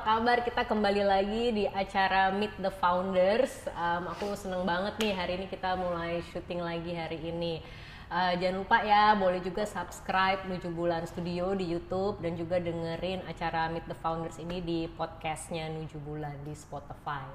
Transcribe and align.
kabar? 0.00 0.40
Kita 0.40 0.64
kembali 0.64 1.04
lagi 1.04 1.44
di 1.52 1.64
acara 1.68 2.32
Meet 2.32 2.56
the 2.56 2.72
Founders. 2.80 3.68
Um, 3.76 4.08
aku 4.08 4.32
seneng 4.32 4.64
banget 4.64 4.96
nih 4.96 5.12
hari 5.12 5.32
ini 5.36 5.46
kita 5.52 5.76
mulai 5.76 6.24
syuting 6.32 6.64
lagi 6.64 6.96
hari 6.96 7.20
ini. 7.20 7.60
Uh, 8.08 8.32
jangan 8.40 8.64
lupa 8.64 8.80
ya, 8.80 9.12
boleh 9.12 9.44
juga 9.44 9.68
subscribe 9.68 10.48
Nuju 10.48 10.72
Bulan 10.72 11.04
Studio 11.04 11.52
di 11.52 11.68
YouTube 11.68 12.16
dan 12.24 12.32
juga 12.32 12.56
dengerin 12.56 13.28
acara 13.28 13.68
Meet 13.68 13.92
the 13.92 13.96
Founders 14.00 14.40
ini 14.40 14.64
di 14.64 14.88
podcastnya 14.88 15.68
Nuju 15.68 16.00
Bulan 16.00 16.48
di 16.48 16.56
Spotify. 16.56 17.28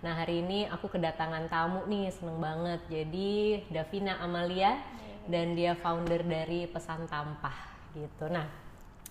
Nah 0.00 0.16
hari 0.16 0.40
ini 0.40 0.64
aku 0.64 0.88
kedatangan 0.88 1.44
tamu 1.52 1.84
nih, 1.92 2.08
seneng 2.08 2.40
banget. 2.40 2.80
Jadi 2.88 3.68
Davina 3.68 4.16
Amalia 4.24 4.80
dan 5.28 5.52
dia 5.52 5.76
founder 5.76 6.24
dari 6.24 6.64
Pesan 6.72 7.04
Tampah 7.04 7.58
gitu. 7.92 8.32
Nah 8.32 8.48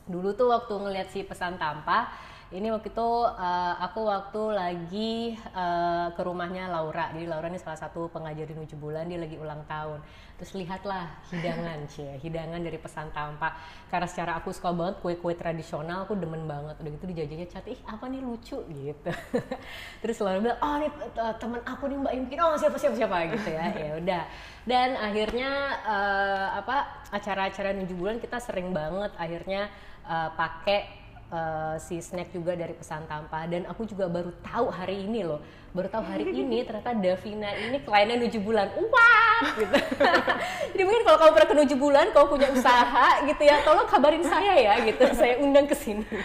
dulu 0.10 0.34
tuh 0.34 0.50
waktu 0.50 0.74
ngeliat 0.74 1.12
si 1.12 1.22
pesan 1.28 1.60
tanpa 1.60 2.10
ini 2.48 2.72
waktu 2.72 2.96
itu 2.96 3.10
uh, 3.28 3.76
aku 3.84 4.08
waktu 4.08 4.42
lagi 4.56 5.36
uh, 5.52 6.16
ke 6.16 6.22
rumahnya 6.24 6.72
Laura. 6.72 7.12
Jadi 7.12 7.28
Laura 7.28 7.52
ini 7.52 7.60
salah 7.60 7.76
satu 7.76 8.08
pengajar 8.08 8.48
di 8.48 8.56
tujuh 8.56 8.80
bulan 8.80 9.04
dia 9.12 9.20
lagi 9.20 9.36
ulang 9.36 9.68
tahun. 9.68 10.00
Terus 10.40 10.56
lihatlah 10.56 11.12
hidangan 11.28 11.84
cie 11.92 12.16
hidangan 12.24 12.64
dari 12.64 12.80
pesan 12.80 13.12
tampak. 13.12 13.52
Karena 13.92 14.08
secara 14.08 14.40
aku 14.40 14.56
suka 14.56 14.72
banget 14.72 14.96
kue-kue 15.04 15.36
tradisional 15.36 16.08
aku 16.08 16.16
demen 16.16 16.48
banget. 16.48 16.80
Udah 16.80 16.92
gitu 16.96 17.06
dijajahnya 17.12 17.48
cat 17.52 17.68
ih 17.68 17.80
apa 17.84 18.08
nih 18.08 18.24
lucu 18.24 18.64
gitu. 18.64 19.12
Terus 20.08 20.18
Laura 20.24 20.40
bilang 20.40 20.60
oh 20.64 20.76
ini 20.80 20.88
uh, 21.20 21.36
temen 21.36 21.60
aku 21.68 21.84
nih 21.92 21.98
mbak 22.00 22.14
Imkin 22.16 22.40
oh 22.48 22.56
siapa 22.56 22.80
siapa 22.80 22.96
siapa 22.96 23.28
gitu 23.28 23.50
ya. 23.52 23.66
Ya 23.76 23.92
udah. 24.00 24.24
Dan 24.64 24.96
akhirnya 24.96 25.52
uh, 25.84 26.48
apa 26.64 27.04
acara-acara 27.12 27.76
tujuh 27.84 27.98
bulan 28.00 28.24
kita 28.24 28.40
sering 28.40 28.72
banget 28.72 29.12
akhirnya 29.20 29.68
uh, 30.08 30.32
pakai 30.32 31.07
uh, 31.32 31.76
si 31.80 32.00
snack 32.00 32.32
juga 32.32 32.56
dari 32.56 32.74
pesan 32.76 33.04
tanpa 33.08 33.44
dan 33.48 33.68
aku 33.68 33.84
juga 33.84 34.08
baru 34.08 34.32
tahu 34.44 34.72
hari 34.72 35.04
ini 35.08 35.28
loh. 35.28 35.44
Baru 35.76 35.92
tahu 35.92 36.04
hari 36.04 36.26
ini 36.42 36.64
ternyata 36.64 36.96
Davina 36.96 37.52
ini 37.54 37.78
kliennya 37.84 38.18
tujuh 38.28 38.42
bulan. 38.42 38.72
Wah! 38.76 39.40
Gitu. 39.54 39.78
Jadi 40.74 40.84
mungkin 40.84 41.04
kalau 41.06 41.18
kamu 41.22 41.32
pernah 41.36 41.50
ke 41.50 41.56
tujuh 41.66 41.78
bulan 41.78 42.06
kamu 42.16 42.26
punya 42.32 42.50
usaha 42.50 43.08
gitu 43.28 43.44
ya 43.46 43.56
tolong 43.62 43.88
kabarin 43.88 44.24
saya 44.26 44.54
ya 44.56 44.74
gitu. 44.84 45.04
Saya 45.14 45.40
undang 45.44 45.68
ke 45.68 45.76
sini. 45.76 46.06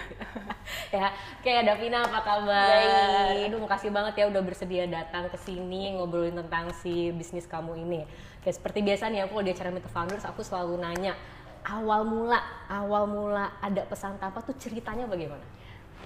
Ya 0.94 1.10
kayak 1.42 1.68
Davina 1.68 2.06
apa 2.06 2.22
kabar? 2.22 2.70
Baik. 2.70 3.50
aduh 3.50 3.60
makasih 3.60 3.90
banget 3.90 4.14
ya 4.22 4.24
udah 4.30 4.40
bersedia 4.46 4.86
datang 4.86 5.26
ke 5.28 5.36
sini 5.40 5.98
ngobrolin 5.98 6.38
tentang 6.38 6.70
si 6.80 7.10
bisnis 7.12 7.50
kamu 7.50 7.82
ini. 7.82 8.06
Kayak 8.40 8.56
seperti 8.62 8.80
biasa 8.80 9.10
nih 9.10 9.26
aku 9.26 9.36
kalau 9.36 9.44
di 9.44 9.52
acara 9.52 9.74
Meet 9.74 9.90
Founders 9.90 10.24
aku 10.24 10.40
selalu 10.46 10.78
nanya 10.80 11.18
awal 11.62 12.02
mula 12.02 12.38
awal 12.66 13.06
mula 13.06 13.54
ada 13.62 13.82
pesan 13.86 14.18
tanpa 14.18 14.42
tuh 14.42 14.54
ceritanya 14.58 15.06
bagaimana? 15.06 15.42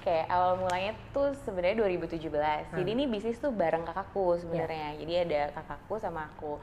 Oke, 0.07 0.23
awal 0.31 0.63
mulanya 0.63 0.95
tuh 1.11 1.35
sebenarnya 1.43 1.83
2017. 1.83 2.31
Hmm. 2.31 2.79
Jadi 2.79 2.91
ini 2.95 3.05
bisnis 3.11 3.43
tuh 3.43 3.51
bareng 3.51 3.83
kakakku 3.83 4.39
sebenarnya. 4.39 4.95
Yeah. 4.95 5.01
Jadi 5.03 5.13
ada 5.27 5.41
kakakku 5.51 5.99
sama 5.99 6.31
aku. 6.31 6.63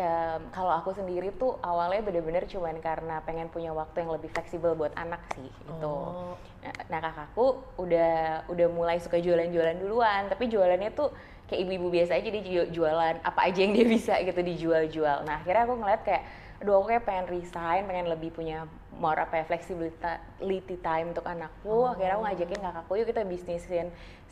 Um, 0.00 0.48
kalau 0.48 0.72
aku 0.72 0.96
sendiri 0.96 1.28
tuh 1.36 1.60
awalnya 1.60 2.00
bener-bener 2.00 2.48
cuman 2.48 2.80
karena 2.80 3.20
pengen 3.20 3.52
punya 3.52 3.76
waktu 3.76 4.00
yang 4.00 4.16
lebih 4.16 4.32
fleksibel 4.32 4.72
buat 4.72 4.96
anak 4.96 5.20
sih 5.36 5.44
gitu. 5.44 5.84
Oh. 5.84 6.40
Nah, 6.64 6.72
nah 6.88 6.98
kakakku 7.04 7.60
udah 7.76 8.48
udah 8.48 8.66
mulai 8.72 8.96
suka 8.96 9.20
jualan-jualan 9.20 9.76
duluan, 9.76 10.32
tapi 10.32 10.48
jualannya 10.48 10.88
tuh 10.96 11.12
kayak 11.52 11.68
ibu-ibu 11.68 11.92
biasa 11.92 12.16
aja 12.16 12.28
dia 12.32 12.64
jualan 12.70 13.14
apa 13.20 13.40
aja 13.44 13.58
yang 13.60 13.76
dia 13.76 13.84
bisa 13.84 14.14
gitu 14.24 14.40
dijual-jual. 14.40 15.26
Nah 15.28 15.42
akhirnya 15.42 15.68
aku 15.68 15.74
ngeliat 15.84 16.00
kayak 16.06 16.24
aduh 16.60 16.80
aku 16.80 16.92
kayak 16.92 17.04
pengen 17.08 17.26
resign, 17.32 17.88
pengen 17.88 18.06
lebih 18.12 18.30
punya 18.36 18.68
more 19.00 19.16
apa 19.16 19.40
ya 19.40 19.44
flexibility 19.48 20.76
time 20.84 21.16
untuk 21.16 21.24
anakku. 21.24 21.88
Oh. 21.88 21.92
Akhirnya 21.92 22.20
aku 22.20 22.24
ngajakin 22.28 22.60
kakakku 22.60 22.92
yuk 23.00 23.08
kita 23.08 23.22
bisnisin 23.24 23.88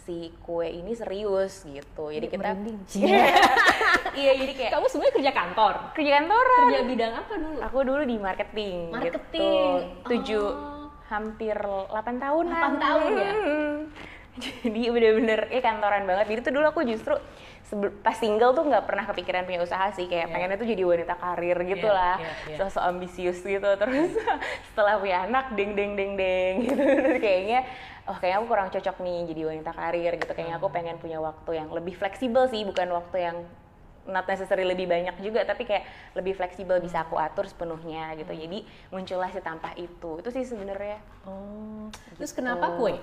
si 0.09 0.33
kue 0.44 0.69
ini 0.69 0.93
serius 0.97 1.65
gitu. 1.65 2.12
Jadi 2.12 2.27
kita 2.28 2.56
Iya, 4.19 4.33
jadi 4.41 4.53
kayak 4.56 4.72
kamu 4.72 4.87
sebenarnya 4.88 5.15
kerja 5.21 5.33
kantor. 5.37 5.75
Kerja 5.93 6.12
kantoran. 6.21 6.61
Kerja 6.65 6.81
bidang 6.84 7.12
apa 7.12 7.33
dulu? 7.37 7.59
Aku 7.61 7.78
dulu 7.84 8.03
di 8.09 8.17
marketing. 8.17 8.77
Gitu. 8.88 8.97
Marketing. 8.97 9.69
Gitu. 9.77 10.09
Tujuh 10.09 10.47
oh. 10.49 10.88
hampir 11.12 11.56
8 11.56 12.25
tahun. 12.25 12.44
8 12.50 12.84
tahun 12.84 13.11
ya. 13.15 13.33
Jadi 14.38 14.81
bener-bener 14.94 15.41
ya 15.50 15.60
kantoran 15.60 16.04
banget. 16.06 16.26
Jadi 16.31 16.41
tuh 16.49 16.53
dulu 16.54 16.66
aku 16.71 16.81
justru 16.87 17.15
pas 18.00 18.16
single 18.16 18.56
tuh 18.56 18.65
nggak 18.65 18.88
pernah 18.88 19.04
kepikiran 19.04 19.44
punya 19.44 19.60
usaha 19.60 19.93
sih. 19.93 20.09
Kayak 20.09 20.28
yeah. 20.28 20.32
pengennya 20.32 20.56
tuh 20.56 20.69
jadi 20.69 20.82
wanita 20.87 21.15
karir 21.19 21.59
gitu 21.69 21.88
yeah, 21.88 21.99
lah. 21.99 22.16
yeah, 22.16 22.34
yeah. 22.54 22.59
sosok 22.59 22.82
ambisius 22.87 23.38
gitu. 23.44 23.71
Terus 23.76 24.10
setelah 24.72 24.97
punya 24.97 25.28
anak 25.28 25.53
deng 25.59 25.76
deng 25.76 25.93
deng 25.99 26.12
deng 26.16 26.54
gitu. 26.65 26.81
Terus 26.81 27.19
kayaknya 27.21 27.60
oh 28.09 28.16
kayaknya 28.16 28.38
aku 28.41 28.47
kurang 28.49 28.69
cocok 28.72 28.97
nih 29.04 29.19
jadi 29.34 29.41
wanita 29.53 29.72
karir 29.76 30.12
gitu. 30.16 30.32
Kayaknya 30.32 30.56
aku 30.56 30.69
hmm. 30.70 30.76
pengen 30.76 30.97
punya 30.97 31.19
waktu 31.20 31.50
yang 31.59 31.69
lebih 31.75 31.94
fleksibel 31.99 32.49
sih. 32.49 32.62
Bukan 32.65 32.88
waktu 32.94 33.16
yang 33.20 33.37
not 34.09 34.25
necessary 34.25 34.65
lebih 34.65 34.88
banyak 34.88 35.20
juga 35.20 35.44
tapi 35.44 35.69
kayak 35.69 35.84
lebih 36.16 36.32
fleksibel 36.32 36.81
bisa 36.81 37.05
aku 37.05 37.20
atur 37.20 37.44
sepenuhnya 37.44 38.16
gitu. 38.16 38.32
Hmm. 38.32 38.41
jadi 38.41 38.59
muncullah 38.88 39.28
si 39.28 39.41
tampah 39.44 39.76
itu. 39.76 40.25
Itu 40.25 40.28
sih 40.32 40.49
sebenarnya. 40.49 40.97
Oh. 41.28 41.93
Terus 42.16 42.32
kenapa 42.32 42.81
kue 42.81 42.97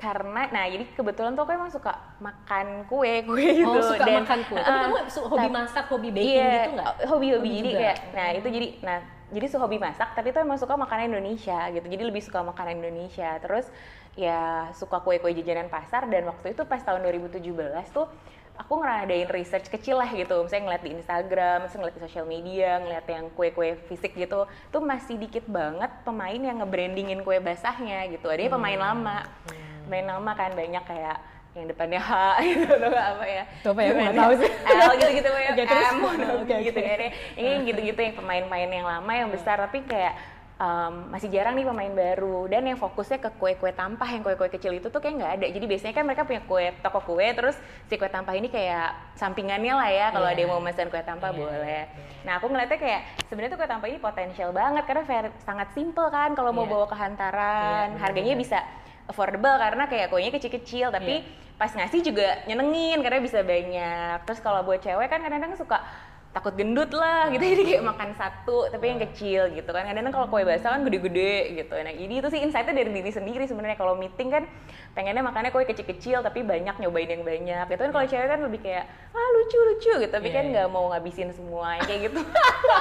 karena 0.00 0.48
nah 0.48 0.64
jadi 0.64 0.84
kebetulan 0.96 1.36
tuh 1.36 1.44
aku 1.44 1.52
emang 1.52 1.68
suka 1.68 1.92
makan 2.24 2.88
kue 2.88 3.20
kue 3.28 3.46
gitu. 3.60 3.68
oh, 3.68 3.84
suka 3.84 4.04
dan, 4.08 4.24
makan 4.24 4.40
kue. 4.48 4.56
Tapi 4.56 4.72
uh, 4.72 4.80
kamu 4.80 5.28
hobi 5.28 5.48
masak 5.52 5.84
hobi 5.92 6.08
baking 6.08 6.32
iya, 6.32 6.48
gitu 6.48 6.70
nggak? 6.72 6.92
hobi 7.12 7.26
hobi. 7.36 7.50
Jadi 7.60 7.70
kayak 7.76 7.98
nah 8.16 8.28
itu 8.32 8.48
jadi 8.48 8.68
nah 8.80 8.98
jadi 9.30 9.46
hobi 9.60 9.76
masak 9.76 10.08
tapi 10.16 10.32
tuh 10.32 10.40
emang 10.40 10.56
suka 10.56 10.74
makanan 10.80 11.12
Indonesia 11.12 11.68
gitu. 11.68 11.84
Jadi 11.84 12.02
lebih 12.08 12.24
suka 12.24 12.40
makanan 12.40 12.80
Indonesia. 12.80 13.36
Terus 13.44 13.68
ya 14.16 14.72
suka 14.72 15.04
kue-kue 15.04 15.36
jajanan 15.36 15.68
pasar. 15.68 16.08
Dan 16.08 16.24
waktu 16.32 16.56
itu 16.56 16.64
pas 16.64 16.80
tahun 16.80 17.04
2017 17.04 17.44
tuh 17.92 18.08
aku 18.56 18.72
ngeradain 18.80 19.28
research 19.28 19.68
kecil 19.68 20.00
lah 20.00 20.08
gitu. 20.16 20.32
Misalnya 20.40 20.64
ngeliat 20.64 20.84
di 20.88 20.90
Instagram, 20.96 21.56
misalnya 21.68 21.80
ngeliat 21.84 21.96
di 22.00 22.02
sosial 22.08 22.24
media, 22.24 22.70
ngeliat 22.80 23.04
yang 23.04 23.28
kue-kue 23.36 23.76
fisik 23.84 24.16
gitu 24.16 24.48
tuh 24.48 24.80
masih 24.80 25.20
dikit 25.20 25.44
banget 25.44 25.92
pemain 26.08 26.40
yang 26.40 26.64
ngebrandingin 26.64 27.20
kue 27.20 27.36
basahnya 27.36 28.08
gitu. 28.08 28.32
Adanya 28.32 28.56
pemain 28.56 28.80
hmm. 28.80 28.88
lama. 28.88 29.18
Hmm 29.44 29.69
main 29.90 30.06
nama 30.06 30.30
kan 30.38 30.54
banyak 30.54 30.84
kayak 30.86 31.18
yang 31.50 31.66
depannya 31.66 31.98
H 31.98 32.10
gitu 32.46 32.70
atau 32.70 32.90
apa 32.94 33.24
ya. 33.26 33.42
Itu 33.58 33.68
apa 33.74 33.80
ya 33.82 33.90
nggak 33.90 34.14
tahu 34.14 34.32
sih. 34.38 34.50
L 34.70 34.90
gitu 34.94 35.10
gitu 35.18 35.28
ya. 35.28 35.50
Okay, 35.60 35.66
terus, 35.66 35.86
M 35.90 35.98
okay, 36.06 36.58
gitu 36.70 36.78
okay. 36.78 36.94
kan 36.94 37.00
ini 37.34 37.50
gitu 37.66 37.80
gitu 37.82 37.98
yang 37.98 38.14
pemain-pemain 38.14 38.70
yang 38.70 38.86
lama 38.86 39.12
yang 39.12 39.28
besar 39.34 39.58
tapi 39.58 39.82
kayak 39.82 40.14
um, 40.62 41.10
masih 41.10 41.26
jarang 41.26 41.58
nih 41.58 41.66
pemain 41.66 41.90
baru. 41.90 42.46
Dan 42.46 42.70
yang 42.70 42.78
fokusnya 42.78 43.18
ke 43.18 43.30
kue-kue 43.34 43.74
tampah 43.74 44.06
yang 44.06 44.22
kue-kue 44.22 44.46
kecil 44.46 44.78
itu 44.78 44.86
tuh 44.94 45.02
kayak 45.02 45.14
nggak 45.18 45.32
ada. 45.42 45.46
Jadi 45.50 45.64
biasanya 45.66 45.94
kan 45.98 46.04
mereka 46.06 46.22
punya 46.22 46.42
kue 46.46 46.70
toko 46.78 47.00
kue 47.02 47.26
terus 47.34 47.58
si 47.90 47.98
kue 47.98 48.06
tampah 48.06 48.38
ini 48.38 48.46
kayak 48.46 49.18
sampingannya 49.18 49.74
lah 49.74 49.90
ya. 49.90 50.06
Kalau 50.14 50.30
yeah. 50.30 50.34
ada 50.38 50.40
yang 50.46 50.50
mau 50.54 50.62
pesan 50.62 50.86
kue 50.86 51.02
tampah 51.02 51.34
yeah. 51.34 51.40
boleh. 51.42 51.66
yeah. 51.66 51.86
nah 52.20 52.36
aku 52.36 52.52
ngeliatnya 52.52 52.78
kayak 52.78 53.00
sebenarnya 53.26 53.50
tuh 53.56 53.58
kue 53.58 53.68
tampah 53.68 53.88
ini 53.90 53.98
potensial 53.98 54.54
banget 54.54 54.84
karena 54.86 55.02
sangat 55.42 55.68
simple 55.74 56.06
kan. 56.14 56.30
Kalau 56.38 56.54
mau 56.54 56.62
yeah. 56.62 56.72
bawa 56.78 56.86
ke 56.86 56.94
hantaran 56.94 57.98
yeah, 57.98 57.98
harganya 57.98 58.38
bisa 58.38 58.62
affordable 59.10 59.52
karena 59.58 59.84
kayak 59.90 60.08
kuenya 60.14 60.30
kecil-kecil 60.30 60.94
tapi 60.94 61.26
yeah. 61.26 61.58
pas 61.58 61.74
ngasih 61.74 62.00
juga 62.00 62.40
nyenengin 62.46 63.02
karena 63.02 63.18
bisa 63.18 63.42
banyak 63.42 64.24
terus 64.24 64.40
kalau 64.40 64.62
buat 64.62 64.80
cewek 64.80 65.10
kan 65.10 65.20
kadang-kadang 65.20 65.58
suka 65.58 65.82
takut 66.30 66.54
gendut 66.54 66.94
lah 66.94 67.26
gitu. 67.34 67.42
Jadi 67.42 67.62
kayak 67.66 67.82
makan 67.82 68.10
satu 68.14 68.70
tapi 68.70 68.94
yang 68.94 69.02
kecil 69.02 69.50
gitu 69.50 69.70
kan. 69.74 69.82
Kadang-kadang 69.82 70.14
kalau 70.14 70.26
kue 70.30 70.46
basah 70.46 70.78
kan 70.78 70.86
gede-gede 70.86 71.58
gitu. 71.58 71.74
Nah 71.74 71.90
ini 71.90 72.22
itu 72.22 72.28
sih 72.30 72.38
insightnya 72.38 72.70
dari 72.70 72.90
diri 72.94 73.10
sendiri 73.10 73.44
sebenarnya. 73.50 73.74
Kalau 73.74 73.98
meeting 73.98 74.30
kan 74.30 74.46
pengennya 74.94 75.26
makannya 75.26 75.50
kue 75.50 75.66
kecil-kecil 75.66 76.22
tapi 76.22 76.46
banyak 76.46 76.78
nyobain 76.78 77.10
yang 77.10 77.26
banyak. 77.26 77.64
Gitu 77.74 77.80
kan 77.82 77.90
kalau 77.90 78.06
cewek 78.06 78.28
kan 78.30 78.40
lebih 78.46 78.60
kayak 78.62 78.84
ah 79.10 79.28
lucu 79.34 79.58
lucu 79.58 79.92
gitu. 80.06 80.12
Tapi 80.14 80.28
yeah. 80.30 80.36
kan 80.38 80.44
iya. 80.46 80.52
nggak 80.54 80.68
mau 80.70 80.84
ngabisin 80.94 81.34
semua 81.34 81.82
kayak 81.82 82.00
gitu. 82.10 82.20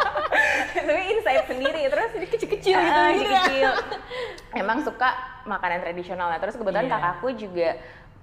Tapi 0.86 1.01
insight 1.18 1.46
sendiri 1.50 1.81
terus 1.90 2.10
jadi 2.13 2.28
kecil-kecil 2.30 2.78
gitu, 2.78 3.01
uh, 3.01 3.12
kecil 3.18 3.72
emang 4.54 4.86
suka 4.86 5.10
makanan 5.50 5.81
tradisional. 5.81 6.30
Nah 6.30 6.38
terus 6.38 6.54
kebetulan 6.54 6.86
yeah. 6.86 7.01
kakakku 7.01 7.28
juga 7.34 7.69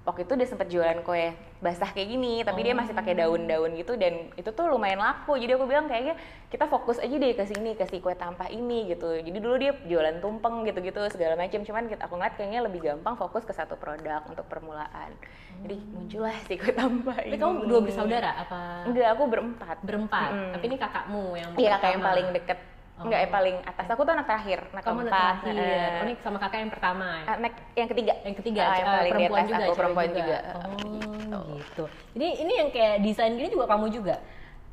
waktu 0.07 0.23
itu 0.23 0.33
dia 0.39 0.47
sempat 0.47 0.71
jualan 0.71 1.03
kue 1.03 1.35
basah 1.59 1.91
kayak 1.91 2.07
gini 2.15 2.39
tapi 2.47 2.63
oh. 2.63 2.65
dia 2.71 2.73
masih 2.77 2.95
pakai 2.95 3.19
daun-daun 3.19 3.75
gitu 3.75 3.99
dan 3.99 4.31
itu 4.39 4.49
tuh 4.55 4.71
lumayan 4.71 5.03
laku. 5.03 5.35
Jadi 5.35 5.59
aku 5.59 5.67
bilang 5.67 5.91
kayaknya 5.91 6.15
kita 6.47 6.71
fokus 6.71 6.95
aja 7.03 7.11
deh 7.11 7.35
ke 7.35 7.43
sini 7.43 7.75
ke 7.75 7.83
si 7.91 7.99
kue 7.99 8.15
tampah 8.15 8.47
ini 8.47 8.87
gitu. 8.87 9.19
Jadi 9.19 9.37
dulu 9.43 9.55
dia 9.59 9.75
jualan 9.83 10.23
tumpeng 10.23 10.63
gitu-gitu 10.63 11.03
segala 11.11 11.35
macam 11.35 11.59
cuman 11.59 11.91
aku 11.99 12.13
ngeliat 12.15 12.33
kayaknya 12.39 12.59
lebih 12.63 12.79
gampang 12.87 13.19
fokus 13.19 13.43
ke 13.43 13.51
satu 13.51 13.75
produk 13.75 14.23
untuk 14.31 14.47
permulaan. 14.47 15.11
Hmm. 15.11 15.65
jadi 15.67 15.75
muncullah 15.91 16.37
si 16.47 16.55
kue 16.55 16.71
tampah 16.71 17.17
ini 17.27 17.35
kamu 17.35 17.67
dua 17.67 17.79
bersaudara 17.83 18.31
apa? 18.47 18.87
Enggak 18.87 19.11
aku 19.11 19.23
berempat. 19.27 19.77
Berempat? 19.83 20.29
Hmm. 20.31 20.51
tapi 20.55 20.63
ini 20.71 20.77
kakakmu 20.79 21.35
yang 21.35 21.51
iya 21.59 21.75
kakak 21.75 21.99
yang 21.99 22.03
paling 22.07 22.27
deket. 22.31 22.59
Oh. 22.63 22.76
Enggak, 22.97 23.19
yang 23.29 23.33
paling 23.33 23.55
atas. 23.61 23.85
Aku 23.93 24.01
tuh 24.01 24.13
anak 24.17 24.25
terakhir, 24.25 24.59
anak 24.73 24.83
Kamu 24.83 24.99
keempat. 25.05 25.21
Anak 25.21 25.41
terakhir. 25.45 25.89
Oh, 25.93 26.03
ini 26.05 26.13
sama 26.25 26.37
kakak 26.41 26.59
yang 26.65 26.71
pertama 26.73 27.05
ya? 27.05 27.25
Anak 27.37 27.53
yang 27.77 27.87
ketiga. 27.93 28.13
Yang 28.25 28.35
ketiga, 28.41 28.61
uh, 28.65 28.73
yang 28.73 28.87
paling 28.87 29.11
perempuan 29.13 29.43
di 29.45 29.51
atas 29.53 29.53
juga, 29.53 29.65
aku, 29.69 29.77
perempuan 29.77 30.09
juga. 30.09 30.37
Oh, 30.41 30.61
gitu. 30.73 31.39
gitu. 31.61 31.83
Jadi 32.17 32.27
ini 32.41 32.53
yang 32.57 32.69
kayak 32.73 32.95
desain 33.05 33.33
gini 33.37 33.49
juga 33.53 33.65
kamu 33.69 33.87
juga? 33.93 34.17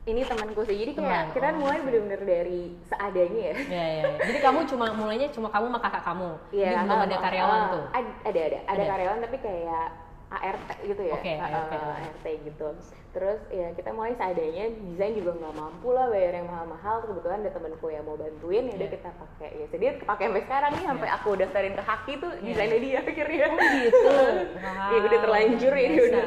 ini 0.05 0.21
temanku 0.21 0.61
sih 0.69 0.77
jadi 0.77 0.93
kayak 0.93 1.01
Teman, 1.01 1.27
kita 1.33 1.49
oh, 1.49 1.57
mulai 1.65 1.79
oke. 1.81 1.85
bener-bener 1.89 2.21
dari 2.29 2.61
seadanya 2.85 3.41
ya 3.41 3.55
Ya, 3.57 3.85
ya, 3.89 4.03
ya. 4.05 4.13
Jadi 4.29 4.39
kamu 4.45 4.59
cuma 4.69 4.87
mulainya 4.93 5.29
cuma 5.33 5.49
kamu 5.49 5.73
sama 5.73 5.81
kakak 5.81 6.05
kamu. 6.05 6.31
Iya, 6.53 6.69
Jadi 6.69 6.85
belum 6.85 7.01
ada 7.01 7.17
uh, 7.17 7.23
karyawan 7.25 7.57
uh, 7.57 7.69
tuh. 7.73 7.85
Ada, 7.89 8.11
ada, 8.29 8.41
ada, 8.45 8.59
ada 8.69 8.83
karyawan 8.85 9.19
tapi 9.25 9.37
kayak 9.41 9.87
ART 10.35 10.69
gitu 10.85 11.03
ya. 11.09 11.15
Oke, 11.17 11.33
Uh, 11.41 11.47
ART. 11.49 11.73
uh, 11.73 12.05
ART 12.05 12.27
gitu. 12.45 12.67
Terus 13.15 13.39
ya 13.49 13.71
kita 13.73 13.95
mulai 13.95 14.11
seadanya, 14.13 14.65
desain 14.91 15.15
juga 15.15 15.31
nggak 15.33 15.55
mampu 15.55 15.89
lah 15.89 16.11
bayar 16.11 16.35
yang 16.35 16.51
mahal-mahal. 16.51 16.99
Kebetulan 17.01 17.39
ada 17.41 17.53
temenku 17.55 17.87
yang 17.87 18.03
mau 18.03 18.19
bantuin, 18.19 18.67
ya 18.67 18.75
udah 18.75 18.83
Iya. 18.83 18.95
kita 18.99 19.11
pakai. 19.15 19.51
Ya 19.55 19.67
sedih 19.71 19.91
kepake 19.97 20.23
sampai 20.25 20.43
sekarang 20.43 20.73
nih, 20.75 20.85
sampai 20.85 21.09
aku 21.09 21.31
daftarin 21.39 21.75
ke 21.75 21.83
Haki 21.83 22.13
tuh 22.19 22.33
Iya. 22.35 22.47
desainnya 22.51 22.79
dia 22.81 22.99
akhirnya. 23.01 23.47
gitu. 23.55 24.11
Ya 24.93 24.99
udah 25.01 25.21
terlanjur 25.21 25.73
biasa. 25.73 25.95
udah. 25.95 26.27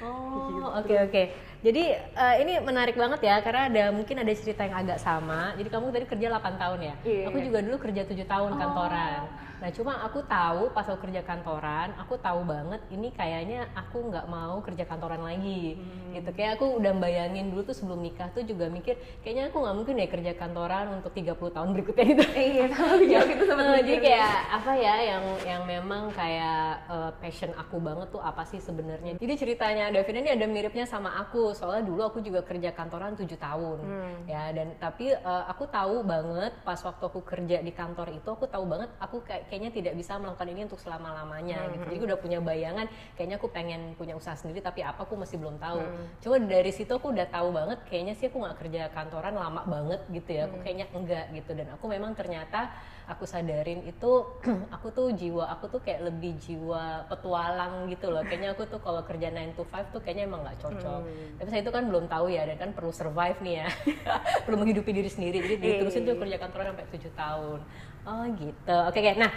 Oh, 0.00 0.66
oke 0.78 0.94
oke. 1.02 1.22
Jadi 1.60 1.92
eh, 1.92 2.34
ini 2.40 2.56
menarik 2.64 2.96
banget 2.96 3.20
ya 3.20 3.36
karena 3.44 3.68
ada 3.68 3.84
mungkin 3.92 4.16
ada 4.16 4.32
cerita 4.32 4.64
yang 4.64 4.80
agak 4.80 4.96
sama. 4.96 5.52
Jadi 5.60 5.68
kamu 5.68 5.92
tadi 5.92 6.06
kerja 6.08 6.26
8 6.32 6.56
tahun 6.56 6.78
ya. 6.80 6.94
Iya. 7.04 7.24
Aku 7.28 7.38
juga 7.38 7.58
dulu 7.60 7.76
kerja 7.76 8.02
7 8.08 8.24
tahun 8.24 8.50
Oh. 8.50 8.58
kantoran. 8.58 9.20
Nah, 9.60 9.68
cuma 9.76 9.92
aku 10.00 10.24
tahu 10.24 10.72
pas 10.72 10.88
aku 10.88 11.04
kerja 11.04 11.20
kantoran, 11.20 11.92
aku 12.00 12.16
tahu 12.16 12.48
banget 12.48 12.80
ini 12.88 13.12
kayaknya 13.12 13.68
aku 13.76 14.08
nggak 14.08 14.24
mau 14.24 14.64
kerja 14.64 14.88
kantoran 14.88 15.20
lagi. 15.20 15.76
Hmm. 15.76 16.16
Gitu. 16.16 16.30
Kayak 16.32 16.56
aku 16.56 16.80
udah 16.80 16.96
bayangin 16.96 17.52
dulu 17.52 17.68
tuh 17.68 17.76
sebelum 17.76 18.00
nikah 18.00 18.32
tuh 18.32 18.40
juga 18.40 18.72
mikir 18.72 18.96
kayaknya 19.20 19.52
aku 19.52 19.60
nggak 19.60 19.76
mungkin 19.76 20.00
deh 20.00 20.08
kerja 20.08 20.32
kantoran 20.32 20.96
untuk 20.96 21.12
30 21.12 21.52
tahun 21.52 21.68
berikutnya 21.76 22.04
gitu. 22.08 22.24
Iya, 22.40 22.64
sama 22.72 22.96
gitu 23.04 23.42
sama 23.44 23.60
Eh, 23.76 23.84
jadi 23.84 24.00
kayak 24.00 24.32
apa 24.48 24.72
ya 24.80 24.94
yang 25.12 25.24
yang 25.44 25.62
memang 25.68 26.08
kayak 26.16 26.64
eh, 26.88 27.10
passion 27.20 27.52
aku 27.52 27.76
banget 27.84 28.08
tuh 28.08 28.22
apa 28.24 28.48
sih 28.48 28.58
sebenarnya 28.58 29.20
jadi 29.20 29.34
ceritanya 29.36 29.84
Davina 29.92 30.24
ini 30.24 30.32
ada 30.34 30.46
miripnya 30.48 30.88
sama 30.88 31.20
aku 31.20 31.49
soalnya 31.52 31.84
dulu 31.86 32.02
aku 32.06 32.18
juga 32.20 32.40
kerja 32.42 32.70
kantoran 32.74 33.14
7 33.14 33.26
tahun. 33.36 33.78
Ya 34.26 34.50
dan 34.54 34.74
tapi 34.78 35.12
eh, 35.14 35.44
aku 35.48 35.66
tahu 35.68 36.02
banget 36.06 36.52
pas 36.62 36.78
waktu 36.80 37.02
aku 37.06 37.20
kerja 37.22 37.60
di 37.60 37.72
kantor 37.74 38.14
itu 38.14 38.28
aku 38.28 38.46
tahu 38.46 38.64
banget 38.66 38.90
aku 38.98 39.22
kayak 39.24 39.48
kayaknya 39.50 39.70
tidak 39.70 39.94
bisa 39.98 40.16
melakukan 40.16 40.48
ini 40.50 40.60
untuk 40.66 40.80
selama 40.80 41.12
lamanya 41.12 41.66
gitu. 41.74 41.84
jadi 41.90 41.96
aku 41.96 42.06
udah 42.10 42.20
punya 42.20 42.38
bayangan 42.40 42.86
kayaknya 43.16 43.36
aku 43.36 43.48
pengen 43.50 43.80
punya 43.96 44.14
usaha 44.14 44.36
sendiri 44.36 44.60
tapi 44.62 44.80
apa 44.84 45.02
aku 45.02 45.14
masih 45.18 45.36
belum 45.40 45.56
tahu. 45.58 45.80
Cuma 46.22 46.36
dari 46.40 46.72
situ 46.74 46.92
aku 46.92 47.12
udah 47.12 47.26
tahu 47.28 47.48
banget 47.54 47.78
kayaknya 47.88 48.14
sih 48.16 48.28
aku 48.28 48.38
nggak 48.42 48.56
kerja 48.60 48.82
kantoran 48.94 49.34
lama 49.34 49.62
banget 49.66 50.00
gitu 50.10 50.30
ya. 50.36 50.48
Aku 50.50 50.56
kayaknya 50.62 50.86
enggak 50.92 51.26
gitu. 51.34 51.50
Dan 51.56 51.68
aku 51.74 51.84
memang 51.90 52.12
ternyata 52.14 52.72
aku 53.06 53.24
sadarin 53.24 53.80
itu 53.86 54.10
aku 54.74 54.92
tuh 54.92 55.14
jiwa 55.14 55.48
aku 55.54 55.70
tuh 55.72 55.80
kayak 55.80 56.12
lebih 56.12 56.36
jiwa 56.42 57.06
petualang 57.06 57.88
gitu 57.88 58.10
loh. 58.12 58.20
Kayaknya 58.26 58.52
aku 58.52 58.66
tuh 58.68 58.80
kalau 58.82 59.00
kerja 59.06 59.32
9 59.32 59.56
to 59.56 59.64
5 59.64 59.94
tuh 59.94 60.00
kayaknya 60.04 60.28
emang 60.28 60.40
nggak 60.44 60.58
cocok. 60.60 61.00
Tapi 61.40 61.48
saya 61.48 61.60
itu 61.62 61.72
kan 61.72 61.84
belum 61.88 62.04
tahu 62.10 62.26
ya 62.28 62.44
dan 62.44 62.56
kan 62.58 62.70
perlu 62.76 62.92
survive 62.92 63.38
nih 63.40 63.64
ya. 63.64 63.66
Perlu 64.44 64.56
menghidupi 64.60 64.90
diri 64.90 65.10
sendiri. 65.10 65.40
Jadi 65.40 65.56
diterusin 65.60 66.02
tuh 66.04 66.16
kerja 66.18 66.36
kantoran 66.36 66.74
sampai 66.74 66.86
7 66.90 67.12
tahun. 67.14 67.58
Oh 68.04 68.24
gitu. 68.36 68.76
Oke 68.88 68.98
oke. 69.00 69.12
Nah 69.16 69.32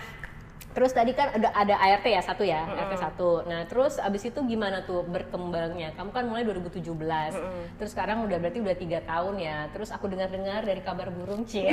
Terus 0.73 0.91
tadi 0.91 1.13
kan 1.13 1.29
ada 1.37 1.53
ada 1.53 1.75
ART 1.77 2.05
ya 2.09 2.21
satu 2.25 2.41
ya, 2.41 2.65
ART 2.65 2.97
satu. 2.97 3.45
Nah 3.45 3.69
terus 3.69 4.01
abis 4.01 4.25
itu 4.33 4.39
gimana 4.43 4.81
tuh 4.83 5.05
berkembangnya? 5.05 5.93
Kamu 5.93 6.09
kan 6.09 6.25
mulai 6.25 6.41
2017, 6.43 6.81
terus 7.77 7.91
sekarang 7.93 8.25
udah 8.25 8.37
berarti 8.41 8.59
udah 8.59 8.77
tiga 8.77 8.99
tahun 9.05 9.37
ya. 9.37 9.69
Terus 9.69 9.93
aku 9.93 10.09
dengar-dengar 10.09 10.65
dari 10.65 10.81
kabar 10.81 11.13
burung 11.13 11.45
cie, 11.45 11.69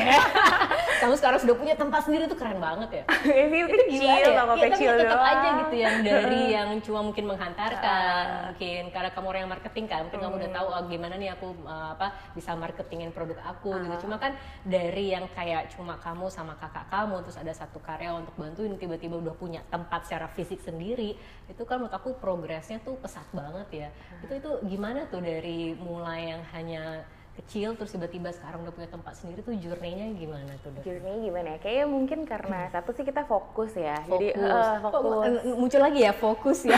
kamu 1.02 1.17
sekarang 1.17 1.41
sudah 1.41 1.56
punya 1.56 1.75
tempat 1.75 2.05
sendiri 2.05 2.29
tuh 2.29 2.37
keren 2.37 2.61
banget 2.61 3.02
ya. 3.02 3.05
Ini 3.49 3.58
Itu 3.64 3.76
kecil, 3.88 4.05
ya? 4.05 4.14
Iya, 4.20 4.43
tapi 4.44 4.69
kecil 4.69 4.93
tetap 5.00 5.17
doang. 5.17 5.32
aja 5.32 5.49
gitu 5.64 5.75
yang 5.81 5.97
dari 6.08 6.43
yang 6.52 6.69
cuma 6.85 7.00
mungkin 7.00 7.25
menghantarkan, 7.25 8.25
mungkin 8.52 8.82
karena 8.93 9.11
kamu 9.17 9.26
orang 9.32 9.41
yang 9.49 9.52
marketing 9.52 9.87
kan, 9.88 10.00
mungkin 10.05 10.20
kamu 10.20 10.35
udah 10.44 10.50
tahu 10.52 10.67
oh, 10.69 10.82
gimana 10.93 11.14
nih 11.17 11.32
aku 11.32 11.47
uh, 11.64 11.97
apa 11.97 12.12
bisa 12.37 12.52
marketingin 12.52 13.11
produk 13.17 13.41
aku 13.49 13.73
gitu. 13.81 14.05
Cuma 14.05 14.20
kan 14.20 14.37
dari 14.62 15.17
yang 15.17 15.25
kayak 15.32 15.73
cuma 15.73 15.97
kamu 15.97 16.29
sama 16.29 16.52
kakak 16.61 16.87
kamu 16.93 17.25
terus 17.25 17.38
ada 17.41 17.52
satu 17.56 17.81
karyawan 17.81 18.29
untuk 18.29 18.37
bantuin 18.37 18.75
tiba-tiba 18.90 19.22
udah 19.22 19.34
punya 19.38 19.62
tempat 19.70 20.10
secara 20.10 20.26
fisik 20.34 20.58
sendiri, 20.58 21.14
itu 21.46 21.62
kan 21.62 21.78
menurut 21.78 21.94
aku 21.94 22.19
progresnya 22.19 22.82
tuh 22.82 22.98
pesat 22.98 23.22
banget 23.31 23.87
ya. 23.87 23.88
Itu 24.26 24.34
itu 24.34 24.50
gimana 24.66 25.06
tuh 25.06 25.22
dari 25.22 25.78
mulai 25.78 26.34
yang 26.34 26.42
hanya 26.50 27.06
kecil 27.32 27.73
terus 27.73 27.88
tiba-tiba 27.88 28.29
sekarang 28.31 28.61
udah 28.61 28.71
punya 28.71 28.87
tempat 28.87 29.15
sendiri 29.15 29.41
tuh 29.41 29.55
journey-nya 29.55 30.12
gimana 30.12 30.53
tuh 30.61 30.71
dok? 30.71 30.82
Journey 30.82 31.25
gimana 31.25 31.49
ya? 31.50 31.59
Kayaknya 31.59 31.87
mungkin 31.87 32.19
karena 32.23 32.61
satu 32.69 32.91
sih 32.91 33.03
kita 33.03 33.25
fokus 33.25 33.73
ya. 33.73 33.97
Jadi 34.03 34.35
fokus. 34.35 34.67
eh, 34.67 34.77
fokus. 34.82 35.27
m- 35.41 35.56
muncul 35.56 35.81
lagi 35.81 36.00
ya 36.00 36.12
fokus 36.12 36.59
ya. 36.65 36.77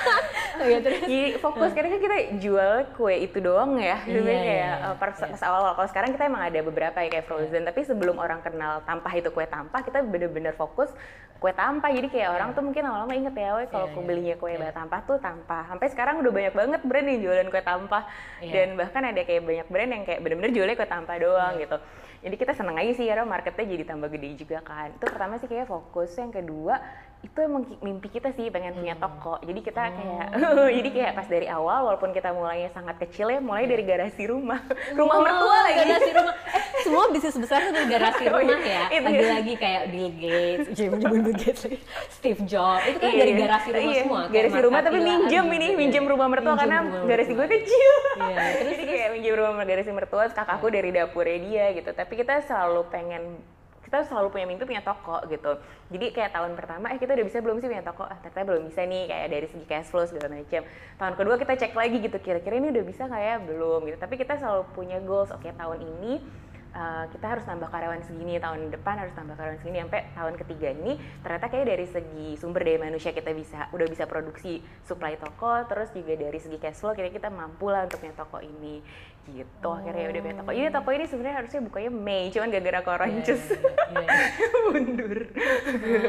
oh, 0.60 0.66
ya 0.66 0.78
terus. 0.78 1.00
Jadi 1.00 1.20
fokus 1.36 1.70
karena 1.72 1.88
kan 1.90 2.00
kita 2.00 2.16
jual 2.38 2.72
kue 2.92 3.14
itu 3.18 3.38
doang 3.40 3.76
ya. 3.76 3.98
Jadi 4.00 4.20
Iya, 4.20 4.36
kayak 4.38 4.46
iya, 4.46 4.72
eh, 4.84 4.94
pas, 4.96 5.16
pas 5.16 5.42
awal-awal. 5.42 5.74
Kalau 5.74 5.88
sekarang 5.90 6.10
kita 6.12 6.24
emang 6.24 6.42
ada 6.44 6.58
beberapa 6.60 6.98
ya 6.98 7.08
kayak 7.10 7.26
frozen. 7.26 7.62
Iya. 7.62 7.68
Tapi 7.68 7.80
sebelum 7.82 8.16
orang 8.16 8.40
kenal 8.40 8.80
tampah 8.82 9.12
itu 9.12 9.28
kue 9.28 9.44
tampah, 9.44 9.80
kita 9.80 10.00
bener-bener 10.00 10.52
fokus 10.52 10.92
kue 11.36 11.52
tampah. 11.52 11.90
Jadi 11.90 12.08
kayak 12.08 12.30
orang 12.30 12.48
tuh 12.52 12.64
mungkin 12.64 12.80
lama-lama 12.80 13.12
inget 13.12 13.34
ya, 13.34 13.52
kalau 13.66 13.84
Iya, 13.84 13.92
aku 13.92 14.00
iya. 14.00 14.06
belinya 14.06 14.34
kue 14.36 14.50
Iya. 14.50 14.60
bak 14.62 14.72
tampah 14.72 15.00
tuh 15.02 15.16
tampah. 15.18 15.62
Sampai 15.66 15.86
sekarang 15.90 16.14
udah 16.18 16.32
banyak 16.32 16.54
banget 16.54 16.80
brand 16.80 17.06
yang 17.06 17.20
jualan 17.20 17.46
kue 17.46 17.60
tampah. 17.60 18.02
Iya. 18.38 18.52
Dan 18.52 18.68
bahkan 18.76 19.02
ada 19.02 19.20
kayak 19.20 19.42
banyak 19.42 19.66
brand 19.66 19.85
yang 19.90 20.04
kayak 20.04 20.20
bener-bener 20.20 20.52
jualnya 20.52 20.74
kue 20.74 20.88
tampah 20.88 21.16
doang 21.18 21.54
Iya. 21.56 21.62
gitu. 21.66 21.76
Jadi 22.16 22.36
kita 22.36 22.52
seneng 22.56 22.74
aja 22.74 22.90
sih 22.90 23.06
karena 23.06 23.22
marketnya 23.22 23.66
jadi 23.68 23.84
tambah 23.86 24.08
gede 24.10 24.28
juga 24.34 24.58
kan. 24.60 24.90
Itu 24.90 25.06
pertama 25.06 25.38
sih 25.38 25.46
kayak 25.46 25.68
fokus. 25.68 26.10
Yang 26.16 26.42
kedua 26.42 26.74
itu 27.26 27.38
emang 27.38 27.62
mimpi 27.80 28.06
kita 28.08 28.30
sih 28.32 28.46
pengen 28.46 28.72
punya 28.72 28.94
Hmm. 28.94 29.02
toko. 29.02 29.34
Jadi 29.40 29.60
kita 29.60 29.82
kayak 29.88 30.26
Oh. 30.54 30.70
jadi 30.78 30.88
kayak 30.88 31.12
pas 31.12 31.26
dari 31.26 31.46
awal 31.46 31.84
walaupun 31.84 32.10
kita 32.10 32.30
mulainya 32.30 32.70
sangat 32.70 32.96
kecil 32.98 33.26
ya, 33.28 33.38
mulai 33.38 33.66
dari 33.66 33.82
garasi 33.82 34.24
rumah. 34.24 34.62
Rumah 34.94 35.10
Wow, 35.12 35.24
mertua 35.24 35.58
lagi. 35.62 35.76
Garasi 35.82 36.10
rumah. 36.12 36.34
Eh, 36.46 36.62
semua 36.80 37.04
bisnis 37.10 37.36
besar 37.36 37.58
tuh 37.60 37.72
dari 37.72 37.88
garasi 37.88 38.24
Oh, 38.26 38.38
rumah 38.38 38.58
iya. 38.58 38.70
ya. 38.70 38.82
Itu 38.92 39.04
Lagi-lagi 39.04 39.52
kayak 39.56 39.82
Bill 39.88 40.10
Gates, 40.14 40.66
Jim 40.72 40.92
Bill 40.94 41.34
Gates. 41.34 41.62
Steve 42.10 42.40
Jobs. 42.42 42.84
Itu 42.86 42.98
kan 42.98 43.10
Iya. 43.10 43.20
dari 43.20 43.32
garasi 43.34 43.68
rumah 43.70 43.82
Iya, 43.82 44.00
semua. 44.00 44.20
kayak 44.22 44.32
Garasi 44.32 44.58
rumah 44.62 44.80
tapi 44.80 44.98
minjem 44.98 45.46
ini, 45.50 45.66
iya. 45.66 45.76
minjem 45.76 46.04
rumah 46.04 46.26
mertua 46.26 46.46
Minjem 46.48 46.62
karena 46.62 46.78
rumah 46.80 47.04
garasi 47.04 47.32
gue 47.32 47.46
kecil. 47.50 47.92
Iya, 48.16 48.44
terus 48.54 48.70
Jadi 48.70 48.84
kayak 48.86 49.08
minjem 49.12 49.34
rumah 49.34 49.64
garasi 49.64 49.90
mertua, 49.90 50.22
kakakku 50.28 50.66
dari 50.68 50.90
dapurnya 50.90 51.38
dia 51.42 51.66
gitu. 51.74 51.90
Tapi 51.90 52.12
kita 52.14 52.34
selalu 52.42 52.80
pengen 52.86 53.22
kita 53.86 54.02
selalu 54.02 54.34
punya 54.34 54.46
mimpi 54.50 54.66
punya 54.66 54.82
toko 54.82 55.22
gitu. 55.30 55.62
Jadi 55.94 56.06
kayak 56.10 56.34
tahun 56.34 56.58
pertama, 56.58 56.90
eh 56.90 56.98
kita 56.98 57.14
udah 57.14 57.26
bisa 57.30 57.38
belum 57.38 57.62
sih 57.62 57.70
punya 57.70 57.86
toko? 57.86 58.02
Ah 58.02 58.18
ternyata 58.18 58.42
belum 58.42 58.62
bisa 58.66 58.82
nih 58.82 59.06
kayak 59.06 59.26
dari 59.30 59.46
segi 59.46 59.66
cash 59.70 59.88
flow 59.94 60.02
segala 60.10 60.34
macam. 60.34 60.62
Tahun 60.98 61.14
kedua 61.14 61.34
kita 61.38 61.52
cek 61.54 61.72
lagi 61.78 61.96
gitu, 62.02 62.18
kira-kira 62.18 62.58
ini 62.58 62.74
udah 62.74 62.84
bisa 62.84 63.06
nggak 63.06 63.22
ya? 63.22 63.36
Belum 63.38 63.80
gitu. 63.86 63.98
Tapi 64.02 64.14
kita 64.18 64.34
selalu 64.42 64.66
punya 64.74 64.98
goals. 64.98 65.30
Oke 65.30 65.54
tahun 65.54 65.86
ini 65.86 66.18
uh, 66.76 67.04
kita 67.10 67.26
harus 67.26 67.44
nambah 67.48 67.68
karyawan 67.72 68.02
segini 68.04 68.36
tahun 68.36 68.68
depan 68.68 69.00
harus 69.00 69.14
nambah 69.16 69.34
karyawan 69.34 69.58
segini 69.64 69.78
sampai 69.82 70.00
tahun 70.12 70.34
ketiga 70.36 70.68
ini 70.76 70.92
ternyata 71.24 71.46
kayak 71.48 71.66
dari 71.72 71.86
segi 71.88 72.28
sumber 72.36 72.62
daya 72.62 72.78
manusia 72.78 73.10
kita 73.16 73.32
bisa 73.32 73.72
udah 73.72 73.86
bisa 73.88 74.04
produksi 74.04 74.60
supply 74.84 75.16
toko 75.16 75.64
terus 75.66 75.90
juga 75.96 76.14
dari 76.14 76.38
segi 76.38 76.60
cash 76.60 76.84
flow 76.84 76.92
kira 76.92 77.08
kita 77.08 77.32
mampu 77.32 77.72
lah 77.72 77.88
untuk 77.88 78.04
punya 78.04 78.14
toko 78.14 78.38
ini 78.44 78.84
gitu. 79.30 79.68
Akhirnya 79.68 80.06
udah 80.12 80.20
punya 80.22 80.36
toko 80.38 80.50
ini 80.54 80.68
toko 80.70 80.90
ini 80.94 81.04
sebenarnya 81.04 81.36
harusnya 81.42 81.60
bukanya 81.64 81.90
Mei 81.90 82.22
cuman 82.30 82.48
gara-gara 82.52 82.80
koronces 82.82 83.42
Iya, 83.50 84.02
iya. 84.02 84.48
mundur. 84.70 85.14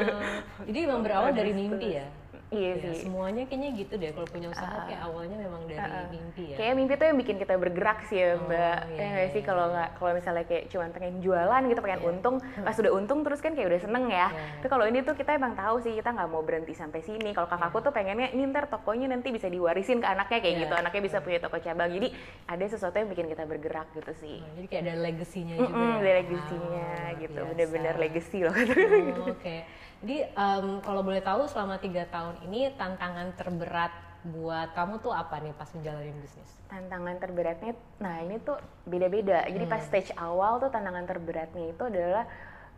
Oh, 0.08 0.64
Jadi 0.66 0.78
memang 0.86 1.02
berawal 1.02 1.30
dari 1.34 1.52
mimpi 1.54 1.88
ya. 1.98 2.06
Iya 2.50 2.70
Ya, 2.70 2.82
sih 2.90 3.04
semuanya 3.04 3.44
kayaknya 3.44 3.70
gitu 3.76 3.94
deh 3.94 4.08
kalau 4.08 4.24
punya 4.24 4.48
usaha 4.48 4.76
kayak 4.82 5.00
awalnya 5.02 5.36
memang 5.36 5.62
dari 5.64 5.84
mimpi 6.10 6.42
ya. 6.48 6.56
Kayak 6.56 6.74
mimpi 6.74 6.92
tuh 6.94 7.06
yang 7.06 7.18
bikin 7.18 7.36
kita 7.36 7.54
bergerak 7.54 7.98
sih 8.04 8.18
ya 8.18 8.28
Oh, 8.30 8.44
mbak. 8.44 8.78
iya, 8.88 8.98
ya 8.98 9.08
iya, 9.14 9.26
sih 9.28 9.42
kalau 9.42 9.68
nggak 9.68 9.88
kalau 9.94 10.12
misalnya 10.12 10.44
kayak 10.44 10.64
cuman 10.68 10.88
pengen 10.90 11.14
jualan 11.18 11.62
gitu 11.64 11.80
pengen 11.80 12.00
untung, 12.02 12.36
pas 12.40 12.72
udah 12.74 12.88
untung 12.90 13.20
terus 13.20 13.38
kan 13.38 13.52
kayak 13.52 13.68
udah 13.68 13.80
seneng 13.80 14.04
ya. 14.06 14.26
Iya. 14.26 14.40
Tapi 14.58 14.66
kalau 14.66 14.84
ini 14.84 14.98
tuh 15.02 15.12
kita 15.12 15.30
emang 15.30 15.52
tahu 15.54 15.76
sih 15.78 15.92
kita 15.92 16.08
nggak 16.08 16.24
mau 16.26 16.40
berhenti 16.40 16.72
sampai 16.72 17.00
sini. 17.00 17.30
Kalau 17.30 17.46
kakakku 17.46 17.78
tuh 17.80 17.92
pengennya 17.92 18.28
ini 18.30 18.48
ntar 18.48 18.64
tokonya 18.66 19.06
nanti 19.08 19.28
bisa 19.28 19.46
diwarisin 19.46 19.98
ke 19.98 20.08
anaknya 20.08 20.38
kayak 20.38 20.54
Iya. 20.54 20.62
gitu. 20.64 20.74
Anaknya 20.74 21.02
bisa 21.02 21.18
punya 21.18 21.38
toko 21.38 21.56
cabang. 21.58 21.90
Jadi 21.90 22.08
ada 22.46 22.64
sesuatu 22.64 22.96
yang 22.96 23.08
bikin 23.08 23.26
kita 23.26 23.44
bergerak 23.44 23.92
gitu 23.92 24.12
sih. 24.16 24.38
Oh, 24.38 24.50
jadi 24.54 24.66
kayak 24.66 24.82
ada 24.82 24.94
legasinya 24.98 25.54
juga. 25.54 25.68
Mm-mm, 25.68 25.90
ya. 25.90 26.00
ada 26.00 26.12
legasinya 26.16 26.86
Wow, 26.88 27.20
gitu. 27.20 27.40
Bener-bener 27.46 27.94
legacy 27.98 28.38
loh. 28.40 28.54
Oh, 28.56 29.30
Oke. 29.30 29.56
Jadi 29.98 30.22
em, 30.24 30.66
kalau 30.78 31.02
boleh 31.02 31.18
tahu 31.18 31.44
selama 31.44 31.76
tiga 31.76 32.06
tahun 32.06 32.38
ini 32.46 32.70
tantangan 32.74 33.34
terberat 33.34 33.90
buat 34.22 34.74
kamu 34.74 34.98
tuh 34.98 35.10
apa 35.10 35.38
nih 35.38 35.54
pas 35.54 35.70
menjalani 35.72 36.10
bisnis? 36.18 36.50
tantangan 36.68 37.16
terberatnya 37.16 37.72
nah 37.96 38.20
ini 38.20 38.36
tuh 38.38 38.58
beda-beda 38.84 39.46
jadi 39.46 39.64
pas 39.64 39.80
Hmm. 39.80 39.88
stage 39.88 40.12
awal 40.14 40.58
tuh 40.58 40.68
tantangan 40.68 41.06
terberatnya 41.06 41.70
itu 41.70 41.80
adalah 41.80 42.26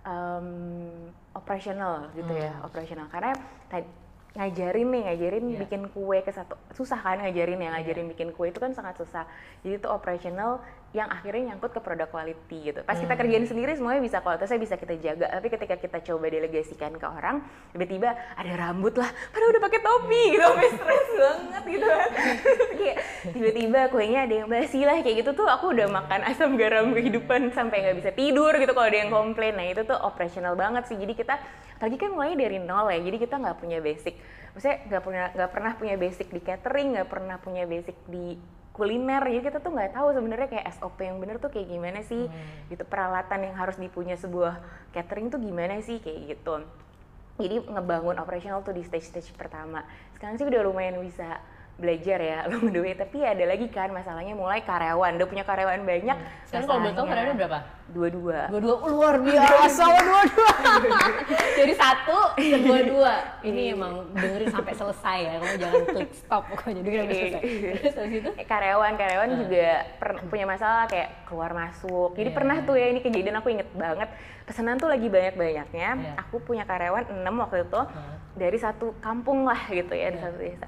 um, 0.05 1.11
operasional 1.33 2.13
gitu 2.13 2.31
ya 2.31 2.55
Hmm. 2.55 2.69
operasional 2.69 3.09
karena 3.09 3.35
tadi 3.67 3.89
ngajarin 4.31 4.89
nih 4.89 5.03
ngajarin 5.11 5.45
Iya. 5.49 5.59
bikin 5.67 5.83
kue 5.91 6.23
ke 6.23 6.31
satu 6.31 6.55
susah 6.71 7.03
kan 7.03 7.19
ngajarin 7.19 7.59
ya 7.59 7.69
ngajarin 7.75 8.07
bikin 8.07 8.31
kue 8.31 8.55
itu 8.55 8.63
kan 8.63 8.71
sangat 8.71 8.95
susah 8.95 9.25
jadi 9.67 9.83
itu 9.83 9.89
operational 9.91 10.63
yang 10.91 11.07
akhirnya 11.07 11.55
nyangkut 11.55 11.71
ke 11.71 11.79
produk 11.79 12.11
quality 12.11 12.75
gitu. 12.75 12.81
Pas 12.83 12.99
kita 12.99 13.15
Hmm. 13.15 13.21
kerjain 13.23 13.47
sendiri 13.47 13.79
semuanya 13.79 14.03
bisa 14.03 14.19
kualitasnya 14.19 14.59
bisa 14.59 14.75
kita 14.75 14.99
jaga. 14.99 15.31
Tapi 15.39 15.47
ketika 15.47 15.75
kita 15.79 15.99
coba 16.03 16.27
delegasikan 16.27 16.99
ke 16.99 17.07
orang 17.07 17.47
tiba-tiba 17.71 18.11
ada 18.35 18.53
rambut 18.59 18.99
lah 18.99 19.07
padahal 19.31 19.55
udah 19.55 19.63
pakai 19.71 19.81
topi 19.87 20.23
gitu. 20.35 20.43
Sampai 20.51 20.71
stres 20.75 21.09
banget 21.15 21.63
gitu. 21.71 21.87
Kan 21.87 22.11
kayak 22.83 22.97
tiba-tiba 23.31 23.81
kuenya 23.95 24.21
ada 24.27 24.35
yang 24.43 24.49
basi 24.51 24.83
lah 24.83 24.99
kayak 24.99 25.17
gitu 25.23 25.31
tuh 25.39 25.47
aku 25.47 25.71
udah 25.71 25.87
makan 25.87 26.21
asam 26.27 26.59
garam 26.59 26.91
kehidupan 26.91 27.55
sampai 27.55 27.87
nggak 27.87 27.97
bisa 28.03 28.11
tidur 28.11 28.51
gitu 28.59 28.75
kalau 28.75 28.91
ada 28.91 28.99
yang 28.99 29.15
komplain. 29.15 29.55
Nah 29.55 29.71
itu 29.71 29.87
tuh 29.87 29.95
operational 29.95 30.59
banget 30.59 30.91
sih. 30.91 30.99
Jadi 30.99 31.15
kita 31.15 31.39
lagi 31.79 31.97
kan 32.03 32.11
mulai 32.11 32.35
dari 32.35 32.59
nol 32.59 32.91
ya 32.91 32.99
jadi 32.99 33.15
kita 33.15 33.39
nggak 33.39 33.63
punya 33.63 33.79
basic. 33.79 34.19
Maksudnya 34.59 34.77
nggak 34.91 35.03
punya 35.07 35.23
nggak 35.39 35.51
pernah 35.55 35.73
punya 35.79 35.95
basic 35.95 36.27
di 36.35 36.41
catering 36.43 36.99
nggak 36.99 37.07
pernah 37.07 37.39
punya 37.39 37.63
basic 37.63 37.95
di 38.11 38.35
kuliner 38.71 39.23
jadi 39.27 39.43
kita 39.51 39.59
tuh 39.59 39.75
nggak 39.75 39.99
tahu 39.99 40.15
sebenarnya 40.15 40.49
kayak 40.49 40.67
SOP 40.79 41.03
yang 41.03 41.19
bener 41.19 41.43
tuh 41.43 41.51
kayak 41.51 41.69
gimana 41.69 42.01
sih 42.07 42.31
gitu 42.71 42.83
peralatan 42.87 43.51
yang 43.51 43.55
harus 43.59 43.77
dipunya 43.77 44.15
sebuah 44.15 44.63
catering 44.95 45.29
tuh 45.29 45.43
gimana 45.43 45.83
sih 45.83 45.99
kayak 45.99 46.39
gitu. 46.39 46.63
Jadi 47.41 47.57
ngebangun 47.73 48.21
operational 48.21 48.61
tuh 48.61 48.77
di 48.77 48.85
stage-stage 48.85 49.33
pertama. 49.33 49.81
Sekarang 50.13 50.37
sih 50.37 50.45
udah 50.45 50.61
lumayan 50.61 51.01
bisa 51.01 51.41
belajar 51.81 52.19
ya 52.21 52.39
the 52.75 52.79
way 52.79 52.93
tapi 52.93 53.19
ada 53.21 53.41
lagi 53.43 53.67
kan 53.67 53.89
masalahnya 53.89 54.37
mulai 54.37 54.61
karyawan 54.61 55.17
udah 55.17 55.27
punya 55.27 55.43
karyawan 55.43 55.81
banyak 55.83 56.17
Sekarang 56.45 56.67
kalau 56.67 56.79
boleh 56.79 56.93
tahu 56.93 57.05
masalahnya 57.05 57.11
karyawannya 57.11 57.37
berapa? 57.41 57.61
dua-dua 57.91 58.39
Dua-dua 58.47 58.75
oh, 58.77 58.89
luar 58.89 59.15
biasa, 59.27 59.83
dua-dua. 59.83 60.23
Jadi 61.59 61.73
satu, 61.75 62.19
dua-dua. 62.39 63.15
Ini 63.43 63.75
emang 63.75 64.15
dengerin 64.15 64.47
sampai 64.47 64.73
selesai 64.73 65.19
ya. 65.21 65.33
Kamu 65.37 65.55
jangan 65.59 65.83
klik 65.91 66.13
stop 66.15 66.43
pokoknya. 66.47 66.81
Jadi 66.81 66.97
sampai 66.97 67.17
selesai. 67.19 67.43
Terus 67.83 67.95
habis 67.99 68.19
itu? 68.23 68.31
Eh, 68.39 68.47
karyawan 68.47 68.93
karyawan 68.95 69.31
juga 69.37 69.69
per- 69.99 70.23
punya 70.23 70.47
masalah 70.47 70.87
kayak 70.87 71.27
keluar 71.27 71.51
masuk 71.51 72.15
jadi 72.15 72.31
Iya. 72.31 72.37
pernah 72.37 72.57
tuh 72.61 72.75
ya 72.75 72.87
ini 72.87 73.01
kejadian 73.01 73.39
aku 73.39 73.49
inget 73.51 73.71
banget 73.73 74.11
pesanan 74.45 74.77
tuh 74.77 74.87
lagi 74.87 75.07
banyak 75.07 75.35
banyaknya 75.35 75.89
Iya. 75.95 76.13
aku 76.19 76.39
punya 76.39 76.63
karyawan 76.63 77.07
enam 77.13 77.39
waktu 77.39 77.63
itu 77.65 77.81
Hah. 77.81 78.15
dari 78.35 78.59
satu 78.59 78.99
kampung 78.99 79.47
lah 79.47 79.59
gitu 79.67 79.91
ya 79.91 80.11
di 80.11 80.19
Iya. 80.19 80.25
satu 80.25 80.37
desa 80.39 80.67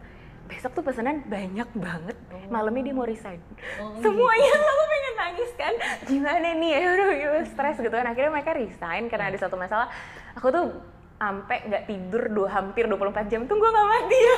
besok 0.53 0.71
tuh 0.77 0.85
pesanan 0.85 1.25
banyak 1.25 1.69
banget. 1.73 2.17
Malamnya 2.53 2.93
dia 2.93 2.95
mau 2.95 3.09
resign. 3.09 3.41
Oh, 3.81 3.97
semuanya 4.05 4.53
aku 4.73 4.85
pengen 4.85 5.15
nangis 5.17 5.51
kan. 5.57 5.75
Gimana 6.05 6.49
nih? 6.61 6.71
Ya 7.23 7.29
udah 7.33 7.47
stres 7.49 7.77
gitu 7.81 7.93
kan. 7.93 8.05
Akhirnya 8.05 8.29
mereka 8.29 8.53
resign 8.53 9.09
karena 9.09 9.33
ada 9.33 9.39
satu 9.41 9.57
masalah. 9.57 9.89
Aku 10.37 10.53
tuh 10.53 10.77
sampai 11.17 11.65
nggak 11.71 11.85
tidur 11.89 12.23
dua 12.35 12.49
hampir 12.51 12.85
24 12.91 13.31
jam 13.31 13.47
tuh 13.47 13.55
gue 13.55 13.71
nggak 13.71 13.89
mati 13.95 14.19
ya 14.19 14.37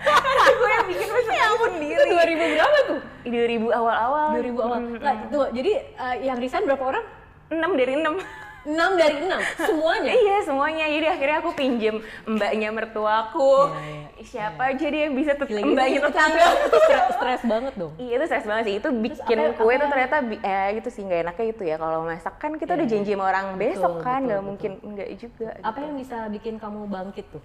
karena 0.00 0.44
gue 0.56 0.68
yang 0.72 0.86
bikin 0.88 1.08
pesanan 1.12 1.52
sendiri. 1.60 1.92
Itu 1.92 2.04
2000 2.08 2.54
berapa 2.56 2.78
tuh? 2.88 2.98
2000 3.28 3.78
awal-awal. 3.80 4.28
2000 4.40 4.64
awal. 4.64 4.78
Mm, 4.80 4.92
Nggak, 4.96 5.16
tuh, 5.28 5.46
jadi 5.52 5.72
eh, 5.92 6.14
yang 6.24 6.38
resign 6.40 6.64
berapa 6.64 6.84
orang? 6.88 7.04
6 7.52 7.80
dari 7.80 7.92
6 8.00 8.49
6 8.62 8.76
dari 8.94 9.16
6, 9.18 9.40
semuanya. 9.62 10.10
iya 10.12 10.36
semuanya 10.40 10.84
jadi 10.86 11.06
akhirnya 11.10 11.36
aku 11.38 11.50
pinjem 11.52 11.96
mbaknya 12.24 12.68
mertuaku 12.68 13.66
Iya, 13.66 13.80
iya, 13.80 14.22
siapa 14.22 14.62
aja 14.68 14.86
dia 14.86 15.02
yang 15.02 15.14
bisa 15.14 15.32
tetap 15.32 15.48
mbaknya 15.48 15.72
itu, 15.90 15.96
itu, 15.96 16.06
tetangga 16.06 16.44
itu 16.60 16.78
stres, 16.78 17.04
stres 17.10 17.42
banget 17.42 17.74
dong. 17.74 17.92
Iya 17.96 18.12
itu 18.14 18.24
stres 18.26 18.44
banget 18.44 18.64
sih, 18.66 18.74
itu 18.76 18.88
bikin 18.92 19.36
apa- 19.38 19.56
kue 19.56 19.70
apa- 19.70 19.80
tuh 19.80 19.88
ternyata 19.88 20.16
eh 20.38 20.68
gitu 20.76 20.88
sih 20.88 21.02
nggak 21.02 21.20
enaknya 21.22 21.46
itu 21.48 21.62
ya 21.64 21.76
kalau 21.76 21.98
masak 22.02 22.34
kan 22.36 22.52
kita 22.54 22.70
udah 22.74 22.84
Iya. 22.84 22.92
janji 22.94 23.10
sama 23.10 23.24
orang 23.26 23.46
besok 23.56 23.92
Betul, 23.94 24.04
kan 24.04 24.12
betul, 24.14 24.26
nggak 24.26 24.36
betul. 24.36 24.48
mungkin 24.48 24.72
enggak 24.82 25.08
juga 25.16 25.48
Apa 25.60 25.78
yang 25.78 25.94
bisa 25.94 26.16
bikin 26.28 26.54
kamu 26.56 26.80
bangkit 26.86 27.26
tuh? 27.28 27.42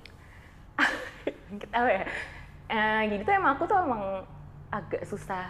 kita 1.62 1.74
apa 1.74 1.92
ya 1.94 2.04
Eh, 2.66 3.02
jadi 3.08 3.22
tuh 3.22 3.34
emang 3.36 3.52
aku 3.54 3.64
tuh 3.64 3.78
emang 3.78 4.04
agak 4.68 5.06
susah 5.06 5.46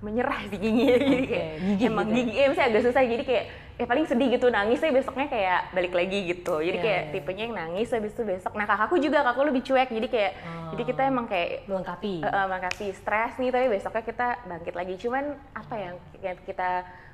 menyerah 0.00 0.40
sih 0.44 0.56
gigi 0.56 0.82
jadi 0.86 1.04
Oke, 1.18 1.26
kayak 1.26 1.48
gigih 1.60 1.86
emang 1.86 2.06
gitu 2.06 2.12
ya? 2.12 2.18
gigi 2.20 2.34
ya 2.34 2.46
misalnya 2.46 2.68
agak 2.70 2.84
susah 2.84 3.02
jadi 3.04 3.24
kayak 3.24 3.44
ya 3.74 3.84
paling 3.84 4.04
sedih 4.04 4.28
gitu 4.28 4.46
nangis 4.48 4.78
tapi 4.78 4.92
besoknya 4.92 5.26
kayak 5.28 5.60
balik 5.70 5.92
lagi 5.92 6.18
gitu 6.24 6.54
jadi 6.58 6.70
Iya, 6.72 6.84
kayak 6.84 7.00
iya. 7.00 7.10
tipenya 7.12 7.42
yang 7.44 7.56
nangis 7.56 7.88
habis 7.88 8.10
itu 8.10 8.22
besok 8.22 8.52
nah 8.52 8.64
kakakku 8.64 8.96
juga 8.96 9.18
kakakku 9.20 9.42
lebih 9.44 9.62
cuek 9.64 9.88
jadi 9.88 10.08
kayak 10.08 10.32
Oh. 10.38 10.70
jadi 10.70 10.82
kita 10.84 11.02
emang 11.04 11.26
kayak 11.26 11.48
Melengkapi. 11.64 12.14
Eh, 12.18 12.28
eh, 12.28 12.46
makasih 12.48 12.90
stres 12.92 13.32
nih 13.36 13.48
tapi 13.48 13.66
besoknya 13.68 14.02
kita 14.04 14.28
bangkit 14.44 14.74
lagi 14.74 14.94
cuman 14.96 15.24
apa 15.52 15.74
yang 15.74 15.94
kayak 16.14 16.38
kita 16.42 16.70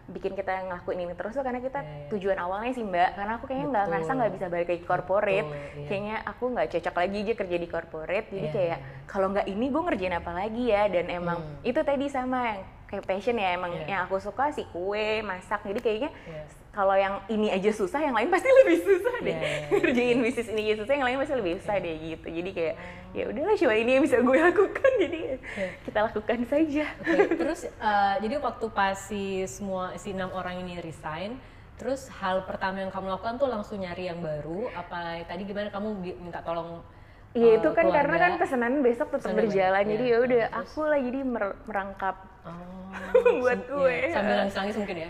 bikin 0.06 0.32
kita 0.32 0.52
ngelakuin 0.62 1.00
ini 1.00 1.14
terus 1.14 1.32
tuh 1.32 1.40
karena 1.40 1.60
kita 1.60 1.80
Iya, 1.80 1.88
iya. 1.88 2.08
tujuan 2.10 2.38
awalnya 2.38 2.72
sih 2.72 2.82
mbak 2.82 3.10
karena 3.14 3.32
aku 3.34 3.44
kayaknya 3.46 3.66
nggak 3.70 3.84
ngerasa 3.86 4.10
nggak 4.14 4.32
bisa 4.34 4.46
balik 4.46 4.66
lagi 4.66 4.80
ke 4.80 4.86
corporate 4.86 5.46
Betul, 5.46 5.64
iya. 5.74 5.86
kayaknya 5.86 6.16
aku 6.26 6.44
nggak 6.50 6.68
cocok 6.70 6.94
lagi 6.94 7.16
aja 7.18 7.34
kerja 7.34 7.56
di 7.56 7.68
corporate 7.70 8.26
jadi 8.30 8.40
Iya, 8.42 8.52
kayak 8.52 8.78
iya. 8.78 9.04
kalau 9.06 9.26
nggak 9.30 9.46
ini 9.46 9.66
gue 9.66 9.82
ngerjain 9.82 10.14
apa 10.14 10.32
lagi 10.34 10.64
ya 10.66 10.82
dan 10.88 11.06
emang 11.08 11.38
Hmm. 11.38 11.56
itu 11.62 11.80
tadi 11.82 12.06
sama 12.06 12.40
yang 12.46 12.60
kayak 12.86 13.04
passion 13.04 13.34
ya 13.34 13.52
emang 13.52 13.72
Iya. 13.72 13.84
yang 13.86 14.00
aku 14.04 14.16
suka 14.18 14.48
sih 14.50 14.64
kue 14.68 15.20
masak 15.20 15.60
jadi 15.62 15.80
kayaknya 15.80 16.10
Iya. 16.24 16.42
kalau 16.70 16.94
yang 16.94 17.18
ini 17.26 17.48
aja 17.48 17.70
susah 17.70 17.98
yang 17.98 18.12
lain 18.12 18.28
pasti 18.28 18.46
lebih 18.60 18.78
susah 18.80 19.14
deh 19.18 19.30
Iya, 19.30 19.40
iya, 19.40 19.58
iya. 19.64 19.68
ngerjain 19.74 20.18
bisnis 20.20 20.48
ini 20.48 20.60
aja 20.64 20.74
susah 20.78 20.92
yang 20.92 21.04
lain 21.04 21.18
pasti 21.18 21.34
lebih 21.34 21.52
susah 21.58 21.74
deh 21.78 21.94
gitu 21.96 22.26
jadi 22.28 22.50
kayak 22.50 22.74
ya 23.12 23.24
udahlah 23.28 23.54
coba 23.54 23.74
ini 23.74 23.90
yang 23.92 24.02
bisa 24.02 24.16
gue 24.18 24.38
lakukan 24.50 24.90
jadi 24.98 25.18
ya 25.18 25.36
Iya. 25.54 25.68
kita 25.82 25.98
lakukan 26.02 26.38
saja 26.44 26.84
Oke, 27.00 27.22
terus 27.34 27.60
eh, 27.64 28.14
jadi 28.20 28.34
waktu 28.38 28.66
pas 28.68 28.96
si 28.96 29.22
semua 29.44 29.96
si 29.96 30.10
enam 30.10 30.30
orang 30.30 30.60
ini 30.60 30.78
resign, 30.78 31.38
terus 31.74 32.06
hal 32.12 32.44
pertama 32.44 32.78
yang 32.78 32.88
kamu 32.88 33.10
lakukan 33.10 33.34
tuh 33.34 33.46
langsung 33.46 33.78
nyari 33.78 34.06
yang 34.06 34.18
baru. 34.18 34.70
Apa 34.70 35.26
tadi 35.26 35.42
gimana 35.42 35.68
kamu 35.68 35.88
minta 36.16 36.38
tolong? 36.40 36.78
Iya 37.34 37.58
itu 37.58 37.68
kan 37.68 37.84
karena 37.84 38.14
keluarga? 38.14 38.30
kan 38.30 38.32
pesanan 38.38 38.72
besok 38.78 39.08
tetap 39.10 39.26
Pesanan 39.26 39.38
berjalan 39.42 39.74
banyak, 39.76 39.90
jadi 39.90 40.04
ya 40.06 40.18
udah 40.20 40.42
aku 40.54 40.80
lah 40.82 40.98
jadi 40.98 41.20
mer- 41.20 41.58
merangkap 41.66 42.16
Oh, 42.44 42.92
buat 43.42 43.60
gue. 43.64 43.94
iya, 43.96 44.12
sambil 44.12 44.34
nangis-nangis 44.38 44.76
mungkin 44.76 44.96
ya. 45.00 45.08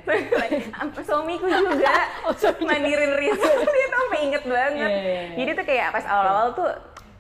Suamiku 1.03 1.47
juga 1.47 1.95
Oh, 2.25 2.33
mandirin 2.63 3.13
Risa 3.13 3.45
dia 3.75 3.87
tuh 3.87 3.99
sampai 3.99 4.19
inget 4.23 4.43
banget 4.43 4.89
Iya, 4.89 5.01
iya, 5.03 5.21
iya. 5.27 5.35
jadi 5.37 5.51
tuh 5.53 5.65
kayak 5.65 5.89
pas 5.91 6.05
awal-awal 6.07 6.49
tuh 6.55 6.71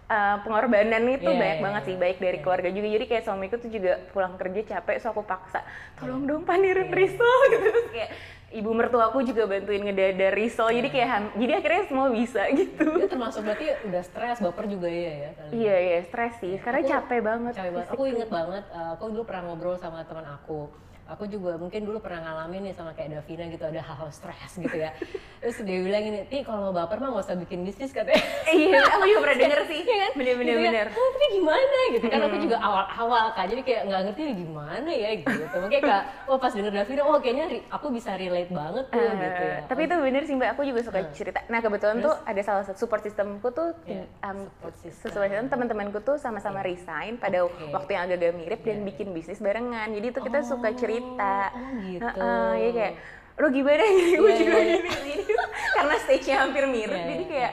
uh, 0.06 0.36
pengorbanan 0.40 1.04
itu 1.10 1.26
Iya, 1.26 1.36
banyak 1.36 1.58
iya, 1.58 1.64
banget 1.66 1.82
iya. 1.82 1.88
sih 1.90 1.96
baik 1.98 2.16
dari 2.18 2.32
Iya. 2.32 2.42
keluarga 2.42 2.68
juga 2.70 2.88
jadi 2.90 3.04
kayak 3.06 3.22
suamiku 3.24 3.56
tuh 3.58 3.68
juga 3.68 3.92
pulang 4.08 4.34
kerja 4.34 4.60
capek 4.70 4.96
so 4.98 5.10
aku 5.10 5.20
paksa 5.22 5.60
tolong 5.94 6.24
dong 6.24 6.42
pandirin 6.44 6.88
Iya. 6.88 6.96
risol 6.96 7.38
gitu 7.50 7.66
terus 7.66 7.88
kayak 7.90 8.10
ibu 8.54 8.70
mertuaku 8.70 9.18
juga 9.20 9.44
bantuin 9.44 9.82
ngedadar 9.82 10.30
risol 10.30 10.70
jadi 10.70 10.88
kayak 10.88 11.08
ham- 11.10 11.34
jadi 11.34 11.52
akhirnya 11.58 11.82
semua 11.84 12.06
bisa 12.08 12.42
gitu 12.56 12.86
Itu 12.94 13.08
termasuk 13.10 13.42
berarti 13.42 13.66
udah 13.84 14.02
stres, 14.02 14.38
baper 14.38 14.64
juga 14.70 14.86
ya 14.86 15.12
ya. 15.12 15.30
kali. 15.34 15.50
iya 15.52 15.76
iya 15.76 15.98
stres 16.06 16.38
sih 16.38 16.54
karena 16.56 16.80
Aku 16.80 16.88
capek 16.88 17.20
banget 17.20 17.52
Capek 17.52 17.72
banget. 17.74 17.90
Aku 17.90 18.02
inget 18.06 18.30
banget, 18.30 18.64
uh, 18.70 18.94
aku 18.94 19.02
dulu 19.10 19.24
pernah 19.26 19.42
ngobrol 19.44 19.76
sama 19.76 20.06
teman 20.06 20.24
aku. 20.24 20.70
Aku 21.06 21.28
juga 21.28 21.52
mungkin 21.54 21.84
dulu 21.84 22.00
pernah 22.00 22.24
ngalamin 22.24 22.64
nih 22.64 22.74
sama 22.74 22.90
kayak 22.90 23.12
Davina 23.14 23.44
gitu, 23.46 23.60
ada 23.62 23.76
hal-hal 23.76 24.08
stres 24.08 24.56
gitu 24.56 24.72
ya. 24.74 24.88
Terus 25.44 25.60
dia 25.60 25.76
bilang 25.78 26.00
gini, 26.00 26.24
Ti 26.24 26.40
kalau 26.40 26.64
mau 26.64 26.74
baper 26.74 26.96
mah 26.96 27.12
gak 27.12 27.24
usah 27.26 27.36
bikin 27.36 27.60
bisnis 27.60 27.92
katanya. 27.92 28.24
iya 28.46 28.80
aku 28.88 29.04
juga 29.04 29.20
pernah 29.20 29.38
denger 29.38 29.60
sih 29.66 29.80
Iya 29.84 29.96
kan? 30.00 30.10
bener-bener 30.14 30.46
Gitu 30.46 30.62
ya. 30.62 30.70
bener 30.70 30.86
"Ah, 30.88 31.08
tapi 31.10 31.26
gimana 31.30 31.78
gitu 31.90 32.06
kan 32.06 32.20
aku 32.22 32.36
juga 32.38 32.56
awal-awal 32.58 33.24
kan 33.32 33.44
jadi 33.44 33.62
kayak 33.62 33.82
nggak 33.84 34.00
ngerti 34.06 34.22
gimana 34.38 34.90
ya 34.90 35.10
gitu 35.14 35.30
makanya 35.58 35.82
kayak 35.82 36.02
oh 36.30 36.36
pas 36.38 36.52
denger 36.52 36.72
Davina 36.72 37.02
oh 37.02 37.18
kayaknya 37.18 37.44
aku 37.68 37.86
bisa 37.90 38.10
relate 38.14 38.48
banget 38.50 38.84
tuh 38.86 39.00
Eh, 39.02 39.12
gitu 39.18 39.42
ya 39.44 39.58
Tapi 39.64 39.80
itu 39.82 39.94
bener 39.98 40.22
sih 40.22 40.34
mbak, 40.34 40.48
aku 40.50 40.62
juga 40.62 40.80
suka 40.80 40.98
Hmm. 41.00 41.12
cerita. 41.12 41.40
Nah 41.44 41.60
kebetulan 41.60 41.96
tuh 42.00 42.14
ada 42.16 42.40
salah 42.40 42.64
satu 42.64 42.78
support 42.78 43.02
systemku 43.02 43.48
tuh, 43.50 43.76
Iya, 43.84 44.08
um, 44.22 44.48
support 44.48 44.76
system. 44.78 45.50
teman-temanku 45.50 45.98
tuh 46.00 46.16
sama-sama 46.16 46.62
resign 46.62 47.18
pada 47.18 47.44
Oke. 47.44 47.68
waktu 47.68 47.90
yang 47.92 48.02
agak-agak 48.06 48.32
mirip 48.34 48.60
dan 48.62 48.78
bikin 48.82 49.08
bisnis 49.10 49.36
barengan. 49.38 49.88
Jadi 49.90 50.06
itu 50.08 50.20
kita 50.22 50.40
suka 50.40 50.72
cerita. 50.72 50.93
Oh 51.02 51.50
gitu. 51.80 52.04
Heeh, 52.04 52.50
ya 52.54 52.70
kayak 52.72 52.94
lo 53.34 53.46
gimana 53.50 53.82
gini, 53.82 54.12
gue 54.12 54.22
Iya, 54.24 54.38
juga 54.38 54.54
iya. 54.54 54.74
gini, 54.78 54.88
gini. 54.88 55.14
Karena 55.76 55.94
stage-nya 55.98 56.36
hampir 56.38 56.64
mirip, 56.64 56.94
Iya, 56.94 57.08
jadi 57.08 57.24
iya. 57.24 57.32
kayak 57.32 57.52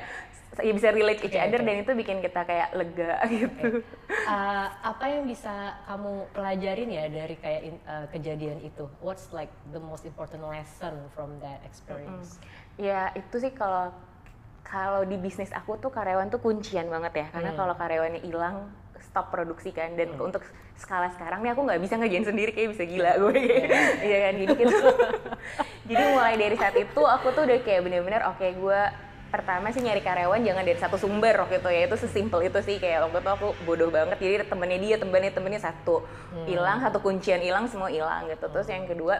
ya 0.61 0.73
bisa 0.75 0.91
relate 0.91 1.23
each 1.23 1.31
Oke, 1.31 1.41
other 1.41 1.57
oke. 1.57 1.65
dan 1.65 1.75
itu 1.79 1.91
bikin 1.95 2.17
kita 2.19 2.41
kayak 2.43 2.69
lega 2.75 3.13
gitu. 3.33 3.81
Uh, 4.27 4.67
apa 4.83 5.05
yang 5.07 5.23
bisa 5.23 5.49
kamu 5.81 6.11
pelajarin 6.29 6.89
ya 6.91 7.05
dari 7.07 7.35
kayak 7.35 7.61
in- 7.63 7.83
uh, 7.83 8.05
kejadian 8.07 8.59
itu? 8.59 8.85
What's 8.99 9.31
like 9.31 9.49
the 9.71 9.79
most 9.79 10.03
important 10.03 10.43
lesson 10.43 11.07
from 11.09 11.39
that 11.39 11.63
experience? 11.63 12.37
Ya 12.75 13.09
itu 13.11 13.39
sih 13.39 13.49
kalau 13.49 13.89
kalau 14.61 15.01
di 15.01 15.17
bisnis 15.17 15.49
aku 15.49 15.75
tuh 15.75 15.89
karyawan 15.89 16.29
tuh 16.29 16.37
kuncian 16.37 16.85
banget 16.87 17.13
ya 17.15 17.27
karena 17.31 17.51
Hmm. 17.51 17.57
kalau 17.57 17.73
karyawannya 17.73 18.21
hilang 18.21 18.69
stop 19.11 19.27
produksi 19.29 19.75
kan. 19.75 19.93
Dan 19.99 20.15
untuk 20.15 20.41
skala 20.79 21.11
sekarang 21.13 21.43
nih 21.43 21.51
aku 21.53 21.61
nggak 21.67 21.81
bisa 21.83 21.99
ngerjain 21.99 22.25
sendiri 22.25 22.55
kayak 22.55 22.73
bisa 22.73 22.83
gila 22.87 23.11
gue. 23.19 23.35
Iya. 24.07 24.17
Kan 24.23 24.33
jadi 24.39 24.53
gitu. 24.55 24.77
Jadi 25.91 26.03
mulai 26.15 26.35
dari 26.39 26.55
saat 26.55 26.75
itu 26.79 27.01
aku 27.03 27.35
tuh 27.35 27.43
udah 27.43 27.59
kayak 27.61 27.81
bener-bener 27.83 28.23
oke 28.31 28.41
gue 28.41 28.81
pertama 29.31 29.71
sih 29.71 29.79
nyari 29.79 30.03
karyawan 30.03 30.43
jangan 30.43 30.63
dari 30.67 30.79
satu 30.79 30.97
sumber 30.99 31.35
waktu 31.43 31.59
itu 31.59 31.69
ya. 31.69 31.81
Itu 31.91 31.95
sesimpel 31.99 32.47
itu 32.47 32.59
sih 32.63 32.79
kayak 32.79 33.11
waktu 33.11 33.19
itu 33.19 33.29
aku 33.29 33.47
bodoh 33.67 33.91
banget 33.91 34.17
jadi 34.17 34.47
temennya 34.47 34.79
dia 34.79 34.95
temennya 34.97 35.31
temennya 35.35 35.61
satu. 35.61 36.07
Hilang 36.47 36.79
satu 36.79 37.03
kuncian 37.03 37.43
hilang 37.43 37.67
semua 37.67 37.91
hilang 37.91 38.31
gitu. 38.31 38.47
Terus 38.47 38.67
yang 38.71 38.87
kedua 38.87 39.19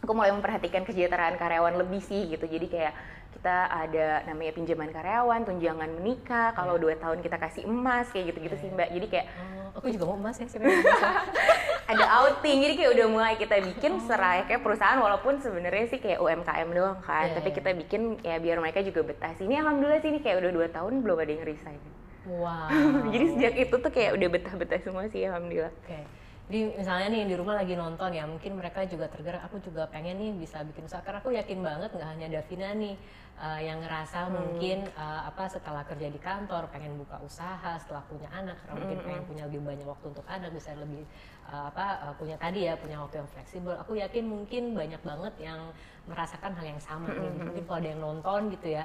aku 0.00 0.12
mulai 0.16 0.32
memperhatikan 0.32 0.86
kesejahteraan 0.88 1.36
karyawan 1.36 1.76
lebih 1.76 2.00
sih 2.00 2.30
gitu. 2.32 2.48
Jadi 2.48 2.66
kayak 2.72 2.94
kita 3.40 3.72
ada 3.72 4.20
namanya 4.28 4.52
pinjaman 4.52 4.92
karyawan, 4.92 5.48
tunjangan 5.48 5.88
menikah, 5.96 6.52
kalau 6.52 6.76
Iya. 6.76 6.82
dua 6.84 6.94
tahun 7.00 7.18
kita 7.24 7.40
kasih 7.40 7.64
emas 7.64 8.12
kayak 8.12 8.36
gitu-gitu 8.36 8.56
sih 8.60 8.68
mbak. 8.68 8.92
Jadi 8.92 9.06
kayak 9.08 9.26
Oh, 9.72 9.80
aku 9.80 9.88
juga 9.88 10.04
mau 10.04 10.20
emas 10.20 10.36
ya 10.36 10.44
sebenarnya. 10.44 10.84
ada 11.96 12.04
outing, 12.20 12.58
jadi 12.60 12.74
kayak 12.76 12.90
udah 12.92 13.06
mulai 13.08 13.34
kita 13.40 13.56
bikin 13.64 13.96
serai 14.04 14.44
kayak 14.44 14.60
perusahaan 14.60 15.00
walaupun 15.00 15.40
sebenarnya 15.40 15.88
sih 15.88 15.96
kayak 15.96 16.20
UMKM 16.20 16.68
doang 16.68 17.00
kan, 17.00 17.32
Iya, 17.32 17.40
tapi 17.40 17.48
iya. 17.48 17.56
kita 17.56 17.70
bikin 17.80 18.02
ya 18.20 18.36
biar 18.36 18.60
mereka 18.60 18.84
juga 18.84 19.00
betah 19.08 19.32
sih. 19.32 19.48
Ini 19.48 19.64
alhamdulillah 19.64 20.04
sih 20.04 20.12
ini 20.12 20.20
kayak 20.20 20.36
udah 20.36 20.52
dua 20.52 20.68
tahun 20.68 21.00
belum 21.00 21.16
ada 21.16 21.32
yang 21.32 21.44
resign. 21.48 21.80
wow. 22.28 22.68
jadi 23.16 23.24
sejak 23.32 23.54
itu 23.56 23.74
tuh 23.74 23.88
kayak 23.88 24.20
udah 24.20 24.28
betah-betah 24.28 24.80
semua 24.84 25.08
sih 25.08 25.24
alhamdulillah. 25.24 25.72
Oke. 25.80 26.04
Jadi 26.50 26.82
misalnya 26.82 27.14
nih 27.14 27.30
di 27.30 27.34
rumah 27.38 27.62
lagi 27.62 27.78
nonton 27.78 28.10
ya, 28.10 28.26
mungkin 28.26 28.58
mereka 28.58 28.82
juga 28.82 29.06
tergerak. 29.06 29.46
Aku 29.46 29.62
juga 29.62 29.86
pengen 29.86 30.18
nih 30.18 30.34
bisa 30.34 30.58
bikin 30.66 30.82
usaha. 30.90 30.98
Karena 30.98 31.22
aku 31.22 31.30
yakin 31.30 31.62
banget 31.62 31.94
nggak 31.94 32.08
hanya 32.10 32.26
Davina 32.26 32.74
nih 32.74 32.98
uh, 33.38 33.60
yang 33.62 33.78
ngerasa 33.78 34.26
mungkin 34.34 34.82
uh, 34.98 35.30
apa 35.30 35.46
setelah 35.46 35.86
kerja 35.86 36.10
di 36.10 36.18
kantor 36.18 36.66
pengen 36.74 36.98
buka 36.98 37.22
usaha, 37.22 37.78
setelah 37.78 38.02
punya 38.10 38.26
anak, 38.34 38.58
karena 38.66 38.82
mungkin 38.82 38.98
pengen 38.98 39.22
punya 39.30 39.42
lebih 39.46 39.62
banyak 39.62 39.86
waktu 39.86 40.06
untuk 40.10 40.26
anak, 40.26 40.50
bisa 40.50 40.74
lebih 40.74 41.06
uh, 41.54 41.70
apa 41.70 41.86
uh, 42.10 42.14
punya 42.18 42.34
tadi 42.34 42.66
ya 42.66 42.74
punya 42.74 42.98
waktu 42.98 43.22
yang 43.22 43.30
fleksibel. 43.30 43.78
Aku 43.86 43.94
yakin 43.94 44.26
mungkin 44.26 44.74
banyak 44.74 45.06
banget 45.06 45.34
yang 45.38 45.70
merasakan 46.10 46.50
hal 46.58 46.66
yang 46.66 46.82
sama 46.82 47.14
nih. 47.14 47.30
Mungkin 47.46 47.62
kalau 47.62 47.78
ada 47.78 47.88
yang 47.94 48.02
nonton 48.02 48.50
gitu 48.58 48.74
ya. 48.74 48.82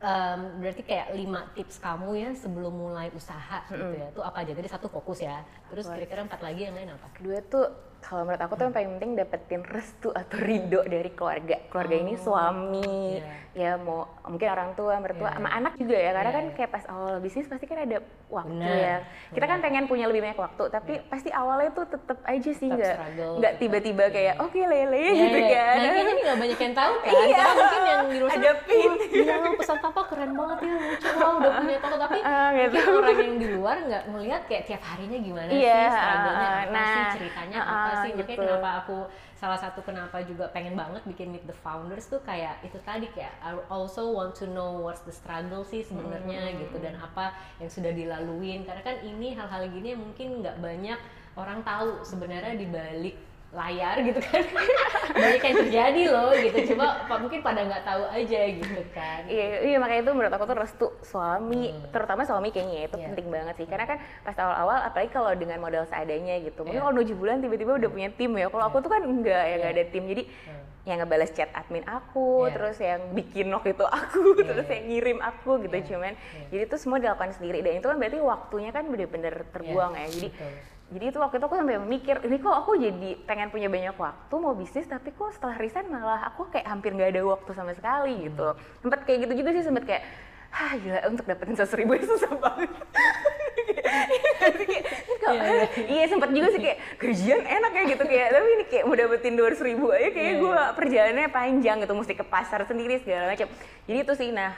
Em, 0.00 0.40
berarti 0.64 0.80
kayak 0.80 1.12
lima 1.12 1.44
tips 1.52 1.76
kamu 1.76 2.16
ya 2.16 2.30
sebelum 2.32 2.72
mulai 2.72 3.12
usaha 3.12 3.68
gitu 3.68 4.00
ya. 4.00 4.08
Itu 4.08 4.24
apa 4.24 4.40
aja? 4.40 4.56
Tadi 4.56 4.68
satu 4.72 4.88
fokus 4.88 5.20
ya. 5.20 5.44
Terus 5.68 5.92
kira-kira 5.92 6.24
empat 6.24 6.40
lagi 6.40 6.64
yang 6.64 6.72
lain 6.72 6.96
apa? 6.96 7.12
Kedua 7.12 7.44
tuh 7.44 7.68
kalau 8.00 8.24
menurut 8.24 8.40
aku 8.40 8.56
tuh 8.56 8.64
yang 8.64 8.72
paling 8.72 8.90
penting 8.96 9.12
dapetin 9.12 9.60
restu 9.68 10.08
atau 10.08 10.40
ridho 10.40 10.80
dari 10.88 11.12
keluarga. 11.12 11.60
Keluarga 11.68 11.96
ini 12.00 12.16
suami, 12.16 13.20
ya 13.50 13.74
mau 13.76 14.06
mungkin 14.22 14.46
orang 14.46 14.70
tua, 14.72 14.94
mertua, 14.96 15.26
Iya, 15.26 15.34
sama 15.34 15.48
iya. 15.48 15.58
anak 15.58 15.72
juga 15.74 15.96
ya. 15.96 16.10
Karena 16.12 16.22
Iya, 16.24 16.38
kan 16.38 16.44
iya. 16.44 16.54
kayak 16.54 16.70
pas 16.70 16.84
awal 16.86 17.14
bisnis 17.18 17.50
pasti 17.50 17.66
kan 17.66 17.78
ada 17.80 17.98
waktu 18.28 18.54
Benar, 18.54 18.78
ya. 18.78 18.96
Kita 19.28 19.42
kan 19.42 19.58
benar. 19.58 19.64
pengen 19.66 19.84
punya 19.84 20.06
lebih 20.06 20.22
banyak 20.22 20.38
waktu, 20.38 20.64
tapi 20.70 20.92
pasti 21.04 21.30
awalnya 21.30 21.70
tuh 21.72 21.82
tetep 21.84 22.18
aja 22.22 22.50
sih 22.52 22.68
nggak 22.68 22.94
nggak 23.36 23.52
tetep, 23.52 23.58
tiba-tiba 23.58 24.04
kayak 24.06 24.34
iya. 24.34 24.42
oke 24.42 24.54
lele 24.56 24.94
Iya, 24.94 25.10
gitu 25.16 25.38
iya. 25.40 25.50
kan. 25.50 25.74
Nah, 25.76 25.90
kayaknya 25.90 26.12
ini 26.12 26.22
nggak 26.22 26.38
banyak 26.38 26.58
yang 26.60 26.74
tahu 26.74 26.94
kan. 26.94 27.10
Iya. 27.10 27.26
Karena 27.34 27.52
mungkin 27.52 27.82
yang 27.82 28.00
di 28.06 28.16
sana, 28.20 28.30
Ada 28.30 28.50
pin. 28.62 28.86
"Wah, 28.86 29.08
Gila, 29.10 29.34
pesan 29.58 29.78
papa 29.80 30.00
keren 30.06 30.30
banget 30.32 30.58
ya, 30.60 30.74
lucu 30.78 31.08
wow, 31.10 31.32
udah 31.36 31.50
punya 31.58 31.78
toko. 31.80 31.96
Tapi 32.00 32.18
Ah, 32.22 32.48
gitu. 32.54 32.70
mungkin 32.70 33.02
orang 33.02 33.18
yang 33.18 33.36
di 33.36 33.48
luar 33.50 33.76
nggak 33.82 34.02
melihat 34.08 34.42
kayak 34.46 34.62
tiap 34.64 34.82
harinya 34.86 35.18
gimana 35.18 35.50
Iya, 35.50 35.74
sih, 35.74 35.90
struggle-nya 35.90 36.48
apa 36.50 36.70
nah, 36.70 36.86
sih, 36.86 37.04
ceritanya 37.18 37.58
apa 37.58 37.74
ah, 37.74 37.98
sih. 38.06 38.10
Makanya 38.14 38.30
gitu. 38.30 38.42
kenapa 38.46 38.70
aku 38.80 38.96
salah 39.40 39.56
satu 39.56 39.80
kenapa 39.80 40.20
juga 40.20 40.52
pengen 40.52 40.76
banget 40.76 41.00
bikin 41.08 41.32
Meet 41.32 41.48
the 41.48 41.56
Founders 41.64 42.12
tuh 42.12 42.20
kayak 42.20 42.60
itu 42.60 42.76
tadi 42.84 43.08
kayak 43.16 43.32
I 43.40 43.56
also 43.72 44.12
want 44.12 44.36
to 44.36 44.44
know 44.44 44.84
what's 44.84 45.00
the 45.08 45.16
struggle 45.16 45.64
sih 45.64 45.80
sebenarnya 45.80 46.52
Hmm. 46.52 46.60
gitu 46.60 46.76
dan 46.76 47.00
apa 47.00 47.32
yang 47.56 47.72
sudah 47.72 47.88
dilaluin 47.88 48.68
karena 48.68 48.84
kan 48.84 49.00
ini 49.00 49.32
hal-hal 49.32 49.64
gini 49.72 49.96
yang 49.96 50.04
mungkin 50.04 50.44
nggak 50.44 50.60
banyak 50.60 51.00
orang 51.40 51.64
tahu 51.64 52.04
sebenarnya 52.04 52.52
di 52.52 52.68
balik 52.68 53.16
layar 53.50 53.98
gitu 54.00 54.20
kan 54.20 54.46
banyak 55.16 55.42
yang 55.42 55.56
terjadi 55.58 56.02
loh 56.08 56.30
gitu 56.32 56.58
coba 56.70 57.02
pa- 57.04 57.18
mungkin 57.18 57.40
pada 57.40 57.60
nggak 57.60 57.82
tahu 57.82 58.02
aja 58.08 58.40
gitu 58.48 58.82
kan 58.90 59.20
Iya, 59.26 59.46
iya 59.64 59.76
makanya 59.76 60.02
itu 60.02 60.12
menurut 60.12 60.30
aku 60.32 60.44
tuh 60.44 60.56
restu 60.56 60.86
suami, 61.02 61.62
terutama 61.88 62.22
suami 62.22 62.48
kayaknya 62.48 62.76
ya, 62.76 62.84
itu 62.84 62.90
Hmm. 62.90 63.00
Iya. 63.00 63.08
penting 63.08 63.26
banget 63.28 63.54
sih. 63.56 63.66
Karena 63.66 63.86
kan 63.86 63.98
pas 64.20 64.34
awal-awal, 64.34 64.78
apalagi 64.82 65.10
kalau 65.10 65.30
dengan 65.32 65.58
modal 65.58 65.84
seadanya 65.84 66.34
gitu. 66.40 66.62
Mungkin 66.62 66.76
Iya. 66.76 66.84
kalau 66.84 66.96
7 66.96 67.14
bulan 67.14 67.36
tiba-tiba 67.38 67.72
udah 67.76 67.88
punya 67.88 68.08
tim 68.10 68.32
ya. 68.32 68.46
Kalau 68.46 68.64
aku 68.64 68.78
tuh 68.80 68.90
kan 68.90 69.02
enggak 69.02 69.42
ya, 69.44 69.54
nggak 69.56 69.72
Iya. 69.72 69.78
ada 69.78 69.84
tim. 69.88 70.04
Jadi 70.04 70.22
Hmm. 70.26 70.59
Yang 70.90 71.00
ngebalas 71.00 71.30
chat 71.30 71.48
admin 71.50 71.86
aku, 71.86 72.44
Iya. 72.44 72.52
terus 72.52 72.76
yang 72.76 73.00
bikin 73.12 73.46
waktu 73.48 73.72
itu 73.72 73.86
aku, 73.86 74.22
Iya, 74.36 74.44
terus 74.50 74.66
yang 74.66 74.84
ngirim 74.86 75.18
aku 75.20 75.50
gitu. 75.62 75.74
Iya. 75.74 75.86
Cuman, 75.86 76.12
Iya. 76.14 76.44
jadi 76.50 76.62
itu 76.66 76.76
semua 76.76 76.98
dilakukan 76.98 77.30
sendiri. 77.32 77.58
Dan 77.60 77.78
itu 77.78 77.86
kan 77.86 77.96
berarti 77.96 78.18
waktunya 78.18 78.70
kan 78.70 78.84
bener-bener 78.84 79.34
terbuang 79.48 79.92
ya. 79.94 80.06
Jadi 80.10 80.28
betul. 80.28 80.52
jadi 80.90 81.04
itu 81.06 81.18
waktu 81.18 81.34
itu 81.38 81.44
aku 81.46 81.54
sampai 81.54 81.78
mikir, 81.78 82.16
ini 82.20 82.36
kok 82.36 82.56
aku 82.56 82.72
jadi 82.74 83.10
pengen 83.22 83.48
punya 83.48 83.70
banyak 83.70 83.94
waktu 83.94 84.34
mau 84.34 84.52
bisnis, 84.52 84.84
tapi 84.84 85.10
kok 85.10 85.30
setelah 85.30 85.54
resign 85.54 85.86
malah 85.86 86.26
aku 86.26 86.50
kayak 86.50 86.66
hampir 86.66 86.90
nggak 86.90 87.14
ada 87.14 87.22
waktu 87.24 87.50
sama 87.54 87.70
sekali 87.72 88.26
gitu. 88.26 88.58
Sempet 88.80 89.06
kayak 89.06 89.18
gitu 89.24 89.32
juga 89.38 89.54
sih, 89.54 89.62
sempet 89.62 89.86
kayak, 89.86 90.02
ah 90.50 90.74
gila 90.74 90.98
untuk 91.06 91.24
dapetin 91.24 91.54
seratus 91.54 91.78
ribu 91.78 91.94
itu 91.94 92.10
susah 92.10 92.34
banget. 92.34 92.66
Kayak, 93.50 94.84
Iya, 95.20 95.42
iya. 95.44 95.66
iya 95.94 96.04
sempet 96.06 96.30
juga 96.30 96.48
sih 96.50 96.60
kayak 96.60 96.78
gajian 96.96 97.40
enak 97.42 97.72
ya 97.72 97.82
gitu. 97.88 98.02
Kayak 98.04 98.28
tapi 98.32 98.48
ini 98.50 98.64
kayak 98.66 98.84
mau 98.84 98.94
dapetin 98.94 99.34
dua 99.34 99.48
ribu 99.52 99.86
aja 99.90 100.08
kayak 100.08 100.26
Iya, 100.28 100.40
gue 100.40 100.60
perjalanannya 100.74 101.30
panjang 101.30 101.76
gitu 101.78 101.92
mesti 101.92 102.14
ke 102.14 102.24
pasar 102.24 102.60
sendiri 102.64 102.98
segala 102.98 103.28
macam. 103.28 103.48
Jadi 103.84 103.98
itu 104.00 104.12
sih 104.14 104.30
nah 104.30 104.52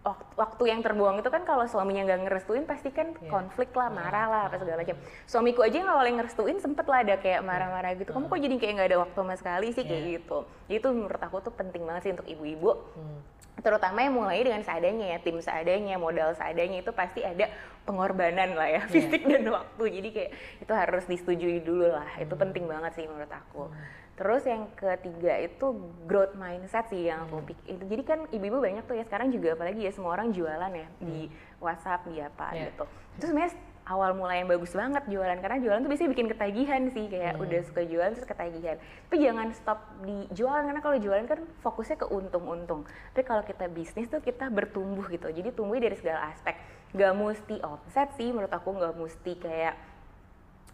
wak- 0.00 0.36
waktu 0.36 0.62
yang 0.66 0.80
terbuang 0.80 1.16
itu 1.18 1.28
kan 1.28 1.42
kalau 1.42 1.64
suaminya 1.64 2.04
nggak 2.04 2.20
ngerestuin 2.22 2.64
pasti 2.64 2.88
kan 2.90 3.12
Iya. 3.14 3.26
konflik 3.26 3.72
lah 3.72 3.88
marah 3.88 4.26
lah 4.26 4.42
apa 4.46 4.56
segala 4.56 4.78
macam. 4.78 4.96
Suamiku 5.24 5.60
aja 5.60 5.76
yang 5.76 5.88
awalnya 5.88 6.14
ngerestuin 6.20 6.58
sempet 6.58 6.84
lah 6.84 7.00
ada 7.00 7.16
kayak 7.16 7.40
marah-marah 7.40 7.92
gitu. 7.94 8.10
Kamu 8.10 8.26
kok 8.26 8.38
jadi 8.38 8.54
kayak 8.54 8.72
nggak 8.74 8.88
ada 8.90 8.98
waktu 9.00 9.18
sama 9.18 9.34
sekali 9.34 9.66
sih 9.70 9.82
kayak 9.82 9.98
Iya. 10.00 10.12
gitu. 10.18 10.38
Jadi 10.64 10.76
itu 10.78 10.88
menurut 10.90 11.18
aku 11.18 11.36
tuh 11.40 11.52
penting 11.52 11.82
banget 11.82 12.02
sih 12.02 12.12
untuk 12.12 12.26
ibu-ibu. 12.26 12.70
Hmm. 12.94 13.20
Terutama 13.62 14.02
yang 14.02 14.14
mulai 14.18 14.42
dengan 14.42 14.62
seadanya 14.66 15.14
ya 15.14 15.18
tim 15.22 15.38
seadanya 15.38 15.94
modal 15.94 16.34
seadanya 16.34 16.82
itu 16.82 16.90
pasti 16.90 17.22
ada 17.22 17.46
pengorbanan 17.86 18.58
lah 18.58 18.66
ya 18.66 18.82
fisik 18.90 19.22
dan 19.24 19.46
waktu. 19.46 19.84
Jadi 20.00 20.08
kayak 20.10 20.30
itu 20.60 20.72
harus 20.74 21.04
disetujui 21.06 21.60
dulu 21.62 21.86
lah. 21.86 22.08
Itu 22.18 22.34
penting 22.34 22.66
banget 22.66 22.98
sih 22.98 23.06
menurut 23.06 23.30
aku. 23.30 23.70
Terus 24.14 24.46
yang 24.46 24.70
ketiga 24.78 25.34
itu 25.42 25.66
growth 26.06 26.38
mindset 26.38 26.86
sih 26.86 27.10
yang 27.10 27.26
aku 27.26 27.50
pikir 27.50 27.74
itu 27.74 27.84
jadi 27.90 28.02
kan 28.06 28.18
ibu-ibu 28.30 28.62
banyak 28.62 28.86
tuh 28.86 28.94
ya 28.94 29.02
sekarang 29.02 29.34
juga 29.34 29.58
apalagi 29.58 29.82
ya 29.82 29.90
semua 29.90 30.14
orang 30.14 30.30
jualan 30.30 30.70
ya 30.70 30.86
di 31.02 31.26
WhatsApp 31.58 32.06
di 32.06 32.22
apa 32.22 32.54
Iya. 32.54 32.70
gitu. 32.70 32.84
Itu 33.18 33.24
sebenarnya 33.26 33.52
awal 33.84 34.16
mulai 34.16 34.40
yang 34.40 34.48
bagus 34.48 34.72
banget 34.72 35.04
jualan. 35.08 35.38
Karena 35.40 35.58
jualan 35.60 35.80
tuh 35.84 35.90
biasanya 35.92 36.10
bikin 36.16 36.28
ketagihan 36.32 36.82
sih 36.92 37.04
kayak 37.12 37.36
udah 37.36 37.60
suka 37.68 37.82
jualan 37.84 38.10
terus 38.16 38.28
ketagihan. 38.28 38.76
Tapi 38.80 39.16
jangan 39.20 39.48
stop 39.52 39.78
di 40.04 40.24
jualan 40.32 40.64
karena 40.64 40.80
kalau 40.80 40.96
jualan 40.96 41.24
kan 41.28 41.40
fokusnya 41.60 41.96
ke 42.00 42.06
untung-untung. 42.08 42.88
Tapi 43.12 43.24
kalau 43.28 43.42
kita 43.44 43.68
bisnis 43.68 44.08
tuh 44.08 44.24
kita 44.24 44.48
bertumbuh 44.48 45.04
gitu. 45.12 45.28
Jadi 45.28 45.52
tumbuh 45.52 45.76
dari 45.76 45.96
segala 46.00 46.32
aspek. 46.32 46.56
Gak 46.94 47.12
mesti 47.12 47.56
omset 47.60 48.08
sih 48.16 48.32
menurut 48.32 48.52
aku 48.52 48.72
gak 48.72 48.94
mesti 48.96 49.32
kayak 49.36 49.74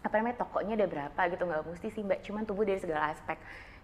apa 0.01 0.13
namanya 0.17 0.41
tokonya 0.41 0.73
ada 0.79 0.87
berapa 0.87 1.21
gitu. 1.29 1.43
Nggak 1.45 1.63
mesti 1.67 1.87
sih 1.91 2.01
mbak. 2.01 2.19
Cuman 2.23 2.47
tumbuh 2.47 2.63
dari 2.63 2.79
segala 2.79 3.11
aspek 3.11 3.37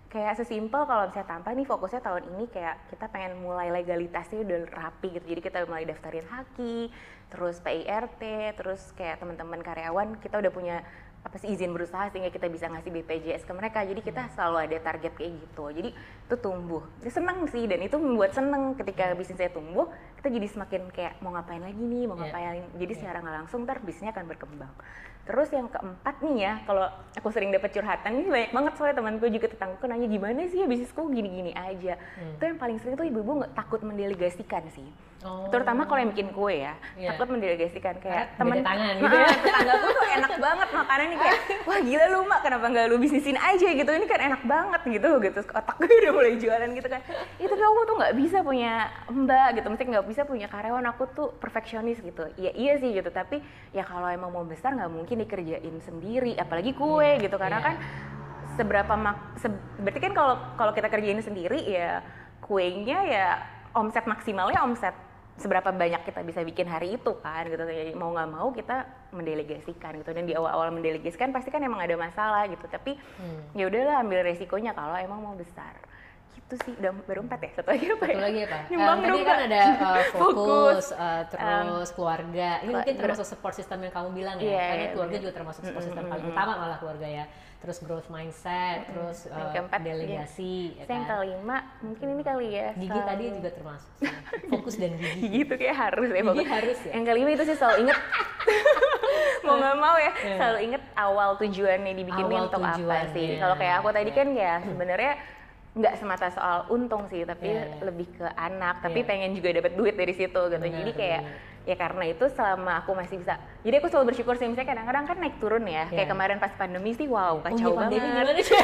kayak 0.07 0.39
sesimpel 0.39 0.87
kalau 0.87 1.11
misalnya 1.11 1.27
tanpa 1.27 1.51
nih 1.51 1.67
fokusnya 1.67 1.99
tahun 1.99 2.23
ini 2.35 2.43
kayak 2.47 2.75
kita 2.91 3.05
pengen 3.11 3.43
mulai 3.43 3.67
legalitasnya 3.71 4.39
udah 4.43 4.59
rapi 4.71 5.19
gitu. 5.19 5.25
Jadi 5.35 5.41
kita 5.43 5.67
mulai 5.67 5.83
daftarin 5.83 6.27
haki 6.27 6.89
terus 7.27 7.59
PIRT 7.59 8.23
terus 8.55 8.95
kayak 8.95 9.19
teman-teman 9.19 9.59
karyawan 9.59 10.15
kita 10.23 10.39
udah 10.39 10.51
punya 10.51 10.77
apa 11.27 11.35
sih 11.43 11.51
izin 11.51 11.75
berusaha 11.75 12.07
sehingga 12.07 12.31
kita 12.31 12.47
bisa 12.47 12.71
ngasih 12.71 12.87
BPJS 12.87 13.43
ke 13.43 13.51
mereka. 13.51 13.83
Jadi 13.83 13.99
kita 13.99 14.31
selalu 14.31 14.63
ada 14.63 14.77
target 14.79 15.11
kayak 15.11 15.35
gitu. 15.43 15.67
Jadi 15.67 15.89
itu 15.91 16.35
tumbuh. 16.39 16.79
Itu 17.03 17.11
seneng 17.11 17.43
sih 17.51 17.67
dan 17.67 17.83
itu 17.83 17.99
membuat 17.99 18.31
seneng 18.31 18.79
ketika 18.79 19.11
bisnisnya 19.11 19.51
tumbuh 19.51 19.91
kita 20.23 20.31
jadi 20.31 20.47
semakin 20.47 20.81
kayak 20.95 21.19
mau 21.19 21.35
ngapain 21.35 21.59
lagi 21.59 21.83
nih? 21.83 22.07
Mau 22.07 22.15
Iya. 22.15 22.31
ngapain? 22.31 22.63
Jadi 22.79 22.93
secara 22.95 23.19
nggak 23.19 23.35
langsung 23.43 23.67
ntar 23.67 23.83
bisnisnya 23.83 24.15
akan 24.15 24.25
berkembang. 24.31 24.71
Terus 25.27 25.51
yang 25.51 25.67
keempat 25.67 26.23
nih 26.23 26.35
ya, 26.39 26.53
kalau 26.63 26.87
aku 27.11 27.27
sering 27.35 27.51
dapat 27.51 27.75
curhatan 27.75 28.23
ini 28.23 28.31
banyak 28.31 28.51
banget 28.55 28.73
soalnya 28.79 28.95
temanku 28.95 29.27
juga 29.27 29.51
tetanggaku 29.51 29.83
nanya 29.83 30.07
gimana 30.07 30.47
sih 30.47 30.63
ya 30.63 30.67
bisnisku? 30.71 31.03
Gini-gini 31.11 31.51
aja. 31.51 31.99
Hmm. 32.15 32.39
Itu 32.39 32.43
yang 32.47 32.55
paling 32.55 32.79
sering 32.79 32.95
tuh 32.95 33.03
ibu-ibu 33.03 33.43
nggak 33.43 33.51
takut 33.51 33.83
mendelegasikan 33.83 34.63
sih. 34.71 34.87
Oh. 35.27 35.51
Terutama 35.51 35.83
kalau 35.83 35.99
yang 35.99 36.11
bikin 36.11 36.31
kue 36.31 36.55
ya, 36.57 36.73
Iya. 36.95 37.11
takut 37.11 37.27
mendelegasikan 37.29 37.99
kayak 37.99 38.31
beda 38.31 38.39
temen 38.39 38.57
tangan 38.61 38.93
gitu 38.95 39.11
ya. 39.13 39.27
Nah, 39.27 39.37
tetanggaku 39.37 39.87
tuh 39.89 40.05
enak 40.09 40.31
banget 40.37 40.69
makanan 40.71 41.05
nih 41.05 41.17
kayak 41.17 41.37
wah 41.63 41.79
gila 41.79 42.05
lu 42.07 42.19
mak 42.23 42.39
kenapa 42.41 42.65
nggak 42.65 42.85
lu 42.85 42.95
bisnisin 42.97 43.35
aja 43.35 43.67
gitu 43.69 43.91
ini 43.91 44.05
kan 44.05 44.19
enak 44.23 44.41
banget 44.43 44.81
gitu 44.89 45.09
gitu 45.19 45.39
otak 45.45 45.75
gue 45.77 45.95
udah 45.99 46.13
mulai 46.13 46.33
jualan 46.33 46.69
gitu 46.71 46.87
kan 46.87 47.01
itu 47.37 47.53
aku 47.53 47.79
tuh 47.83 47.95
nggak 47.97 48.13
bisa 48.15 48.37
punya 48.39 48.73
mbak 49.05 49.49
gitu 49.53 49.67
mesti 49.67 49.83
nggak 49.85 50.05
bisa 50.05 50.21
punya 50.23 50.47
karyawan 50.47 50.85
aku 50.87 51.03
tuh 51.09 51.27
perfeksionis 51.33 51.99
gitu 51.99 52.23
iya 52.35 52.51
iya 52.53 52.73
sih 52.75 52.91
gitu 52.91 53.09
tapi 53.09 53.43
ya 53.69 53.83
kalau 53.83 54.07
emang 54.07 54.31
mau 54.31 54.43
besar 54.43 54.71
nggak 54.71 54.87
mungkin 54.87 55.19
dikerjain 55.19 55.75
sendiri 55.81 56.33
apalagi 56.35 56.71
kue 56.71 57.03
Iya, 57.09 57.21
gitu 57.21 57.35
karena 57.35 57.59
iya. 57.59 57.65
kan 57.65 57.75
seberapa 58.53 58.93
mak 58.93 59.17
se- 59.37 59.51
berarti 59.77 59.99
kan 60.01 60.13
kalau 60.13 60.35
kalau 60.55 60.71
kita 60.71 60.87
kerjain 60.87 61.19
sendiri 61.19 61.59
ya 61.61 62.01
kuenya 62.39 62.99
ya 63.03 63.27
omset 63.73 64.05
maksimalnya 64.05 64.59
omset 64.59 64.95
seberapa 65.37 65.69
banyak 65.69 66.01
kita 66.01 66.21
bisa 66.21 66.41
bikin 66.41 66.65
hari 66.65 66.97
itu 66.97 67.11
kan 67.21 67.45
gitu 67.45 67.61
jadi 67.61 67.93
mau 67.93 68.09
nggak 68.09 68.29
mau 68.29 68.49
kita 68.49 68.83
mendelegasikan 69.13 70.01
gitu 70.01 70.09
dan 70.09 70.25
di 70.25 70.33
awal-awal 70.33 70.73
mendelegasikan 70.73 71.29
pasti 71.29 71.49
kan 71.49 71.61
emang 71.61 71.77
ada 71.77 71.93
masalah 71.93 72.49
gitu 72.49 72.65
tapi 72.65 72.97
Hmm. 73.17 73.41
ya 73.53 73.69
udahlah 73.69 74.01
ambil 74.01 74.25
resikonya 74.25 74.73
kalau 74.73 74.97
emang 74.97 75.21
mau 75.21 75.33
besar 75.33 75.77
gitu 76.33 76.53
sih 76.63 76.73
udah 76.77 76.91
baru 77.03 77.21
empat 77.25 77.39
ya 77.43 77.49
satu 77.55 77.69
lagi 77.69 77.85
apa 77.87 78.05
Satu 78.05 78.13
ya 78.13 78.21
lagi 78.23 78.39
apa? 78.45 78.57
Nyumbang 78.69 78.97
Um, 78.97 79.03
tadi 79.03 79.19
kan 79.19 79.37
ada 79.41 79.61
uh, 79.67 80.03
fokus, 80.21 80.85
uh, 80.95 81.21
terus 81.27 81.89
keluarga. 81.91 82.49
Ini 82.63 82.71
mungkin 82.71 82.95
termasuk 82.95 83.25
support 83.27 83.53
system 83.53 83.77
yang 83.83 83.91
kamu 83.91 84.09
bilang 84.15 84.35
ya. 84.39 84.45
Iya, 84.47 84.63
Karena 84.63 84.85
keluarga 84.95 85.11
bener. 85.11 85.23
juga 85.27 85.33
termasuk 85.35 85.61
support 85.65 85.83
system 85.83 86.03
paling 86.07 86.25
utama 86.29 86.53
malah 86.55 86.77
keluarga 86.79 87.07
ya. 87.09 87.25
Terus 87.57 87.77
growth 87.79 88.05
mindset, 88.07 88.85
terus 88.85 89.25
Yang 89.25 89.41
uh, 89.41 89.51
keempat, 89.51 89.79
delegasi, 89.81 90.55
ya 90.73 90.83
Saya 90.83 90.93
yang 90.93 91.03
kan? 91.03 91.11
kelima 91.17 91.57
mungkin 91.81 92.07
ini 92.07 92.23
kali 92.23 92.47
ya 92.51 92.67
Gigi 92.71 92.85
selalu- 92.87 93.07
tadi 93.07 93.23
juga 93.33 93.49
termasuk. 93.51 93.91
sih. 93.97 94.11
Fokus 94.47 94.75
dan 94.75 94.91
gigi. 94.93 95.17
gigi 95.23 95.39
itu 95.41 95.53
kayak 95.55 95.75
harus 95.75 96.07
ya 96.07 96.21
Gigi 96.23 96.45
harus 96.47 96.77
ya? 96.79 96.91
yang 96.93 97.03
kelima 97.03 97.29
itu 97.31 97.43
sih 97.43 97.55
selalu 97.55 97.77
inget 97.81 97.97
mau 99.41 99.55
nggak 99.55 99.75
mau 99.75 99.95
ya 99.97 100.11
Iya. 100.13 100.35
selalu 100.35 100.59
inget 100.61 100.83
awal 100.93 101.29
tujuannya 101.35 101.91
dibikinnya 101.93 102.35
Awal 102.35 102.47
untuk 102.47 102.59
apa 102.59 102.71
tujuannya. 102.73 103.11
sih 103.11 103.27
kalau 103.37 103.55
kayak 103.55 103.75
aku 103.75 103.89
tadi 103.89 104.09
Iya. 104.09 104.17
kan 104.17 104.27
ya 104.33 104.53
sebenarnya 104.61 105.13
nggak 105.73 105.93
semata 105.95 106.27
soal 106.29 106.57
untung 106.67 107.05
sih 107.07 107.21
tapi 107.23 107.47
iya. 107.47 107.69
lebih 107.79 108.07
ke 108.11 108.27
anak 108.29 108.81
tapi 108.81 108.99
Iya. 108.99 109.07
pengen 109.07 109.31
juga 109.33 109.49
dapat 109.55 109.73
duit 109.73 109.95
dari 109.95 110.11
situ 110.11 110.29
gitu 110.43 110.57
Benar, 110.59 110.77
jadi 110.77 110.91
kayak 110.93 111.21
benar. 111.21 111.35
Ya 111.67 111.75
karena 111.75 112.07
itu 112.07 112.23
selama 112.31 112.79
aku 112.79 112.95
masih 112.95 113.19
bisa 113.19 113.35
jadi 113.59 113.77
aku 113.77 113.91
selalu 113.91 114.05
bersyukur 114.09 114.33
sih 114.33 114.47
misalnya 114.47 114.71
kadang-kadang 114.71 115.03
kan 115.03 115.17
naik 115.17 115.35
turun 115.37 115.61
ya 115.61 115.83
kayak 115.85 115.99
Iya. 116.01 116.09
kemarin 116.09 116.37
pas 116.37 116.53
pandemi 116.53 116.91
sih 116.93 117.05
wow 117.05 117.35
Oh, 117.35 117.43
kacau 117.43 117.59
iya, 117.67 117.77
pandemi 117.77 117.99
banget 117.99 118.15
gimana 118.23 118.31
sih? 118.39 118.55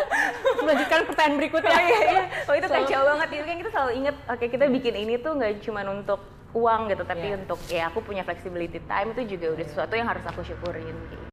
Melanjutkan 0.62 1.00
pertanyaan 1.04 1.34
berikutnya. 1.36 1.72
iya, 1.74 1.98
iya. 2.06 2.22
Oh 2.44 2.54
itu 2.54 2.66
Selalu- 2.66 2.84
kacau 2.84 3.00
banget 3.08 3.28
itu 3.32 3.42
kan 3.42 3.56
kita 3.56 3.70
selalu 3.72 3.92
inget 3.96 4.16
oke 4.26 4.44
kita 4.46 4.64
bikin 4.68 4.94
ini 4.96 5.14
tuh 5.16 5.32
nggak 5.32 5.52
cuma 5.60 5.80
untuk 5.82 6.20
uang 6.52 6.80
gitu 6.86 7.02
tapi 7.02 7.26
Iya. 7.26 7.36
untuk 7.38 7.58
ya 7.66 7.82
aku 7.88 7.98
punya 8.00 8.22
flexibility 8.22 8.78
time 8.82 9.08
itu 9.10 9.22
juga 9.32 9.56
udah 9.56 9.66
sesuatu 9.66 9.94
yang 9.94 10.06
harus 10.06 10.22
aku 10.22 10.44
syukurin 10.44 10.84
gitu. 11.08 11.31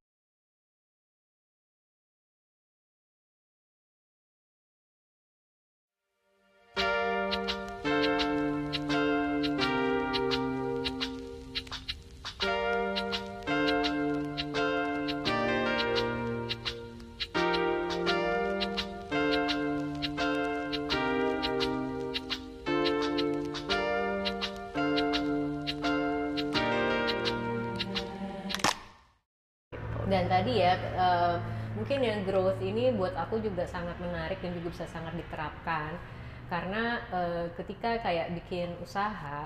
Juga 33.46 33.64
sangat 33.68 33.98
menarik 34.02 34.40
dan 34.44 34.52
juga 34.58 34.68
bisa 34.76 34.86
sangat 34.90 35.14
diterapkan 35.18 35.92
karena 36.50 36.84
eh, 37.14 37.46
ketika 37.58 38.02
kayak 38.02 38.34
bikin 38.38 38.74
usaha 38.82 39.46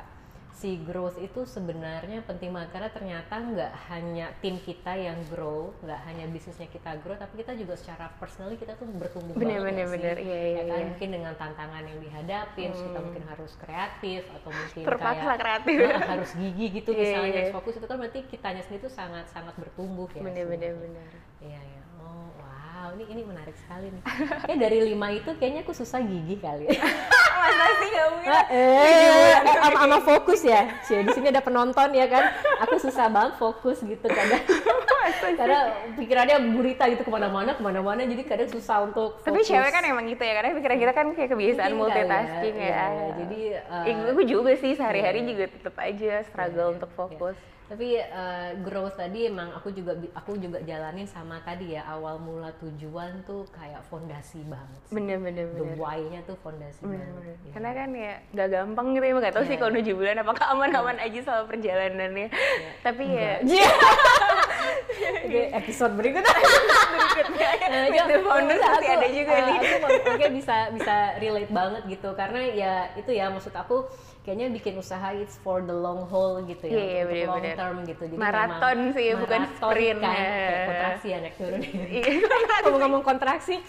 si 0.54 0.78
growth 0.86 1.18
itu 1.18 1.50
sebenarnya 1.50 2.22
penting 2.30 2.54
banget 2.54 2.70
karena 2.78 2.90
ternyata 2.94 3.36
nggak 3.42 3.74
hanya 3.90 4.30
tim 4.40 4.56
kita 4.62 4.94
yang 4.94 5.18
grow, 5.34 5.74
nggak 5.82 6.00
hanya 6.08 6.26
bisnisnya 6.30 6.70
kita 6.70 6.94
grow, 7.02 7.18
tapi 7.18 7.42
kita 7.42 7.58
juga 7.58 7.74
secara 7.74 8.06
personally 8.22 8.56
kita 8.62 8.78
tuh 8.78 8.86
bertumbuh 9.02 9.34
Bener, 9.34 9.58
banget 9.58 9.66
bener, 9.66 9.88
sih? 9.90 10.14
bener. 10.14 10.16
Iya, 10.22 10.38
iya, 10.46 10.50
Ya 10.54 10.64
kan? 10.70 10.78
iya. 10.78 10.86
Mungkin 10.94 11.10
dengan 11.10 11.34
tantangan 11.42 11.84
yang 11.90 12.00
dihadapin, 12.06 12.70
terus 12.70 12.86
kita 12.86 13.00
mungkin 13.02 13.24
harus 13.26 13.52
kreatif 13.58 14.22
atau 14.30 14.50
mungkin 14.54 14.86
Terpaksa 14.86 15.02
kayak 15.02 15.42
kreatif. 15.42 15.78
Nah, 15.90 16.02
harus 16.06 16.30
gigi 16.38 16.66
gitu 16.70 16.92
Iya, 16.94 17.02
misalnya 17.04 17.34
iya. 17.34 17.42
harus 17.42 17.50
fokus 17.50 17.74
itu 17.82 17.88
kan 17.90 17.98
berarti 17.98 18.20
kitanya 18.30 18.62
sendiri 18.62 18.86
tuh 18.88 18.94
sangat 18.94 19.26
sangat 19.34 19.56
bertumbuh 19.58 20.06
ya 20.14 20.22
bener 20.24 20.46
bener 20.48 20.74
sebenarnya. 20.78 20.84
bener. 20.84 21.12
iya 21.42 21.60
iya 21.60 21.82
wow 22.84 22.92
ini 23.00 23.08
ini 23.08 23.22
menarik 23.24 23.56
sekali 23.56 23.88
nih 23.96 24.04
kayak 24.44 24.60
dari 24.60 24.80
lima 24.84 25.08
itu 25.16 25.32
kayaknya 25.40 25.64
aku 25.64 25.72
susah 25.72 26.04
gigi 26.04 26.36
kali 26.36 26.68
ya 26.68 26.84
Masa 27.44 27.66
sih 27.76 27.88
nggak 27.92 28.08
mungkin? 28.12 28.32
eh, 28.32 28.44
eh, 28.56 29.36
sama, 29.52 29.76
sama 29.80 29.98
fokus 30.04 30.42
ya 30.44 30.62
Cie, 30.84 31.04
di 31.04 31.12
sini 31.16 31.28
ada 31.32 31.40
penonton 31.40 31.96
ya 31.96 32.08
kan 32.12 32.28
aku 32.60 32.76
susah 32.76 33.08
banget 33.08 33.40
fokus 33.40 33.80
gitu 33.80 34.04
kadang 34.04 34.44
karena 35.36 35.60
pikirannya 35.96 36.38
burita 36.56 36.88
gitu 36.92 37.04
ke 37.04 37.12
mana-mana 37.12 37.56
ke 37.56 37.64
mana-mana 37.64 38.04
jadi 38.04 38.24
kadang 38.24 38.50
susah 38.52 38.88
untuk 38.88 39.20
fokus. 39.20 39.28
Tapi 39.28 39.40
cewek 39.44 39.72
kan 39.72 39.84
emang 39.84 40.08
gitu 40.08 40.24
ya 40.24 40.34
karena 40.40 40.56
pikiran 40.56 40.78
kita 40.80 40.94
kan 40.96 41.06
kayak 41.12 41.30
kebiasaan 41.36 41.72
Mungkin 41.76 41.92
kali 41.92 42.00
ya, 42.00 42.06
multitasking 42.08 42.56
ya. 42.56 42.64
iya, 42.64 42.86
iya. 42.88 43.08
Jadi, 43.20 43.40
eh, 43.52 43.84
Eh, 43.92 44.14
gue 44.16 44.26
juga 44.28 44.52
sih 44.56 44.72
sehari-hari 44.76 45.20
iya. 45.24 45.30
juga 45.36 45.44
tetap 45.52 45.76
aja 45.80 46.14
struggle 46.24 46.80
untuk 46.80 46.92
fokus. 46.96 47.36
Tapi 47.74 47.98
eh, 47.98 48.52
growth 48.62 48.94
tadi 48.94 49.26
emang 49.26 49.50
aku 49.50 49.74
juga 49.74 49.98
aku 50.14 50.38
juga 50.38 50.62
jalanin 50.62 51.10
sama 51.10 51.42
tadi 51.42 51.74
ya 51.74 51.82
awal 51.88 52.22
mula 52.22 52.54
tujuan 52.56 53.26
tuh 53.26 53.50
kayak 53.50 53.82
fondasi 53.84 54.46
banget. 54.46 54.78
sih. 54.86 54.94
Bener 54.94 55.18
bener 55.18 55.50
The 55.50 55.58
bener. 55.60 55.76
why-nya 55.76 56.22
tuh 56.22 56.38
fondasi 56.38 56.86
Bener, 56.86 57.02
banget. 57.02 57.18
bener. 57.18 57.36
Iya. 57.40 57.52
Karena 57.52 57.70
kan 57.74 57.90
ya 57.92 58.14
gak 58.32 58.50
gampang 58.52 58.88
gitu 58.94 59.02
ya, 59.04 59.14
gak 59.20 59.34
tau 59.34 59.42
sih 59.42 59.52
Iya. 59.52 59.60
kalau 59.60 59.72
tujuh 59.74 59.96
bulan 59.96 60.16
apakah 60.20 60.46
aman-aman 60.48 60.98
aja 61.00 61.20
sama 61.20 61.44
perjalanannya. 61.48 62.28
Tapi 62.86 63.04
ya, 63.10 63.32
Iya. 63.42 63.70
Oke, 65.24 65.42
episode 65.52 65.94
berikutnya. 65.96 66.34
berikutnya 66.94 67.50
Nah, 67.64 67.84
with 67.90 68.06
the 68.06 68.20
iya, 68.20 68.42
bisa 68.44 68.68
pasti 68.70 68.88
ada 68.88 69.08
juga 69.10 69.34
eh, 69.34 69.42
nih. 69.44 69.56
Aku 69.58 69.88
oke 70.14 70.28
bisa 70.32 70.56
bisa 70.72 70.96
relate 71.18 71.52
banget 71.52 71.82
gitu 71.90 72.10
karena 72.14 72.42
ya 72.46 72.74
itu 72.94 73.12
ya 73.12 73.26
maksud 73.28 73.50
aku 73.50 73.88
kayaknya 74.24 74.48
bikin 74.52 74.78
usaha 74.78 75.12
it's 75.12 75.36
for 75.42 75.60
the 75.60 75.74
long 75.74 76.08
haul 76.08 76.40
gitu 76.44 76.64
ya 76.64 76.74
Iya, 76.74 76.84
iya, 76.86 77.02
untuk 77.02 77.12
long 77.28 77.42
bener-bener. 77.42 77.58
term 77.58 77.78
gitu. 77.84 78.04
Jadi 78.08 78.16
Maraton 78.16 78.78
sih, 78.94 79.08
bukan 79.16 79.40
maraton 79.42 79.58
sprint. 79.58 80.00
Kan, 80.00 80.14
kayak 80.14 80.28
Eh. 80.30 80.66
kontraksi 80.70 81.08
ya 81.08 81.18
naik 81.20 81.36
turun. 81.36 81.60
Iya. 81.64 82.04
Ngomong-ngomong 82.64 83.04
kontraksi. 83.04 83.56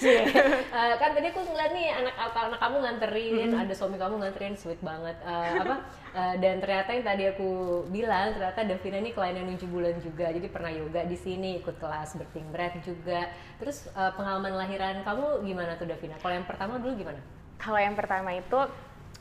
Eh, 0.75 0.95
kan 0.99 1.15
tadi 1.15 1.31
aku 1.31 1.41
ngeliat 1.41 1.71
nih 1.71 1.87
anak 1.95 2.15
anak 2.19 2.59
kamu 2.59 2.77
nganterin, 2.83 3.51
ada 3.55 3.75
suami 3.75 3.97
kamu 3.97 4.15
nganterin, 4.21 4.55
sweet 4.55 4.81
banget. 4.83 5.15
Eh, 5.23 5.51
apa? 5.63 5.77
Eh, 6.14 6.35
dan 6.38 6.62
ternyata 6.62 6.90
yang 6.94 7.05
tadi 7.05 7.24
aku 7.35 7.50
bilang, 7.90 8.33
ternyata 8.38 8.61
Davina 8.62 8.98
ini 9.03 9.11
klien 9.11 9.35
yang 9.35 9.50
7 9.59 9.66
bulan 9.66 9.94
juga, 9.98 10.31
jadi 10.31 10.46
pernah 10.46 10.70
yoga 10.70 11.03
di 11.05 11.18
sini, 11.18 11.59
ikut 11.59 11.77
kelas 11.83 12.14
birthing 12.14 12.48
breath 12.55 12.79
juga. 12.87 13.29
Terus 13.59 13.90
eh, 13.90 14.12
pengalaman 14.14 14.55
lahiran 14.55 15.03
kamu 15.03 15.42
gimana 15.42 15.74
tuh 15.74 15.90
Davina? 15.90 16.16
Kalau 16.22 16.35
yang 16.38 16.46
pertama 16.46 16.79
dulu 16.79 16.92
gimana? 16.94 17.20
Kalau 17.59 17.81
yang 17.81 17.96
pertama 17.98 18.31
itu 18.33 18.61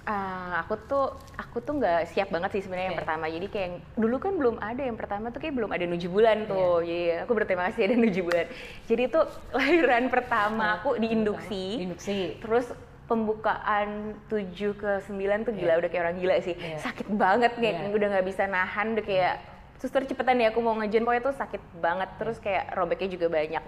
ah, 0.04 0.60
aku 0.64 0.76
tuh 0.84 1.06
aku 1.40 1.64
tuh 1.64 1.80
nggak 1.80 2.12
siap 2.12 2.28
banget 2.28 2.60
sih 2.60 2.62
sebenarnya 2.68 2.88
yang 2.92 2.98
Oke. 3.00 3.04
pertama. 3.08 3.26
Jadi 3.32 3.48
kayak 3.48 3.72
dulu 3.96 4.16
kan 4.20 4.34
belum 4.36 4.56
ada 4.60 4.82
yang 4.84 4.98
pertama 5.00 5.32
tuh 5.32 5.40
kayak 5.40 5.56
belum 5.56 5.72
ada 5.72 5.86
tujuh 5.88 6.10
bulan 6.12 6.38
tuh. 6.48 6.84
Jadi 6.84 7.24
aku 7.24 7.32
berterima 7.32 7.64
kasih 7.72 7.82
ada 7.88 7.96
tujuh 8.00 8.24
bulan. 8.28 8.46
Jadi 8.88 9.02
itu 9.08 9.20
lahiran 9.58 10.04
pertama 10.12 10.66
aku 10.80 11.00
di 11.00 11.08
induksi. 11.12 11.66
Induksi. 11.88 12.38
Terus 12.44 12.68
pembukaan 13.04 14.16
7 14.28 14.50
ke 14.74 14.92
9 15.04 15.12
tuh 15.44 15.54
gila 15.54 15.78
udah 15.78 15.90
kayak 15.90 16.04
orang 16.04 16.18
gila 16.18 16.36
sih. 16.40 16.56
Iya. 16.56 16.80
Sakit 16.80 17.08
banget 17.10 17.52
kayak 17.56 17.76
Iya. 17.80 17.90
udah 17.92 18.08
nggak 18.10 18.26
bisa 18.26 18.44
nahan 18.46 18.96
udah 18.96 19.06
kayak 19.06 19.36
suster 19.76 20.08
cepetan 20.08 20.40
ya 20.40 20.56
aku 20.56 20.64
mau 20.64 20.72
ngejen 20.80 21.04
pokoknya 21.04 21.24
tuh 21.24 21.36
sakit 21.36 21.60
banget 21.84 22.08
terus 22.16 22.40
kayak 22.40 22.72
robeknya 22.72 23.10
juga 23.12 23.28
banyak. 23.28 23.64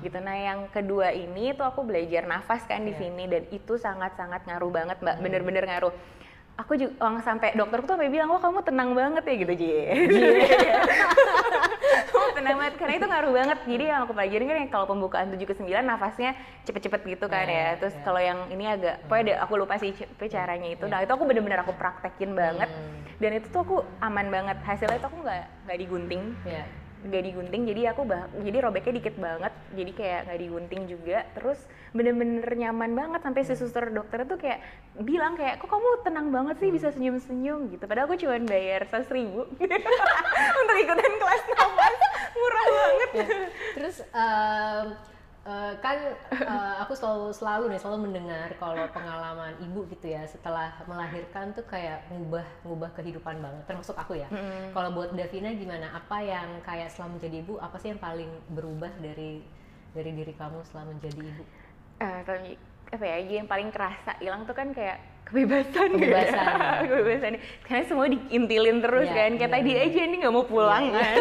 Gitu. 0.00 0.16
Nah 0.18 0.32
yang 0.34 0.60
kedua 0.72 1.12
ini 1.12 1.52
tuh 1.52 1.68
aku 1.68 1.84
belajar 1.84 2.24
nafas 2.24 2.64
kan 2.64 2.80
di 2.80 2.96
Iya. 2.96 3.00
sini 3.04 3.24
dan 3.28 3.42
itu 3.48 3.76
sangat 3.76 4.16
sangat 4.16 4.48
ngaruh 4.48 4.72
banget 4.72 4.96
mbak. 4.98 5.20
Bener-bener 5.20 5.64
ngaruh 5.64 5.92
aku 6.58 6.74
juga 6.74 6.92
orang 7.00 7.22
sampai 7.22 7.54
dokterku 7.54 7.86
tuh 7.86 7.94
sampai 7.94 8.10
bilang 8.10 8.28
wah 8.28 8.42
kamu 8.42 8.66
tenang 8.66 8.90
banget 8.92 9.22
ya 9.22 9.34
gitu 9.38 9.52
Ji. 9.54 9.70
Kamu 12.10 12.28
tenang 12.38 12.56
banget. 12.58 12.74
Karena 12.76 12.94
itu 12.98 13.06
ngaruh 13.06 13.32
banget. 13.32 13.58
Jadi 13.62 13.84
yang 13.86 14.00
aku 14.02 14.12
pelajarin 14.12 14.46
kan 14.46 14.56
yang 14.58 14.70
kalau 14.70 14.86
pembukaan 14.86 15.30
7 15.30 15.38
ke 15.38 15.54
9 15.54 15.64
nafasnya 15.80 16.34
cepet-cepet 16.66 17.00
gitu 17.06 17.26
kan 17.30 17.46
Iya, 17.46 17.54
ya. 17.54 17.68
Terus 17.78 17.94
iya. 17.94 18.02
kalau 18.02 18.20
yang 18.20 18.38
ini 18.50 18.64
agak 18.66 18.94
pokoknya 19.06 19.22
ada- 19.22 19.40
aku 19.46 19.52
lupa 19.54 19.74
sih 19.78 19.94
caranya 20.26 20.68
itu. 20.68 20.84
Nah 20.84 20.98
itu 21.00 21.12
aku 21.14 21.24
bener-bener 21.24 21.62
aku 21.62 21.72
praktekin 21.72 22.34
banget. 22.34 22.68
Hmm. 22.68 22.96
dan 23.18 23.34
itu 23.34 23.50
tuh 23.50 23.62
aku 23.62 23.76
aman 23.98 24.26
banget. 24.26 24.58
Hasilnya 24.62 24.98
tuh 24.98 25.10
aku 25.10 25.18
nggak 25.22 25.42
nggak 25.66 25.78
digunting. 25.78 26.22
Ya. 26.42 26.62
Nggak 26.98 27.22
digunting 27.30 27.62
jadi 27.62 27.94
aku 27.94 28.02
bah 28.02 28.26
jadi 28.42 28.58
robeknya 28.58 28.98
dikit 28.98 29.14
banget 29.22 29.52
jadi 29.76 29.92
kayak 29.94 30.20
nggak 30.26 30.40
digunting 30.42 30.82
juga. 30.90 31.18
Terus 31.38 31.58
bener-bener 31.94 32.46
nyaman 32.46 32.92
banget 32.98 33.20
sampai 33.22 33.42
si 33.46 33.54
suster 33.54 33.90
dokter 33.94 34.26
tuh 34.26 34.38
kayak 34.40 34.58
bilang 34.98 35.38
kayak 35.38 35.62
kok 35.62 35.70
kamu 35.70 35.88
tenang 36.02 36.28
banget 36.34 36.56
sih 36.58 36.70
bisa 36.74 36.90
senyum-senyum? 36.90 37.70
Gitu. 37.70 37.84
Padahal 37.86 38.10
aku 38.10 38.18
cuma 38.18 38.36
bayar 38.42 38.82
seratus 38.90 39.10
ribu. 39.14 39.46
Untuk 40.60 40.76
ikutan 40.82 41.14
kelas 41.22 41.42
nafas 41.54 41.96
murah 42.34 42.66
banget. 42.66 43.10
Ya. 43.14 43.26
Terus 43.78 43.96
em, 44.10 44.86
eh, 45.48 45.72
kan 45.80 45.98
eh, 46.28 46.74
aku 46.84 46.92
selalu 46.92 47.32
selalu 47.32 47.64
nih 47.72 47.80
selalu 47.80 47.98
mendengar 48.10 48.52
kalau 48.60 48.84
pengalaman 48.92 49.56
ibu 49.64 49.88
gitu 49.88 50.12
ya 50.12 50.22
setelah 50.28 50.76
melahirkan 50.84 51.56
tuh 51.56 51.64
kayak 51.64 52.04
ngubah 52.12 52.44
ngubah 52.68 52.90
kehidupan 52.92 53.40
banget 53.40 53.64
termasuk 53.64 53.96
aku 53.96 54.20
ya. 54.20 54.28
Kalau 54.76 54.92
buat 54.92 55.16
Davina 55.16 55.56
gimana? 55.56 55.88
Apa 55.96 56.20
yang 56.20 56.60
kayak 56.60 56.92
setelah 56.92 57.16
menjadi 57.16 57.36
ibu 57.40 57.56
apa 57.56 57.76
sih 57.80 57.96
yang 57.96 58.02
paling 58.02 58.28
berubah 58.52 58.92
dari 59.00 59.40
dari 59.96 60.10
diri 60.12 60.36
kamu 60.36 60.60
setelah 60.68 60.92
menjadi 60.92 61.20
ibu? 61.24 61.44
Eh, 61.98 62.20
tapi 62.22 62.54
apa 62.88 63.04
ya 63.04 63.16
yang 63.20 63.48
paling 63.48 63.68
kerasa 63.68 64.16
hilang 64.16 64.48
tuh 64.48 64.56
kan 64.56 64.72
kayak 64.72 64.96
kebebasan 65.28 65.88
kebebasan 66.00 66.44
ya. 66.56 66.68
kebebasan 66.88 67.32
karena 67.68 67.82
semua 67.84 68.06
diintilin 68.08 68.78
terus 68.80 69.08
yeah, 69.12 69.16
kan 69.16 69.30
kayak 69.36 69.44
yeah, 69.44 69.56
tadi 69.60 69.70
yeah. 69.76 69.84
aja 69.84 70.00
nih 70.08 70.16
nggak 70.24 70.34
mau 70.34 70.44
pulang 70.48 70.84
yeah. 70.88 70.96
kan 70.96 71.16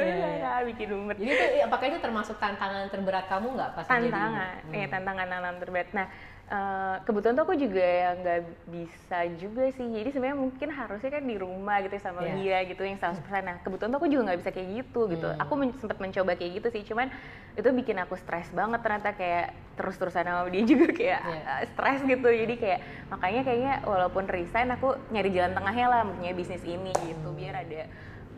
yeah, 0.00 0.32
yeah. 0.40 0.56
bikin 0.64 0.88
umet 0.96 1.16
jadi 1.20 1.32
itu 1.36 1.44
apakah 1.68 1.86
itu 1.92 1.98
termasuk 2.00 2.36
tantangan 2.40 2.88
terberat 2.88 3.28
kamu 3.28 3.46
nggak 3.52 3.70
pas 3.76 3.84
tantangan 3.84 4.56
jadi, 4.72 4.88
hmm. 4.88 4.90
tantangan 4.90 5.26
tantangan 5.28 5.56
terberat 5.60 5.88
nah 5.92 6.06
Uh, 6.44 7.00
kebetulan 7.08 7.40
tuh 7.40 7.44
aku 7.48 7.56
juga 7.56 7.80
yang 7.80 8.20
nggak 8.20 8.40
bisa 8.68 9.18
juga 9.40 9.64
sih 9.72 9.86
jadi 9.96 10.12
sebenarnya 10.12 10.36
mungkin 10.36 10.68
harusnya 10.76 11.16
kan 11.16 11.24
di 11.24 11.40
rumah 11.40 11.80
gitu 11.80 11.96
sama 12.04 12.20
yeah. 12.20 12.36
dia 12.36 12.58
gitu 12.68 12.84
yang 12.84 13.00
100% 13.00 13.16
nah 13.40 13.56
kebetulan 13.64 13.88
tuh 13.88 13.98
aku 14.04 14.08
juga 14.12 14.22
nggak 14.28 14.38
bisa 14.44 14.50
kayak 14.52 14.68
gitu 14.76 15.00
gitu 15.08 15.24
hmm. 15.24 15.40
aku 15.40 15.52
men 15.56 15.72
sempat 15.80 15.96
mencoba 16.04 16.36
kayak 16.36 16.60
gitu 16.60 16.68
sih 16.68 16.84
cuman 16.84 17.08
itu 17.56 17.64
bikin 17.64 17.96
aku 17.96 18.20
stres 18.20 18.52
banget 18.52 18.76
ternyata 18.84 19.16
kayak 19.16 19.56
terus-terusan 19.80 20.28
sama 20.28 20.44
dia 20.52 20.68
juga 20.76 20.92
kayak 20.92 21.20
yeah. 21.24 21.64
stres 21.72 22.04
gitu 22.04 22.28
jadi 22.28 22.54
kayak 22.60 22.80
makanya 23.08 23.40
kayaknya 23.48 23.74
walaupun 23.88 24.28
resign 24.28 24.68
aku 24.68 25.00
nyari 25.16 25.32
jalan 25.32 25.56
tengahnya 25.56 25.86
lah 25.88 26.00
punya 26.04 26.36
bisnis 26.36 26.60
ini 26.68 26.92
gitu 27.08 27.32
biar 27.32 27.64
ada 27.64 27.88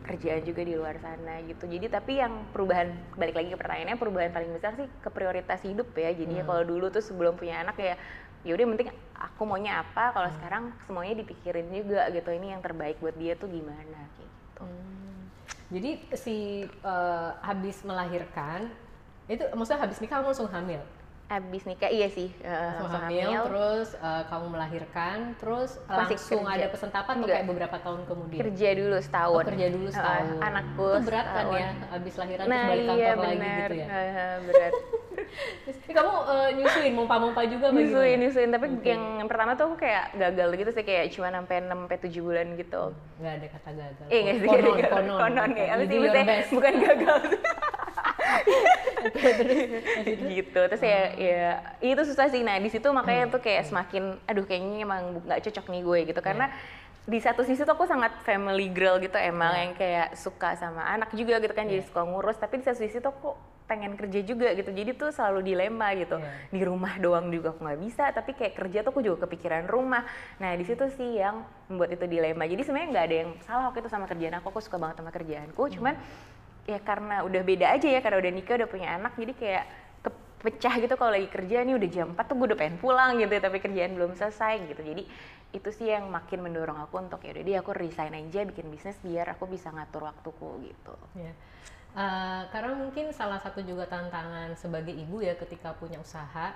kerjaan 0.07 0.41
juga 0.47 0.63
di 0.63 0.73
luar 0.73 0.95
sana 1.03 1.43
gitu 1.43 1.67
jadi 1.67 1.91
tapi 1.91 2.23
yang 2.23 2.47
perubahan 2.55 2.95
balik 3.19 3.35
lagi 3.35 3.51
ke 3.51 3.57
pertanyaannya 3.59 3.99
perubahan 3.99 4.31
paling 4.31 4.51
besar 4.55 4.73
sih 4.79 4.87
ke 4.87 5.09
prioritas 5.11 5.59
hidup 5.67 5.91
ya 5.93 6.15
jadi 6.15 6.41
hmm. 6.41 6.47
kalau 6.47 6.63
dulu 6.63 6.87
tuh 6.87 7.03
sebelum 7.03 7.35
punya 7.35 7.61
anak 7.61 7.75
ya 7.77 7.93
ya 8.47 8.51
udah 8.55 8.65
penting 8.73 8.89
aku 9.19 9.41
maunya 9.43 9.83
apa 9.83 10.15
kalau 10.15 10.29
hmm. 10.31 10.35
sekarang 10.39 10.63
semuanya 10.87 11.15
dipikirin 11.19 11.67
juga 11.69 12.07
gitu 12.15 12.29
ini 12.31 12.55
yang 12.55 12.63
terbaik 12.63 12.95
buat 13.03 13.13
dia 13.19 13.35
tuh 13.35 13.51
gimana 13.51 13.99
kayak 14.15 14.31
gitu 14.31 14.63
hmm. 14.63 15.19
jadi 15.75 15.91
si 16.15 16.35
uh, 16.87 17.35
habis 17.43 17.83
melahirkan 17.83 18.71
itu 19.27 19.43
maksudnya 19.51 19.83
habis 19.83 19.99
nikah 19.99 20.23
kamu 20.23 20.31
langsung 20.31 20.47
hamil 20.47 20.79
abis 21.27 21.67
nikah 21.67 21.91
iya 21.91 22.07
sih 22.07 22.31
uh, 22.39 22.79
langsung 22.79 23.03
hamil, 23.03 23.27
hamil. 23.27 23.43
terus 23.51 23.89
uh, 23.99 24.23
kamu 24.31 24.47
melahirkan 24.47 25.35
terus 25.35 25.75
Masih 25.83 26.15
langsung 26.15 26.47
kerja. 26.47 26.55
ada 26.55 26.67
pesentapan 26.71 27.13
atau 27.19 27.27
kayak 27.27 27.47
beberapa 27.51 27.77
tahun 27.83 28.01
kemudian? 28.07 28.39
Kerja 28.47 28.69
dulu 28.79 28.95
setahun. 29.03 29.35
oh, 29.35 29.43
kerja 29.43 29.67
dulu 29.67 29.89
setahun. 29.91 30.23
Uh, 30.23 30.47
anakku 30.47 30.87
itu 30.87 31.03
berat 31.03 31.27
kan 31.27 31.45
ya 31.51 31.69
abis 31.91 32.13
lahiran 32.15 32.45
nah, 32.47 32.55
terus 32.55 32.71
balik 32.71 32.87
iya, 32.87 33.07
kantor 33.11 33.27
bener. 33.27 33.27
lagi 33.27 33.59
gitu 33.59 33.75
ya? 33.75 33.87
Uh, 33.91 34.35
berat. 34.47 34.73
Kamu 35.97 36.13
uh, 36.15 36.49
nyusuin 36.55 36.93
mompa-mompa 36.95 37.41
juga 37.43 37.65
nyusuin 37.75 38.17
nyusuin. 38.23 38.49
Tapi 38.55 38.65
okay. 38.79 38.95
yang, 38.95 39.03
yang 39.19 39.27
pertama 39.27 39.51
tuh 39.59 39.67
aku 39.67 39.83
kayak 39.83 40.15
gagal 40.15 40.47
gitu 40.55 40.71
sih 40.71 40.87
kayak 40.87 41.11
cuma 41.11 41.27
sampai 41.27 41.59
enam 41.59 41.83
sampai 41.83 41.99
tujuh 42.07 42.23
bulan 42.23 42.55
gitu. 42.55 42.95
Nggak 43.19 43.33
ada 43.35 43.47
kata 43.51 43.69
gagal. 43.75 44.07
Eh 44.07 44.19
nggak 44.23 44.35
sih? 44.39 44.47
Konon 44.47 44.79
konon, 44.95 45.19
konon. 45.19 45.51
ya 45.59 45.75
sih 46.47 46.55
bukan 46.55 46.73
gitu 50.37 50.59
terus 50.67 50.83
ya 50.83 51.01
ya 51.15 51.47
itu 51.81 52.01
susah 52.07 52.27
sih 52.29 52.41
nah 52.41 52.57
di 52.57 52.69
situ 52.71 52.87
makanya 52.89 53.29
hmm. 53.29 53.33
tuh 53.33 53.41
kayak 53.41 53.63
semakin 53.69 54.17
aduh 54.25 54.45
kayaknya 54.45 54.83
emang 54.83 55.01
nggak 55.23 55.41
cocok 55.49 55.65
nih 55.69 55.81
gue 55.83 55.99
gitu 56.13 56.21
karena 56.21 56.45
yeah. 56.49 57.05
di 57.07 57.19
satu 57.23 57.41
sisi 57.45 57.63
tuh 57.63 57.73
aku 57.77 57.87
sangat 57.87 58.11
family 58.25 58.67
girl 58.73 58.99
gitu 58.99 59.15
emang 59.15 59.53
yeah. 59.53 59.63
yang 59.63 59.73
kayak 59.77 60.07
suka 60.17 60.57
sama 60.57 60.83
anak 60.85 61.13
juga 61.13 61.39
gitu 61.39 61.53
kan 61.53 61.69
yeah. 61.69 61.79
jadi 61.79 61.83
suka 61.87 62.01
ngurus 62.03 62.37
tapi 62.41 62.59
di 62.59 62.65
satu 62.65 62.79
sisi 62.81 62.97
tuh 62.99 63.13
aku 63.13 63.29
pengen 63.67 63.99
kerja 63.99 64.23
juga 64.23 64.55
gitu 64.55 64.71
jadi 64.71 64.95
tuh 64.95 65.11
selalu 65.11 65.51
dilema 65.51 65.91
gitu 65.93 66.17
yeah. 66.23 66.47
di 66.49 66.61
rumah 66.63 66.95
doang 67.03 67.27
juga 67.27 67.51
aku 67.51 67.67
nggak 67.67 67.79
bisa 67.83 68.05
tapi 68.15 68.31
kayak 68.31 68.55
kerja 68.55 68.79
tuh 68.81 68.95
aku 68.95 69.03
juga 69.03 69.27
kepikiran 69.27 69.67
rumah 69.67 70.07
nah 70.39 70.55
di 70.55 70.63
situ 70.63 70.87
sih 70.95 71.19
yang 71.19 71.43
membuat 71.67 71.99
itu 71.99 72.07
dilema 72.07 72.47
jadi 72.47 72.63
sebenarnya 72.63 72.89
nggak 72.95 73.05
ada 73.11 73.15
yang 73.27 73.29
salah 73.43 73.63
waktu 73.67 73.83
itu 73.83 73.91
sama 73.91 74.07
kerjaan 74.07 74.39
aku 74.39 74.47
aku 74.55 74.63
suka 74.63 74.79
banget 74.79 75.03
sama 75.03 75.11
kerjaanku 75.11 75.59
hmm. 75.59 75.73
cuman 75.75 75.95
ya 76.67 76.79
karena 76.83 77.23
udah 77.23 77.41
beda 77.47 77.79
aja 77.79 77.87
ya 77.87 78.03
karena 78.03 78.19
udah 78.19 78.31
nikah 78.35 78.59
udah 78.59 78.69
punya 78.69 78.87
anak 78.99 79.15
jadi 79.15 79.33
kayak 79.33 79.63
kepecah 80.03 80.73
gitu 80.83 80.93
kalau 80.99 81.15
lagi 81.15 81.31
kerja 81.31 81.63
nih 81.63 81.75
udah 81.79 81.89
jam 81.89 82.07
4 82.13 82.27
tuh 82.27 82.35
gue 82.35 82.47
udah 82.53 82.59
pengen 82.59 82.77
pulang 82.77 83.17
gitu 83.17 83.31
ya, 83.31 83.41
tapi 83.41 83.57
kerjaan 83.63 83.95
belum 83.95 84.13
selesai 84.13 84.67
gitu 84.69 84.81
jadi 84.83 85.03
itu 85.55 85.69
sih 85.71 85.87
yang 85.87 86.11
makin 86.11 86.43
mendorong 86.43 86.77
aku 86.83 86.99
untuk 86.99 87.23
ya 87.23 87.31
dia 87.39 87.63
aku 87.63 87.71
resign 87.71 88.11
aja 88.13 88.43
bikin 88.43 88.67
bisnis 88.67 88.99
biar 88.99 89.31
aku 89.31 89.47
bisa 89.47 89.71
ngatur 89.71 90.03
waktuku 90.11 90.67
gitu. 90.67 90.95
Yeah. 91.15 91.33
Uh, 91.97 92.45
karena 92.53 92.77
mungkin 92.77 93.09
salah 93.15 93.41
satu 93.41 93.63
juga 93.63 93.87
tantangan 93.89 94.53
sebagai 94.59 94.93
ibu 94.93 95.23
ya 95.23 95.33
ketika 95.39 95.73
punya 95.73 95.97
usaha 95.97 96.53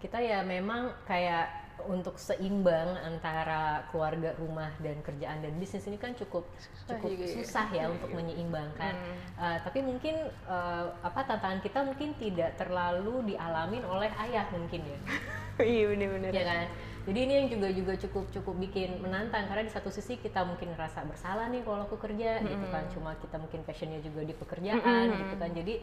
kita 0.00 0.18
ya 0.18 0.40
memang 0.40 0.96
kayak 1.04 1.70
untuk 1.88 2.20
seimbang 2.20 2.96
antara 3.00 3.88
keluarga 3.88 4.36
rumah 4.36 4.68
dan 4.84 5.00
kerjaan 5.00 5.40
dan 5.40 5.52
bisnis 5.56 5.86
ini 5.88 5.96
kan 5.96 6.12
cukup 6.12 6.44
cukup 6.84 7.08
susah, 7.08 7.24
ya. 7.24 7.36
susah 7.40 7.66
ya 7.72 7.84
untuk 7.88 8.10
menyeimbangkan. 8.12 8.92
Hmm. 8.96 9.16
Uh, 9.40 9.58
tapi 9.64 9.80
mungkin 9.80 10.14
uh, 10.44 10.92
apa 11.00 11.24
tantangan 11.24 11.60
kita 11.64 11.80
mungkin 11.86 12.12
tidak 12.20 12.60
terlalu 12.60 13.32
dialamin 13.32 13.84
oleh 13.86 14.10
ayah 14.28 14.44
mungkin 14.52 14.84
ya. 14.84 14.98
iya 15.72 15.84
benar-benar. 15.88 16.32
Ya 16.34 16.44
kan. 16.44 16.66
Jadi 17.08 17.18
ini 17.24 17.32
yang 17.32 17.48
juga 17.48 17.68
juga 17.72 17.92
cukup 17.96 18.28
cukup 18.28 18.54
bikin 18.60 19.00
menantang 19.00 19.48
karena 19.48 19.64
di 19.64 19.72
satu 19.72 19.88
sisi 19.88 20.20
kita 20.20 20.44
mungkin 20.44 20.76
ngerasa 20.76 21.00
bersalah 21.08 21.48
nih 21.48 21.64
kalau 21.64 21.88
aku 21.88 21.96
kerja 21.96 22.44
hmm. 22.44 22.48
gitu 22.48 22.66
kan. 22.68 22.84
Cuma 22.92 23.10
kita 23.16 23.36
mungkin 23.40 23.60
passionnya 23.64 24.00
juga 24.04 24.20
di 24.20 24.34
pekerjaan 24.36 25.06
hmm. 25.08 25.18
gitu 25.24 25.34
kan. 25.40 25.50
Jadi 25.56 25.74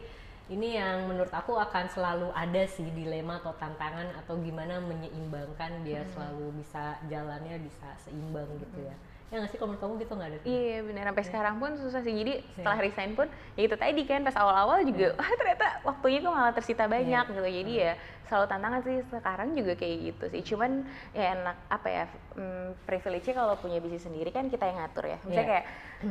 ini 0.48 0.80
yang 0.80 1.04
menurut 1.04 1.32
aku 1.32 1.60
akan 1.60 1.92
selalu 1.92 2.32
ada 2.32 2.64
sih 2.64 2.88
dilema 2.96 3.36
atau 3.44 3.52
tantangan 3.60 4.08
atau 4.24 4.40
gimana 4.40 4.80
menyeimbangkan 4.80 5.84
biar 5.84 6.08
hmm. 6.08 6.12
selalu 6.16 6.46
bisa 6.56 6.96
jalannya 7.12 7.60
bisa 7.60 7.88
seimbang 8.00 8.48
gitu 8.56 8.88
ya 8.88 8.96
ya 9.28 9.44
nggak 9.44 9.50
sih 9.52 9.58
kalau 9.60 9.76
menurut 9.76 9.82
kamu 9.84 9.94
gitu 10.00 10.12
nggak 10.16 10.28
ada 10.32 10.38
iya 10.48 10.76
benar 10.80 11.04
sampai 11.12 11.24
ya. 11.24 11.28
sekarang 11.28 11.54
pun 11.60 11.70
susah 11.76 12.00
sih. 12.00 12.14
Jadi 12.16 12.32
setelah 12.56 12.78
resign 12.80 13.10
pun 13.12 13.26
ya 13.60 13.62
itu 13.68 13.76
tadi 13.76 14.02
kan 14.08 14.20
pas 14.24 14.36
awal-awal 14.40 14.80
juga 14.88 15.12
wah 15.20 15.30
ternyata 15.36 15.66
waktunya 15.84 16.18
kok 16.24 16.32
malah 16.32 16.54
tersita 16.56 16.84
banyak 16.88 17.24
yeah. 17.28 17.36
gitu. 17.36 17.48
Jadi 17.60 17.72
ya 17.76 17.92
selalu 18.28 18.46
tantangan 18.48 18.80
sih 18.84 18.96
sekarang 19.08 19.48
juga 19.52 19.72
kayak 19.76 19.96
gitu 20.00 20.24
sih. 20.32 20.42
Cuman 20.48 20.70
ya 21.12 21.36
enak 21.36 21.56
apa 21.68 21.88
ya 21.92 22.04
hmm, 22.40 22.68
privilege 22.88 23.28
kalau 23.36 23.54
punya 23.60 23.84
bisnis 23.84 24.08
sendiri 24.08 24.32
kan 24.32 24.48
kita 24.48 24.64
yang 24.64 24.80
ngatur 24.80 25.04
ya. 25.04 25.18
Misalnya 25.20 25.44
yeah. 25.44 25.48
kayak 25.52 25.64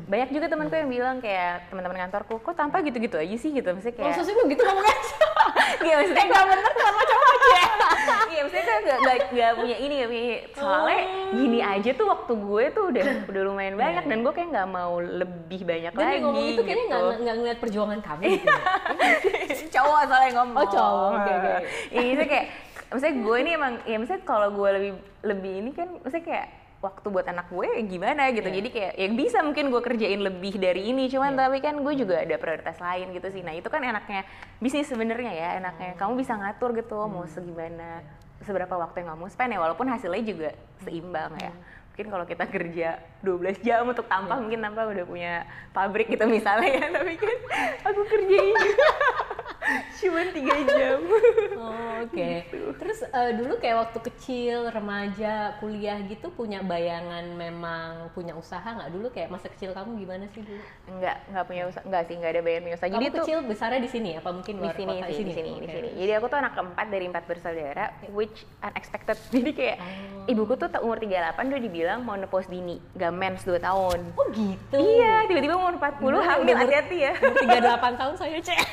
banyak 0.06 0.30
juga 0.38 0.46
temanku 0.54 0.76
yang 0.78 0.90
bilang 0.94 1.18
kayak 1.18 1.74
teman-teman 1.74 1.98
kantorku 2.06 2.38
kok 2.38 2.54
tanpa 2.54 2.86
gitu-gitu 2.86 3.18
aja 3.18 3.36
sih? 3.42 3.50
Gitu. 3.50 3.70
Misalnya 3.74 3.98
kayak 3.98 4.14
maksudnya 4.14 4.46
gitu 4.46 4.62
ngomongnya 4.62 4.98
Iya 5.84 5.94
maksudnya 6.00 6.26
nggak 6.30 6.46
bener 6.48 6.74
sama 6.78 7.02
cowok 7.04 7.28
aja 7.28 7.62
Iya 8.28 8.42
maksudnya 8.46 8.66
kan 8.70 8.82
gak, 8.86 9.00
gak, 9.02 9.18
gak 9.34 9.52
punya 9.58 9.78
ini 9.82 9.94
gak 9.98 10.10
punya 10.14 10.26
soalnya 10.54 11.02
oh. 11.02 11.34
gini 11.34 11.60
aja 11.60 11.90
tuh 11.98 12.06
waktu 12.06 12.34
gue 12.38 12.64
tuh 12.70 12.84
udah 12.94 13.06
udah 13.34 13.42
lumayan 13.50 13.76
iya, 13.76 13.82
banyak 13.82 14.04
dan 14.06 14.18
gue 14.22 14.34
kayak 14.34 14.50
nggak 14.54 14.70
mau 14.70 14.94
lebih 15.02 15.62
banyak 15.66 15.92
dan 15.92 16.06
lagi 16.06 16.20
ngomong 16.22 16.46
itu 16.46 16.62
kayaknya 16.62 16.86
nggak 16.86 17.02
gitu. 17.02 17.22
nggak 17.24 17.36
ngeliat 17.42 17.58
perjuangan 17.58 18.00
kamu 18.06 18.22
gitu 18.38 18.46
ya. 18.46 18.64
cowok 19.74 20.02
soalnya 20.06 20.32
ngomong 20.38 20.56
oh 20.58 20.68
cowok 20.70 21.10
oke 21.18 21.32
oke 21.34 21.54
ini 21.98 22.26
kayak 22.30 22.46
maksudnya 22.88 23.16
gue 23.20 23.38
ini 23.42 23.50
emang 23.58 23.74
ya 23.84 23.96
maksudnya 24.00 24.24
kalau 24.24 24.48
gue 24.54 24.70
lebih 24.70 24.92
lebih 25.26 25.54
ini 25.66 25.72
kan 25.76 25.88
maksudnya 26.00 26.26
kayak 26.26 26.48
waktu 26.78 27.08
buat 27.10 27.26
anak 27.26 27.50
gue 27.50 27.70
gimana 27.90 28.30
gitu 28.30 28.46
yeah. 28.46 28.58
jadi 28.62 28.70
kayak 28.70 28.94
yang 29.02 29.14
bisa 29.18 29.38
mungkin 29.42 29.74
gue 29.74 29.82
kerjain 29.82 30.22
lebih 30.22 30.62
dari 30.62 30.94
ini 30.94 31.10
cuman 31.10 31.34
yeah. 31.34 31.40
tapi 31.50 31.58
kan 31.58 31.76
gue 31.82 31.94
juga 31.98 32.22
ada 32.22 32.36
prioritas 32.38 32.78
lain 32.78 33.18
gitu 33.18 33.28
sih 33.34 33.42
nah 33.42 33.54
itu 33.58 33.66
kan 33.66 33.82
enaknya 33.82 34.22
bisnis 34.62 34.86
sebenarnya 34.86 35.34
ya 35.34 35.50
enaknya 35.58 35.98
hmm. 35.98 36.00
kamu 36.00 36.14
bisa 36.22 36.38
ngatur 36.38 36.78
gitu 36.78 36.98
hmm. 37.02 37.10
mau 37.10 37.26
segimana 37.26 38.06
seberapa 38.46 38.78
waktu 38.78 39.02
yang 39.02 39.18
kamu 39.18 39.26
spend 39.34 39.52
ya 39.58 39.60
walaupun 39.60 39.90
hasilnya 39.90 40.24
juga 40.24 40.50
seimbang 40.86 41.34
ya. 41.42 41.50
hmm. 41.50 41.58
ya 41.58 41.76
mungkin 41.98 42.08
kalau 42.14 42.26
kita 42.30 42.46
kerja 42.46 42.90
12 43.22 43.66
jam 43.66 43.84
untuk 43.88 44.06
tampah. 44.06 44.38
Yeah. 44.38 44.44
mungkin 44.44 44.60
tampah 44.62 44.84
udah 44.90 45.06
punya 45.06 45.34
pabrik 45.74 46.08
gitu 46.10 46.26
misalnya 46.30 46.70
ya. 46.70 46.86
Tapi 46.96 47.14
kan 47.18 47.38
aku 47.86 48.02
kerjain. 48.10 48.56
Cuma 50.00 50.24
tiga 50.32 50.56
jam. 50.64 51.00
Oh, 51.60 52.08
oke. 52.08 52.14
Okay. 52.14 52.48
gitu. 52.48 52.72
terus 52.80 53.04
uh, 53.12 53.32
dulu 53.36 53.60
kayak 53.60 53.78
waktu 53.88 54.00
kecil 54.14 54.72
remaja 54.72 55.60
kuliah 55.60 56.00
gitu 56.08 56.32
punya 56.32 56.64
bayangan 56.64 57.26
memang 57.36 58.14
punya 58.16 58.38
usaha 58.38 58.64
nggak? 58.64 58.90
Dulu 58.94 59.08
kayak 59.12 59.30
masa 59.34 59.52
kecil 59.52 59.76
kamu 59.76 60.00
gimana 60.00 60.26
sih 60.32 60.46
dulu 60.46 60.62
nggak 60.88 61.18
nggak 61.34 61.46
punya 61.46 61.64
usaha. 61.68 61.84
Nggak 61.84 62.04
sih 62.08 62.16
nggak 62.16 62.32
ada 62.32 62.42
bayangan 62.42 62.64
punya 62.64 62.76
usaha. 62.78 62.90
Kamu 62.90 63.02
jadi 63.02 63.10
kecil 63.20 63.38
tuh, 63.38 63.48
besarnya 63.50 63.82
di 63.84 63.90
sini 63.92 64.10
apa 64.16 64.30
mungkin 64.32 64.56
di 64.62 64.70
sini, 64.72 64.96
di 65.04 65.14
sini 65.14 65.28
di 65.28 65.34
sini. 65.36 65.52
okay. 65.52 65.64
di 65.66 65.68
sini. 65.68 65.90
Jadi 66.00 66.12
aku 66.16 66.26
tuh 66.32 66.40
anak 66.40 66.54
keempat 66.56 66.88
dari 66.88 67.06
empat 67.10 67.24
bersaudara 67.28 67.86
which 68.16 68.38
unexpected. 68.64 69.18
Jadi 69.36 69.52
kayak 69.52 69.78
oh. 69.82 70.32
ibuku 70.32 70.54
tuh 70.56 70.70
umur 70.80 71.02
38 71.02 71.36
udah 71.36 71.62
dibilang 71.62 72.00
mau 72.08 72.16
nepos 72.16 72.48
dini. 72.48 72.80
Gak 72.96 73.07
mens 73.12 73.42
2 73.44 73.58
tahun. 73.60 74.00
Oh 74.16 74.28
gitu? 74.32 74.78
Iya 74.78 75.26
tiba-tiba 75.30 75.56
umur 75.58 75.76
40 75.80 76.28
hamil 76.28 76.56
hati-hati 76.56 76.98
ya. 77.10 77.14
38 77.18 78.00
tahun 78.00 78.14
saya 78.18 78.38
cek. 78.42 78.60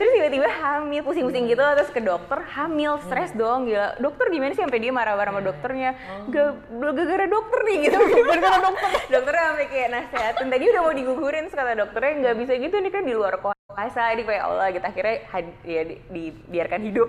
Terus 0.00 0.10
tiba-tiba? 0.16 0.48
Hamil 0.50 1.04
pusing-pusing 1.04 1.44
gitu 1.46 1.60
terus 1.60 1.92
ke 1.92 2.00
dokter 2.00 2.40
hamil 2.56 2.98
stres 3.04 3.30
dong 3.36 3.68
gila. 3.68 3.94
Dokter 4.00 4.32
gimana 4.32 4.56
sih 4.56 4.64
sampai 4.64 4.80
dia 4.80 4.92
marah-marah 4.92 5.30
sama 5.36 5.42
dokternya? 5.44 5.90
Gak 6.32 6.48
gara-gara 6.80 7.26
dokter 7.28 7.60
nih 7.68 7.76
gitu. 7.88 7.98
Gara-gara 8.28 8.58
dokter. 8.64 8.88
Dokternya 9.12 9.44
sampai 9.52 9.66
kayak 9.68 9.88
nasehatin 9.92 10.46
tadi 10.48 10.64
udah 10.72 10.80
mau 10.82 10.94
digugurin 10.96 11.46
kata 11.52 11.72
dokternya 11.76 12.12
nggak 12.24 12.36
bisa 12.40 12.52
gitu 12.56 12.76
nih 12.80 12.92
kan 12.92 13.04
di 13.04 13.14
luar 13.14 13.36
kuasa 13.74 14.02
ini 14.12 14.22
kayak 14.26 14.42
Allah 14.44 14.66
gitu 14.74 14.84
akhirnya 14.84 15.16
ya 15.62 15.82
di, 15.86 15.96
dibiarkan 16.10 16.80
hidup 16.84 17.08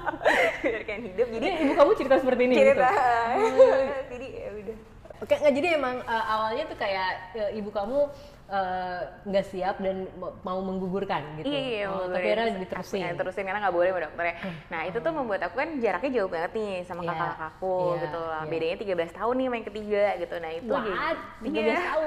biarkan 0.64 1.00
hidup 1.06 1.26
jadi 1.30 1.48
ibu 1.62 1.72
kamu 1.72 1.90
cerita 1.96 2.16
seperti 2.20 2.42
ini 2.50 2.54
cerita 2.58 2.88
gitu? 2.90 3.64
jadi 4.10 4.26
ya 4.28 4.50
udah 4.52 4.76
Oke, 5.22 5.40
nggak 5.40 5.54
jadi 5.56 5.68
emang 5.80 6.04
uh, 6.04 6.24
awalnya 6.36 6.68
tuh 6.68 6.76
kayak 6.76 7.32
uh, 7.38 7.50
ibu 7.56 7.70
kamu 7.72 8.12
eh, 8.44 9.00
nggak 9.24 9.46
siap 9.48 9.80
dan 9.80 10.04
mau 10.44 10.60
menggugurkan 10.60 11.40
gitu. 11.40 11.48
Iya, 11.48 11.60
iya, 11.64 11.84
oh, 11.88 12.12
tapi 12.12 12.28
akhirnya 12.28 12.60
diterusin. 12.60 13.00
Ya, 13.00 13.16
terusin 13.16 13.48
karena 13.48 13.64
nggak 13.64 13.72
boleh 13.72 13.88
sama 13.88 14.00
dokternya. 14.04 14.34
Nah 14.68 14.80
itu 14.84 14.98
tuh 15.00 15.12
membuat 15.16 15.40
aku 15.48 15.56
kan 15.56 15.80
jaraknya 15.80 16.10
jauh 16.20 16.28
banget 16.28 16.50
nih 16.52 16.72
sama 16.84 17.00
Iya, 17.06 17.14
kakak 17.16 17.40
aku 17.56 17.76
iya, 17.96 18.00
gitu 18.04 18.20
lah. 18.20 18.42
iya. 18.44 18.50
Bedanya 18.52 18.76
13 19.08 19.16
tahun 19.16 19.34
nih 19.40 19.48
main 19.48 19.64
ketiga 19.64 20.04
gitu. 20.20 20.34
Nah 20.36 20.50
itu 20.52 20.72
jadi- 20.76 20.92
What? 20.98 21.18
13 21.40 21.56
Iya. 21.56 21.76
tahun? 21.80 22.06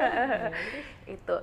itu 1.18 1.36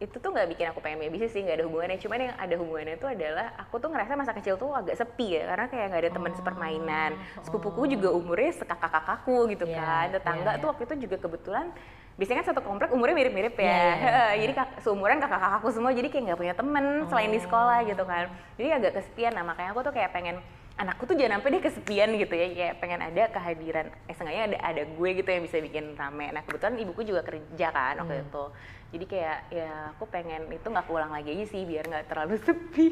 itu 0.00 0.16
tuh 0.16 0.30
nggak 0.32 0.48
bikin 0.50 0.66
aku 0.72 0.80
pengen 0.80 0.98
punya 0.98 1.12
bisnis 1.12 1.30
sih 1.30 1.44
nggak 1.44 1.60
ada 1.60 1.64
hubungannya. 1.68 1.98
Cuman 2.00 2.18
yang 2.18 2.34
ada 2.34 2.54
hubungannya 2.56 2.96
tuh 2.96 3.08
adalah 3.12 3.46
aku 3.60 3.74
tuh 3.78 3.88
ngerasa 3.92 4.12
masa 4.16 4.32
kecil 4.32 4.56
tuh 4.56 4.72
agak 4.72 4.96
sepi 4.96 5.36
ya 5.36 5.46
karena 5.46 5.66
kayak 5.68 5.86
nggak 5.92 6.02
ada 6.02 6.10
teman 6.10 6.32
sepermainan. 6.32 7.10
Sepupuku 7.44 7.82
juga 7.92 8.08
umurnya 8.10 8.52
sekakak 8.56 8.90
kakakku 8.90 9.46
gitu 9.52 9.64
Iya, 9.68 9.76
kan 9.78 10.06
tetangga 10.10 10.52
iya, 10.56 10.60
tuh 10.60 10.68
waktu 10.72 10.82
itu 10.88 10.94
juga 11.06 11.16
kebetulan 11.20 11.66
biasanya 12.12 12.44
kan 12.44 12.46
satu 12.52 12.60
komplek 12.60 12.90
umurnya 12.92 13.16
mirip-mirip 13.16 13.54
ya. 13.56 13.64
Iya, 13.64 13.72
iya, 13.72 13.92
iya. 13.94 14.24
jadi 14.44 14.52
kak, 14.52 14.68
seumuran 14.84 15.16
kakak-kakakku 15.16 15.68
semua 15.72 15.92
jadi 15.92 16.08
kayak 16.08 16.24
nggak 16.28 16.40
punya 16.40 16.54
temen 16.56 16.84
selain 17.08 17.30
di 17.32 17.40
sekolah 17.40 17.78
gitu 17.84 18.04
kan. 18.04 18.24
Jadi 18.56 18.68
agak 18.68 18.92
kesepian 19.00 19.32
nah 19.32 19.44
makanya 19.44 19.70
aku 19.72 19.80
tuh 19.84 19.92
kayak 19.92 20.10
pengen 20.12 20.36
anakku 20.72 21.04
tuh 21.04 21.14
jangan 21.14 21.38
sampai 21.38 21.50
dia 21.52 21.62
kesepian 21.62 22.08
gitu 22.16 22.34
ya. 22.34 22.46
Kayak 22.50 22.74
pengen 22.80 23.00
ada 23.00 23.22
kehadiran 23.28 23.86
eh 24.08 24.14
seenggaknya 24.16 24.42
ada 24.44 24.56
ada 24.60 24.82
gue 24.88 25.08
gitu 25.14 25.28
yang 25.28 25.42
bisa 25.44 25.56
bikin 25.60 25.84
rame. 25.94 26.26
Nah 26.32 26.42
kebetulan 26.42 26.74
ibuku 26.80 27.00
juga 27.06 27.20
kerja 27.22 27.68
kan 27.70 27.94
waktu 28.00 28.14
Hmm. 28.18 28.24
itu 28.26 28.44
jadi 28.92 29.04
kayak 29.06 29.38
ya 29.50 29.70
aku 29.90 30.04
pengen 30.06 30.46
itu 30.48 30.62
nggak 30.62 30.84
pulang 30.84 31.08
lagi 31.08 31.32
aja 31.32 31.44
sih 31.48 31.64
biar 31.64 31.84
nggak 31.84 32.06
terlalu 32.06 32.36
sepi 32.44 32.88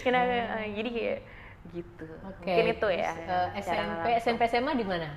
Karena, 0.00 0.20
eh, 0.58 0.72
jadi 0.72 0.90
kayak 0.90 1.18
gitu 1.70 2.04
Hmm. 2.04 2.28
Oke. 2.28 2.42
mungkin 2.42 2.64
itu 2.70 2.88
ya 2.90 3.12
Terus, 3.14 3.28
eh, 3.54 3.62
cara 3.62 3.82
SMP. 3.86 4.06
SMP 4.18 4.40
SMA 4.50 4.72
di 4.74 4.84
mana? 4.84 5.08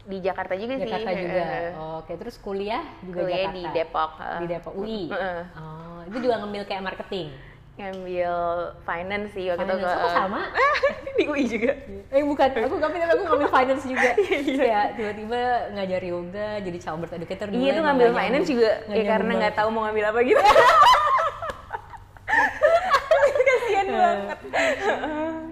di 0.00 0.16
Jakarta 0.18 0.56
juga 0.56 0.74
sih 0.76 0.88
Jakarta 0.88 1.12
juga. 1.12 1.42
eh, 1.44 1.70
Oh, 1.72 2.00
Oke, 2.00 2.12
terus 2.16 2.36
kuliah 2.36 2.80
juga 3.00 3.20
kuliah 3.20 3.36
Jakarta. 3.42 3.56
di 3.58 3.64
Depok 3.70 4.12
eh. 4.18 4.38
Di 4.38 4.46
Depok 4.48 4.72
UI. 4.74 5.02
Heeh. 5.06 5.40
Oh, 5.54 6.00
itu 6.02 6.16
juga 6.20 6.34
ngambil 6.40 6.62
kayak 6.64 6.82
marketing. 6.82 7.28
Ngambil 7.80 8.34
finance 8.82 9.28
sih 9.32 9.48
waktu 9.48 9.64
Finance. 9.64 9.80
itu 9.80 9.96
Oh, 9.98 10.12
sama? 10.12 10.40
di 11.16 11.24
UI 11.24 11.44
juga 11.44 11.72
Eh 12.10 12.20
bukan, 12.20 12.48
aku 12.50 12.74
nggak 12.76 12.90
pintar, 12.90 13.08
aku 13.10 13.22
ngambil 13.24 13.48
finance 13.48 13.84
juga. 13.84 14.10
Kayak 14.60 14.86
tiba-tiba 14.94 15.40
ngajar 15.72 16.02
yoga, 16.02 16.48
jadi 16.60 16.78
Childbirth 16.78 17.14
Educator. 17.14 17.46
iya 17.50 17.70
tuh 17.72 17.82
ngambil 17.82 18.08
finance 18.12 18.44
nyambung. 18.44 18.52
juga 18.52 18.70
ya 18.90 19.04
karena 19.06 19.32
nggak 19.36 19.54
tahu 19.54 19.68
mau 19.70 19.82
ngambil 19.84 20.04
apa 20.06 20.20
gitu 20.22 20.42
kasian 23.40 23.86
banget 23.90 24.38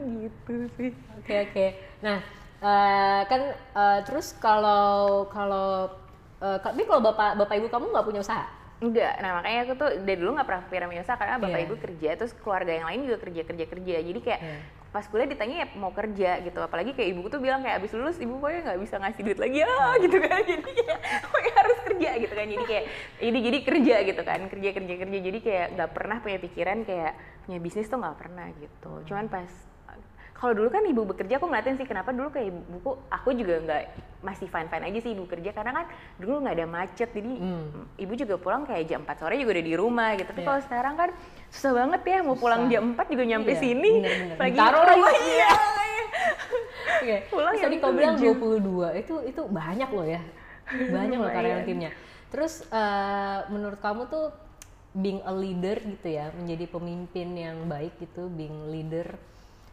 gitu 0.08 0.54
sih 0.76 0.90
Oke 1.18 1.34
oke. 1.44 1.66
Nah, 2.00 2.18
eh, 2.58 3.20
kan 3.26 3.40
eh, 3.52 3.98
terus 4.02 4.32
kalau 4.34 5.28
kalau 5.28 5.92
eh, 6.40 6.58
tapi 6.58 6.88
kalau 6.88 7.04
bapak 7.04 7.36
bapak 7.36 7.54
ibu 7.58 7.68
kamu 7.68 7.92
nggak 7.92 8.06
punya 8.06 8.20
usaha? 8.22 8.48
Enggak, 8.78 9.18
nah 9.18 9.42
makanya 9.42 9.58
aku 9.66 9.72
tuh 9.74 9.90
dari 10.06 10.18
dulu 10.22 10.38
nggak 10.38 10.46
pernah 10.46 10.62
kepikiran 10.62 10.86
punya 10.86 11.02
usaha 11.02 11.18
karena 11.18 11.36
bapak 11.42 11.58
Iya. 11.58 11.66
ibu 11.66 11.74
kerja, 11.82 12.10
terus 12.14 12.32
keluarga 12.38 12.72
yang 12.78 12.86
lain 12.86 13.00
juga 13.10 13.18
kerja 13.18 13.42
kerja 13.42 13.64
kerja, 13.66 13.94
jadi 14.06 14.20
kayak 14.22 14.40
Iya. 14.40 14.58
pas 14.88 15.04
kuliah 15.04 15.26
ditanya 15.26 15.56
ya 15.60 15.66
mau 15.74 15.90
kerja 15.90 16.30
gitu, 16.40 16.58
apalagi 16.62 16.94
kayak 16.94 17.08
ibuku 17.10 17.26
tuh 17.26 17.42
bilang 17.42 17.60
kayak 17.60 17.82
abis 17.82 17.90
lulus 17.92 18.22
ibu 18.22 18.38
pokoknya 18.38 18.70
nggak 18.70 18.80
bisa 18.80 18.94
ngasih 19.02 19.22
duit 19.26 19.38
lagi. 19.38 19.58
Ah 19.60 19.98
gitu 19.98 20.16
kan, 20.16 20.40
jadi 20.54 20.62
kayak 20.62 20.98
pokoknya 21.26 21.52
harus 21.58 21.78
kerja 21.90 22.10
gitu 22.22 22.34
kan, 22.38 22.46
jadi 22.46 22.64
kayak 22.64 22.84
ini 23.18 23.38
jadi 23.42 23.58
kerja 23.66 23.96
gitu 24.06 24.22
kan, 24.22 24.40
kerja 24.46 24.68
kerja 24.70 24.94
kerja, 24.94 25.18
jadi 25.26 25.38
kayak 25.42 25.66
nggak 25.74 25.90
pernah 25.90 26.16
punya 26.22 26.38
pikiran 26.38 26.78
kayak 26.86 27.12
punya 27.44 27.58
bisnis 27.58 27.90
tuh 27.90 27.98
nggak 27.98 28.14
pernah 28.16 28.46
gitu, 28.54 28.92
cuman 29.10 29.26
pas 29.26 29.50
kalau 30.38 30.54
dulu 30.54 30.70
kan 30.70 30.82
ibu 30.82 31.02
bekerja 31.04 31.34
aku 31.34 31.46
ngeliatin 31.46 31.74
sih 31.74 31.82
kenapa 31.82 32.10
dulu 32.10 32.30
kayak 32.30 32.48
ibuku 32.48 32.94
aku 33.08 33.34
juga 33.34 33.58
nggak 33.58 33.82
masih 34.20 34.46
fine 34.46 34.66
fine 34.66 34.84
aja 34.84 34.98
sih 35.00 35.10
ibu 35.10 35.26
kerja 35.26 35.50
karena 35.50 35.72
kan 35.74 35.86
dulu 36.14 36.40
nggak 36.40 36.54
ada 36.54 36.66
macet 36.66 37.10
jadi 37.10 37.32
Hmm. 37.34 37.90
ibu 37.96 38.12
juga 38.14 38.34
pulang 38.36 38.62
kayak 38.62 38.86
jam 38.86 39.02
4 39.02 39.18
sore 39.18 39.34
juga 39.34 39.50
udah 39.52 39.66
di 39.66 39.74
rumah 39.74 40.14
gitu 40.14 40.28
tapi 40.28 40.40
Iya. 40.40 40.48
kalau 40.48 40.60
sekarang 40.62 40.94
kan 40.94 41.10
susah 41.48 41.72
banget 41.74 42.00
ya 42.04 42.18
mau 42.22 42.34
pulang 42.34 42.62
Susah. 42.64 42.72
jam 42.72 42.84
4 42.94 43.06
juga 43.08 43.24
nyampe 43.26 43.50
Iya, 43.50 43.60
sini 43.60 43.90
lagi 44.34 44.54
Ditaruh 44.54 44.82
rumah 44.86 45.12
iya 45.16 45.50
Oke. 46.98 47.16
Pulang 47.30 47.54
Terus 47.54 47.62
tadi 47.62 47.76
jam 47.76 47.84
kau 47.84 47.92
bilang 47.94 48.16
7. 48.16 48.34
22 48.34 49.00
itu 49.00 49.14
itu 49.24 49.42
banyak 49.44 49.88
loh 49.88 50.06
ya. 50.08 50.20
Banyak 50.68 51.18
loh 51.18 51.30
karyawan 51.30 51.62
timnya. 51.62 51.90
Terus 52.28 52.66
eh, 52.66 53.38
menurut 53.48 53.78
kamu 53.78 54.02
tuh 54.08 54.26
being 54.92 55.22
a 55.22 55.30
leader 55.30 55.78
gitu 55.78 56.08
ya, 56.10 56.34
menjadi 56.34 56.64
pemimpin 56.66 57.28
yang 57.32 57.56
baik 57.64 57.94
gitu, 57.98 58.26
being 58.28 58.66
leader 58.68 59.14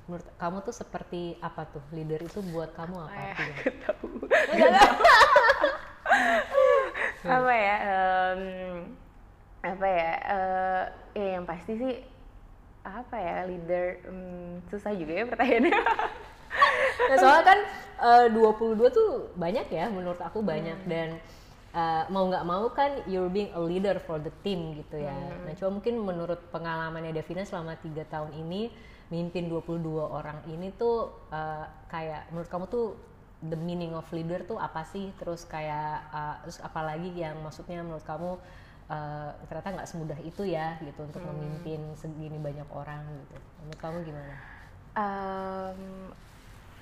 menurut 0.05 0.27
kamu 0.37 0.57
tuh 0.61 0.75
seperti 0.75 1.35
apa 1.41 1.65
tuh? 1.69 1.81
Leader 1.89 2.21
itu 2.21 2.39
buat 2.53 2.73
kamu 2.77 2.95
apa? 3.09 3.17
Eh, 3.17 3.33
aku 3.33 3.69
tahu. 3.83 4.07
Apa 7.25 7.51
ya 7.57 7.75
em, 7.81 8.41
apa 9.65 9.87
ya 9.89 10.11
eh, 10.29 10.83
ya 11.17 11.27
yang 11.37 11.45
pasti 11.49 11.73
sih 11.73 11.93
apa 12.85 13.17
ya 13.17 13.49
leader 13.49 13.97
em, 14.05 14.61
susah 14.69 14.93
juga 14.93 15.13
ya 15.13 15.25
pertanyaannya. 15.25 15.73
Nah, 16.95 17.19
soalnya 17.19 17.43
kan 17.43 17.59
eh, 18.07 18.27
22 18.31 18.79
tuh 18.89 19.09
banyak 19.35 19.67
ya 19.67 19.91
menurut 19.91 20.21
aku 20.21 20.39
banyak. 20.39 20.87
Dan 20.87 21.19
eh, 21.75 22.03
mau 22.13 22.29
nggak 22.29 22.45
mau 22.47 22.69
kan 22.71 23.03
you're 23.09 23.27
being 23.27 23.51
a 23.51 23.61
leader 23.61 23.99
for 24.05 24.21
the 24.21 24.31
team 24.45 24.77
gitu 24.79 25.01
ya. 25.01 25.13
Nah, 25.43 25.53
coba 25.57 25.81
mungkin 25.81 25.99
menurut 25.99 26.39
pengalamannya 26.53 27.11
Devina 27.11 27.43
selama 27.43 27.75
tiga 27.81 28.07
tahun 28.07 28.31
ini 28.37 28.71
mimpin 29.07 29.45
22 29.45 29.81
orang 30.01 30.41
ini 30.49 30.73
tuh 30.73 31.09
eh, 31.29 31.65
kayak 31.87 32.29
menurut 32.29 32.49
kamu 32.49 32.65
tuh 32.67 32.87
the 33.43 33.57
meaning 33.57 33.93
of 33.93 34.07
leader 34.09 34.41
tuh 34.41 34.57
apa 34.57 34.81
sih? 34.83 35.13
Terus 35.17 35.45
kayak 35.45 36.09
eh, 36.09 36.35
terus 36.43 36.57
apalagi 36.59 37.13
yang 37.13 37.37
maksudnya 37.41 37.81
menurut 37.81 38.03
kamu 38.03 38.37
eh, 38.89 39.29
ternyata 39.45 39.69
nggak 39.77 39.89
semudah 39.89 40.19
itu 40.21 40.43
ya 40.45 40.77
gitu 40.81 41.05
untuk 41.05 41.21
memimpin 41.21 41.81
segini 41.95 42.37
banyak 42.37 42.67
orang 42.69 43.01
gitu. 43.21 43.35
Menurut 43.61 43.79
kamu 43.79 43.97
gimana? 44.03 44.35
Em, 44.95 45.81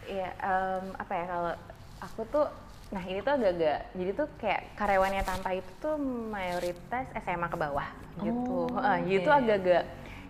ya 0.06 0.30
em, 0.38 0.86
apa 0.94 1.14
ya 1.16 1.26
kalau 1.26 1.54
aku 2.00 2.22
tuh 2.30 2.46
nah 2.92 3.02
ini 3.02 3.26
tuh 3.26 3.34
agak-agak 3.34 3.90
jadi 3.98 4.12
tuh 4.14 4.28
kayak 4.38 4.62
karyawannya 4.78 5.26
tanpa 5.26 5.58
itu 5.58 5.72
tuh 5.82 5.98
mayoritas 6.30 7.10
SMA 7.18 7.50
ke 7.50 7.58
bawah 7.58 7.88
gitu 8.22 8.70
Oh, 8.70 8.78
Heeh, 8.78 8.98
jadi 9.02 9.18
oke. 9.18 9.26
tuh 9.26 9.34
agak-agak 9.34 9.84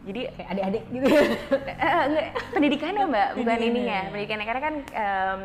jadi 0.04 0.22
Kayak 0.30 0.50
adik-adik 0.50 0.84
gitu. 0.90 1.08
eh, 1.84 2.04
enggak, 2.06 2.26
pendidikannya 2.52 3.04
mbak 3.06 3.28
bukan 3.34 3.44
Pendidikannya. 3.50 3.68
ininya 3.70 4.00
pendidikannya 4.10 4.46
karena 4.46 4.62
kan 4.62 4.76
em, 4.94 5.40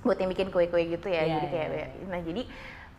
buat 0.00 0.16
yang 0.16 0.30
bikin 0.30 0.48
kue-kue 0.48 0.82
gitu 0.88 1.06
ya 1.06 1.22
Iya, 1.22 1.34
jadi 1.34 1.46
kayak 1.48 1.68
iya. 1.70 1.86
nah 2.06 2.20
jadi 2.20 2.42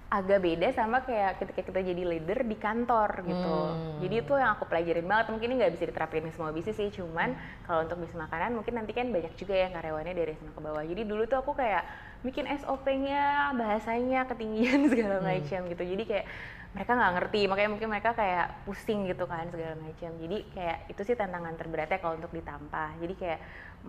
agak 0.09 0.39
beda 0.41 0.67
sama 0.71 0.97
kayak 0.99 1.37
ketika 1.37 1.61
kita 1.63 1.79
jadi 1.85 2.01
leader 2.01 2.41
di 2.41 2.57
kantor 2.57 3.21
gitu 3.23 3.57
Hmm. 3.69 4.01
jadi 4.01 4.15
itu 4.19 4.33
yang 4.33 4.51
aku 4.51 4.65
pelajarin 4.65 5.05
banget 5.05 5.29
mungkin 5.29 5.47
ini 5.47 5.55
nggak 5.59 5.73
bisa 5.75 5.85
diterapin 5.85 6.25
di 6.25 6.33
semua 6.33 6.49
bisnis 6.49 6.75
sih 6.75 6.89
cuman 6.89 7.37
kalau 7.63 7.85
untuk 7.85 8.01
bisnis 8.01 8.17
makanan 8.17 8.51
mungkin 8.51 8.73
nanti 8.73 8.89
kan 8.89 9.05
banyak 9.07 9.29
juga 9.35 9.53
yang 9.53 9.69
karyawannya 9.69 10.11
dari 10.11 10.33
SMA 10.33 10.49
ke 10.49 10.59
bawah 10.59 10.81
jadi 10.81 11.01
dulu 11.03 11.23
tuh 11.23 11.37
aku 11.37 11.53
kayak 11.53 11.85
bikin 12.19 12.49
SOP-nya 12.49 13.21
bahasanya 13.53 14.25
ketinggian 14.25 14.81
segala 14.91 15.19
Hmm. 15.19 15.29
macam 15.29 15.59
gitu 15.67 15.83
jadi 15.85 16.03
kayak 16.03 16.25
mereka 16.69 16.91
nggak 16.93 17.13
ngerti 17.17 17.41
makanya 17.49 17.69
mungkin 17.73 17.89
mereka 17.89 18.11
kayak 18.13 18.61
pusing 18.65 19.09
gitu 19.09 19.25
kan 19.25 19.49
segala 19.49 19.73
macam. 19.81 20.11
Jadi 20.21 20.37
kayak 20.53 20.77
itu 20.93 21.01
sih 21.01 21.15
tantangan 21.17 21.57
terberatnya 21.57 21.97
kalau 21.97 22.21
untuk 22.21 22.29
ditampah. 22.29 22.93
Jadi 23.01 23.13
kayak 23.17 23.39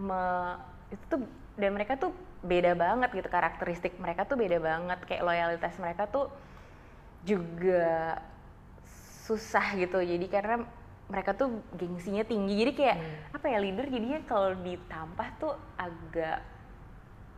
me- 0.00 0.58
itu 0.90 1.04
tuh 1.06 1.20
dan 1.60 1.70
mereka 1.76 2.00
tuh 2.00 2.10
beda 2.40 2.72
banget 2.72 3.12
gitu 3.12 3.28
karakteristik 3.28 4.00
mereka 4.00 4.24
tuh 4.24 4.40
beda 4.40 4.56
banget. 4.56 4.98
Kayak 5.04 5.22
loyalitas 5.28 5.76
mereka 5.76 6.08
tuh 6.08 6.32
juga 7.20 8.16
susah 9.28 9.76
gitu. 9.76 10.00
Jadi 10.00 10.26
karena 10.32 10.64
mereka 11.12 11.36
tuh 11.36 11.60
gengsinya 11.76 12.24
tinggi. 12.24 12.64
Jadi 12.64 12.72
kayak 12.80 12.96
apa 13.36 13.46
ya 13.50 13.58
leader 13.60 13.86
jadinya 13.92 14.24
kalau 14.24 14.56
ditampah 14.56 15.28
tuh 15.36 15.52
agak 15.76 16.40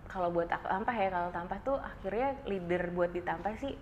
kalau 0.06 0.28
buat 0.28 0.46
aku 0.52 0.68
tampah 0.68 0.94
ya 0.94 1.08
kalau 1.08 1.30
tampah 1.32 1.58
tuh 1.64 1.76
akhirnya 1.80 2.36
leader 2.44 2.92
buat 2.92 3.10
ditampah 3.16 3.56
sih 3.56 3.72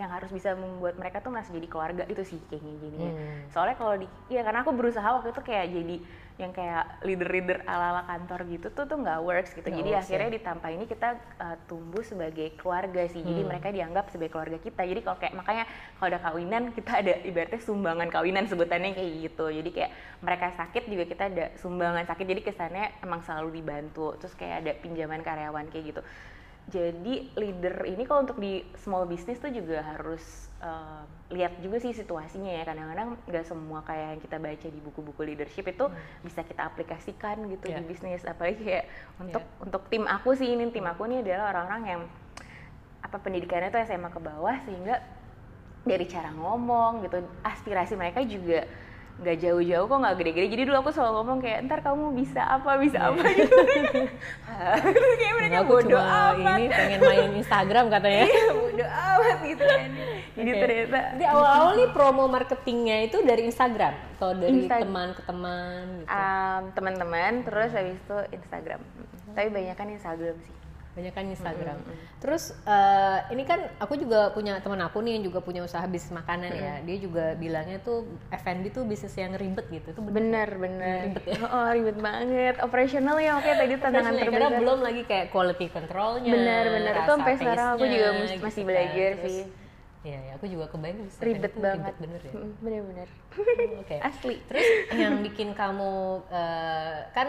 yang 0.00 0.08
harus 0.08 0.32
bisa 0.32 0.56
membuat 0.56 0.96
mereka 0.96 1.20
tuh 1.20 1.28
merasa 1.28 1.52
jadi 1.52 1.68
keluarga 1.68 2.02
itu 2.08 2.24
sih 2.24 2.40
kayaknya 2.48 2.72
jadinya 2.80 3.10
Hmm. 3.12 3.40
soalnya 3.52 3.76
kalau 3.76 3.94
di 4.00 4.06
ya 4.32 4.40
karena 4.40 4.64
aku 4.64 4.72
berusaha 4.72 5.04
waktu 5.04 5.36
itu 5.36 5.42
kayak 5.44 5.66
jadi 5.68 5.96
yang 6.40 6.48
kayak 6.48 7.04
leader-leader 7.04 7.60
ala-ala 7.68 8.08
kantor 8.08 8.48
gitu 8.48 8.72
tuh 8.72 8.88
tuh 8.88 8.96
nggak 8.96 9.20
works 9.20 9.52
gitu. 9.52 9.68
Nggak 9.68 9.78
jadi 9.84 9.90
works, 9.92 10.02
akhirnya 10.08 10.28
ya. 10.32 10.34
ditambah 10.40 10.70
ini 10.72 10.84
kita 10.88 11.08
uh, 11.38 11.56
tumbuh 11.68 12.00
sebagai 12.00 12.56
keluarga 12.56 13.04
sih. 13.04 13.20
Jadi 13.20 13.44
Hmm. 13.44 13.52
mereka 13.52 13.68
dianggap 13.68 14.08
sebagai 14.08 14.32
keluarga 14.32 14.58
kita. 14.58 14.80
Jadi 14.80 15.00
kalau 15.04 15.20
kayak 15.20 15.34
makanya 15.36 15.64
kalau 16.00 16.08
ada 16.08 16.20
kawinan 16.24 16.62
kita 16.72 16.92
ada 17.04 17.14
ibaratnya 17.20 17.60
sumbangan 17.60 18.08
kawinan 18.08 18.48
sebutannya 18.48 18.96
kayak 18.96 19.12
gitu. 19.28 19.46
Jadi 19.52 19.70
kayak 19.76 19.90
mereka 20.24 20.46
sakit 20.56 20.82
juga 20.88 21.04
kita 21.04 21.22
ada 21.28 21.44
sumbangan 21.60 22.08
sakit. 22.08 22.24
Jadi 22.24 22.40
kesannya 22.40 22.84
emang 23.04 23.20
selalu 23.28 23.60
dibantu. 23.60 24.16
Terus 24.16 24.32
kayak 24.32 24.56
ada 24.64 24.72
pinjaman 24.80 25.20
karyawan 25.20 25.68
kayak 25.68 25.84
gitu 25.94 26.02
jadi 26.70 27.26
leader 27.34 27.82
ini 27.84 28.06
kalau 28.06 28.22
untuk 28.22 28.38
di 28.38 28.62
small 28.78 29.04
business 29.04 29.42
tuh 29.42 29.50
juga 29.50 29.82
harus 29.82 30.22
uh, 30.62 31.02
lihat 31.34 31.58
juga 31.58 31.82
sih 31.82 31.90
situasinya 31.90 32.54
ya 32.54 32.62
kadang-kadang 32.62 33.18
nggak 33.26 33.44
semua 33.44 33.82
kayak 33.82 34.14
yang 34.14 34.20
kita 34.22 34.36
baca 34.38 34.68
di 34.70 34.80
buku-buku 34.80 35.20
leadership 35.26 35.66
itu 35.66 35.90
bisa 36.22 36.46
kita 36.46 36.62
aplikasikan 36.62 37.50
gitu 37.50 37.66
Iya. 37.66 37.82
di 37.82 37.90
bisnis 37.90 38.22
apalagi 38.22 38.62
kayak 38.62 38.86
untuk 39.18 39.42
Iya. 39.42 39.58
untuk 39.58 39.82
tim 39.90 40.06
aku 40.06 40.38
sih 40.38 40.54
ini 40.54 40.70
tim 40.70 40.86
aku 40.86 41.02
ini 41.10 41.26
adalah 41.26 41.50
orang-orang 41.50 41.82
yang 41.82 42.02
apa 43.02 43.16
pendidikannya 43.18 43.74
tuh 43.74 43.82
SMA 43.82 44.08
ke 44.08 44.20
bawah 44.22 44.54
sehingga 44.62 45.02
dari 45.82 46.06
cara 46.06 46.30
ngomong 46.30 47.02
gitu 47.02 47.18
aspirasi 47.42 47.98
mereka 47.98 48.22
juga 48.22 48.70
nggak 49.14 49.36
jauh-jauh 49.38 49.84
kok 49.84 49.98
nggak 49.98 50.16
gede-gede. 50.16 50.48
Jadi 50.48 50.62
dulu 50.64 50.76
aku 50.78 50.90
selalu 50.90 51.12
ngomong 51.14 51.38
kayak 51.38 51.58
ntar 51.64 51.78
kamu 51.80 52.04
bisa 52.12 52.40
apa 52.42 52.70
bisa 52.76 52.98
Iya. 52.98 53.08
apa 53.08 53.22
gitu. 53.30 53.56
Terus 54.82 55.14
kayak 55.20 55.34
mereka 55.36 55.56
Aku 55.58 55.68
bodoh 55.70 55.94
cuma 55.94 56.32
amat. 56.32 56.56
ini 56.56 56.66
pengen 56.68 57.00
main 57.00 57.30
Instagram 57.36 57.84
katanya. 57.88 58.24
Iya, 58.32 58.44
bodoh 58.50 58.90
amat 58.90 59.38
gitu 59.42 59.64
kan. 59.64 59.88
Jadi 60.32 60.50
ternyata. 60.54 60.98
Jadi 61.12 61.24
awal-awal 61.24 61.70
nih 61.74 61.88
promo 61.90 62.24
marketingnya 62.26 62.96
itu 63.04 63.16
dari 63.20 63.42
Instagram 63.44 63.94
atau 64.16 64.30
dari 64.32 64.54
Insta- 64.60 64.80
teman 64.80 65.08
ke 65.12 65.22
teman 65.22 65.82
gitu. 65.98 66.08
um, 66.08 66.62
teman-teman 66.72 67.32
terus 67.42 67.70
habis 67.70 67.94
itu 67.94 68.18
Instagram. 68.32 68.80
Tapi 69.32 69.48
banyak 69.48 69.74
kan 69.74 69.88
Instagram 69.88 70.36
sih 70.40 70.54
banyak 70.92 71.12
kan 71.16 71.24
Instagram. 71.24 71.78
Terus 72.20 72.52
eh, 72.68 73.18
ini 73.32 73.48
kan 73.48 73.64
aku 73.80 73.96
juga 73.96 74.28
punya 74.36 74.60
teman 74.60 74.80
aku 74.84 75.00
nih 75.00 75.16
yang 75.16 75.24
juga 75.32 75.40
punya 75.40 75.64
usaha 75.64 75.84
bisnis 75.88 76.12
makanan 76.12 76.52
ya. 76.52 76.74
Dia 76.84 76.96
juga 77.00 77.32
bilangnya 77.40 77.80
tuh 77.80 78.04
F&B 78.28 78.68
tuh 78.68 78.84
bisnis 78.84 79.16
yang 79.16 79.32
ribet 79.32 79.64
gitu. 79.72 79.96
Itu 79.96 80.00
bener. 80.04 80.52
bener 80.52 80.60
bener 80.60 81.00
Ribet 81.08 81.24
ya? 81.28 81.38
oh 81.54 81.68
ribet 81.72 81.98
banget 81.98 82.54
operasional 82.60 83.16
ya 83.18 83.38
oke 83.38 83.50
tadi 83.50 83.74
tantangan 83.78 84.12
Karena 84.12 84.28
terbesar 84.28 84.60
belum 84.60 84.78
lagi 84.84 85.02
kayak 85.08 85.26
quality 85.32 85.66
controlnya. 85.72 86.32
Bener, 86.32 86.64
bener. 86.68 86.92
Itu 87.00 87.12
sampai 87.16 87.34
sekarang 87.40 87.68
aku 87.76 87.84
juga 87.88 88.08
masih 88.18 88.38
kan. 88.38 88.68
belajar 88.68 89.10
Terus, 89.16 89.24
sih. 89.24 89.40
Iya, 90.02 90.18
ya, 90.18 90.32
aku 90.34 90.50
juga 90.50 90.66
kebayang 90.66 90.98
bisnis 91.06 91.22
ribet 91.22 91.54
banget 91.54 91.94
Ribet 91.94 91.96
bener 92.02 92.20
ya. 92.26 92.32
Mm, 92.34 92.52
bener-bener 92.58 93.08
Oke. 93.78 93.96
asli 94.10 94.36
Terus 94.50 94.66
yang 94.98 95.14
bikin 95.22 95.54
kamu 95.54 96.26
eh, 96.26 96.98
kan 97.14 97.28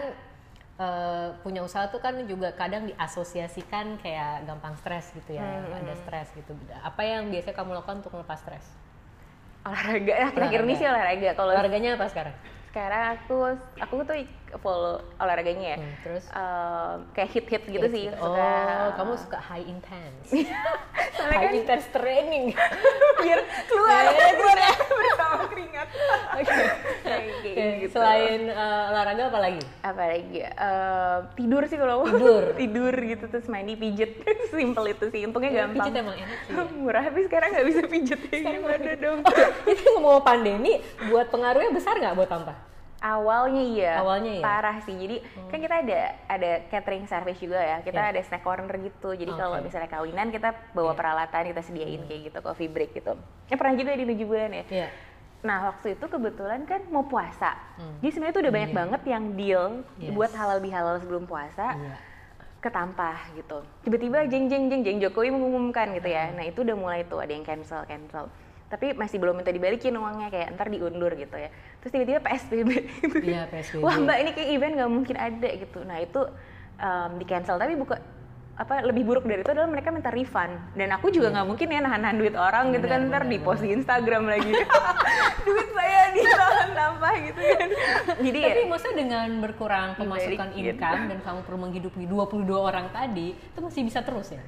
eh, 0.73 1.27
punya 1.41 1.61
usaha 1.61 1.85
tuh 1.87 1.99
kan 1.99 2.17
juga 2.25 2.49
kadang 2.51 2.85
diasosiasikan 2.85 4.01
kayak 4.01 4.43
gampang 4.43 4.73
stres 4.77 5.13
gitu 5.13 5.37
ya, 5.37 5.45
Hmm, 5.45 5.79
ada 5.79 5.93
stres 5.95 6.33
gitu. 6.33 6.51
Apa 6.81 7.01
yang 7.01 7.29
biasanya 7.29 7.53
kamu 7.53 7.77
lakukan 7.77 8.01
untuk 8.01 8.13
melepas 8.13 8.39
stres? 8.39 8.65
olahraga 9.63 10.11
ya 10.11 10.27
akhir-akhir 10.29 10.61
ini 10.61 10.73
sih 10.75 10.83
olahraga 10.83 11.29
kalau 11.39 11.55
Olahraganya 11.55 11.95
apa 11.95 12.11
sekarang? 12.11 12.35
sekarang 12.67 13.03
aku 13.15 13.37
aku 13.79 13.95
tuh 14.03 14.17
follow 14.57 15.01
olahraganya 15.15 15.67
ya 15.69 15.77
Hmm, 15.77 15.93
terus? 16.01 16.23
Em, 16.27 16.95
kayak 17.11 17.29
hit 17.31 17.45
hit 17.47 17.63
gitu 17.65 17.87
sih 17.87 18.05
Oh, 18.13 18.27
suka 18.27 18.49
kamu 18.93 19.13
suka 19.17 19.37
high 19.39 19.63
intense. 19.63 20.29
High 21.13 21.39
kan- 21.41 21.55
intense 21.55 21.87
training. 21.89 22.51
biar 23.21 23.39
keluar 23.63 24.03
Ya, 24.03 24.29
keluar 24.33 24.57
ya 24.57 24.71
bersama 24.75 25.43
keringat 25.45 25.87
Oke. 26.35 26.63
Kayak 26.99 27.21
Oke, 27.33 27.51
gitu. 27.79 27.93
Selain 27.93 28.41
eh, 28.43 28.89
olahraga 28.89 29.23
apa 29.25 29.39
lagi? 29.39 29.61
apa 29.81 30.03
lagi 30.03 30.35
ya? 30.35 30.51
Em, 30.51 31.19
tidur 31.33 31.63
sih 31.63 31.77
kalau 31.77 31.95
mau. 32.01 32.07
Tidur. 32.09 32.43
tidur 32.53 32.93
gitu 32.95 33.23
terus 33.25 33.47
mandi 33.47 33.73
pijet 33.73 34.19
simple 34.49 34.85
itu 34.87 35.05
sih 35.07 35.23
untungnya 35.23 35.51
gampang 35.55 35.85
Pijit 35.85 35.93
emang 35.95 36.15
enak 36.15 36.39
sih. 36.41 36.51
ya. 36.51 36.63
murah 36.73 37.03
tapi 37.03 37.21
sekarang 37.23 37.49
nggak 37.51 37.67
bisa 37.67 37.81
pijet 37.85 38.19
ya 38.25 38.37
gimana 38.49 38.91
dong 38.95 39.19
Itu 39.63 39.83
ngomong 39.93 40.21
pandemi, 40.21 40.79
buat 41.05 41.27
pengaruhnya 41.27 41.71
besar 41.71 41.95
nggak 41.95 42.15
buat 42.15 42.27
tampah? 42.27 42.57
Awalnya 43.03 43.59
iya 43.61 43.93
Awalnya 43.99 44.33
iya? 44.33 44.41
parah 44.41 44.77
sih 44.79 44.95
jadi 44.95 45.19
kan 45.51 45.59
kita 45.59 45.75
ada 45.77 45.99
ada 46.25 46.51
catering 46.65 47.03
service 47.03 47.37
juga 47.37 47.59
ya 47.59 47.77
kita 47.79 47.99
Iya. 47.99 48.09
ada 48.09 48.21
snack 48.23 48.41
corner 48.41 48.71
gitu 48.79 49.11
jadi 49.11 49.27
kalau 49.29 49.59
Oke. 49.59 49.67
misalnya 49.67 49.91
kawinan 49.91 50.31
kita 50.31 50.55
bawa 50.71 50.95
Iya. 50.95 50.97
peralatan 50.97 51.43
kita 51.51 51.61
sediain 51.61 52.01
kayak 52.01 52.31
gitu 52.31 52.39
coffee 52.39 52.71
break 52.71 52.95
gitu 52.95 53.19
ya 53.45 53.55
pernah 53.55 53.75
juga 53.75 53.91
di 53.91 54.07
tujuh 54.07 54.25
bulan 54.25 54.51
ya 54.53 54.65
Iya. 54.65 54.87
Nah 55.43 55.67
waktu 55.67 55.99
itu 55.99 56.05
kebetulan 56.07 56.63
kan 56.63 56.87
mau 56.87 57.03
puasa, 57.03 57.51
Hmm. 57.75 57.99
jadi 57.99 58.15
sebenarnya 58.15 58.31
tuh 58.31 58.43
udah 58.47 58.53
banyak 58.55 58.71
Iya. 58.71 58.79
banget 58.79 59.01
yang 59.03 59.23
deal 59.35 59.63
Yes. 59.99 60.15
buat 60.15 60.31
halal 60.31 60.63
bihalal 60.63 60.95
sebelum 60.97 61.27
puasa 61.27 61.75
Iya. 61.75 61.95
ketampah 62.61 63.35
gitu. 63.35 63.59
Tiba-tiba 63.83 64.23
jeng 64.23 64.47
jeng 64.47 64.71
jeng 64.71 64.81
jeng 64.81 64.97
Jokowi 64.97 65.35
mengumumkan 65.35 65.91
gitu 65.91 66.07
ya. 66.07 66.31
Nah 66.31 66.47
itu 66.47 66.63
udah 66.63 66.77
mulai 66.79 67.03
tuh 67.03 67.19
ada 67.19 67.27
yang 67.27 67.43
cancel 67.43 67.83
cancel. 67.83 68.31
Tapi 68.73 68.97
masih 68.97 69.21
belum 69.21 69.37
minta 69.37 69.53
dibalikin 69.53 69.93
uangnya 69.93 70.33
kayak 70.33 70.57
ntar 70.57 70.73
diundur 70.73 71.13
gitu 71.13 71.37
ya. 71.37 71.53
Terus 71.77 71.91
tiba-tiba 71.93 72.19
PSBB 72.25 72.69
gitu. 73.05 73.17
Iya, 73.29 73.45
PSBB. 73.53 73.85
Wah 73.85 73.95
mbak 74.01 74.17
ini 74.17 74.31
kayak 74.33 74.49
event 74.57 74.73
nggak 74.81 74.91
mungkin 74.91 75.15
ada 75.21 75.49
gitu. 75.53 75.79
Nah 75.85 75.97
itu 76.01 76.21
um, 76.81 77.11
di 77.21 77.25
cancel 77.29 77.61
tapi 77.61 77.77
buka 77.77 78.01
apa 78.53 78.85
lebih 78.85 79.01
buruk 79.01 79.25
dari 79.25 79.41
itu 79.41 79.49
adalah 79.49 79.65
mereka 79.65 79.89
minta 79.89 80.13
refund 80.13 80.77
dan 80.77 80.93
aku 80.93 81.09
juga 81.09 81.33
nggak 81.33 81.47
mungkin 81.49 81.73
ya 81.73 81.81
nahan-nahan 81.81 82.17
duit 82.21 82.37
orang 82.37 82.69
gitu 82.69 82.85
Benar, 82.85 83.01
kan 83.01 83.09
ntar 83.09 83.23
di 83.25 83.37
post 83.41 83.65
di 83.65 83.73
Instagram 83.73 84.29
lagi 84.29 84.53
duit 85.49 85.69
saya 85.73 86.13
ditahan 86.13 86.69
sampah 86.77 87.13
gitu 87.17 87.41
kan 87.41 87.69
jadi 88.21 88.37
ya 88.37 88.53
Tapi 88.53 88.63
maksudnya 88.69 88.95
dengan 89.01 89.27
berkurang 89.41 89.89
pemasukan 89.97 90.47
Dibalikin. 90.53 90.69
income 90.69 91.01
dan 91.09 91.19
kamu 91.25 91.39
perlu 91.49 91.59
menghidupi 91.65 92.03
22 92.05 92.45
orang 92.53 92.87
tadi, 92.93 93.33
itu 93.33 93.59
masih 93.59 93.81
bisa 93.89 93.99
terus 94.05 94.37
ya? 94.37 94.41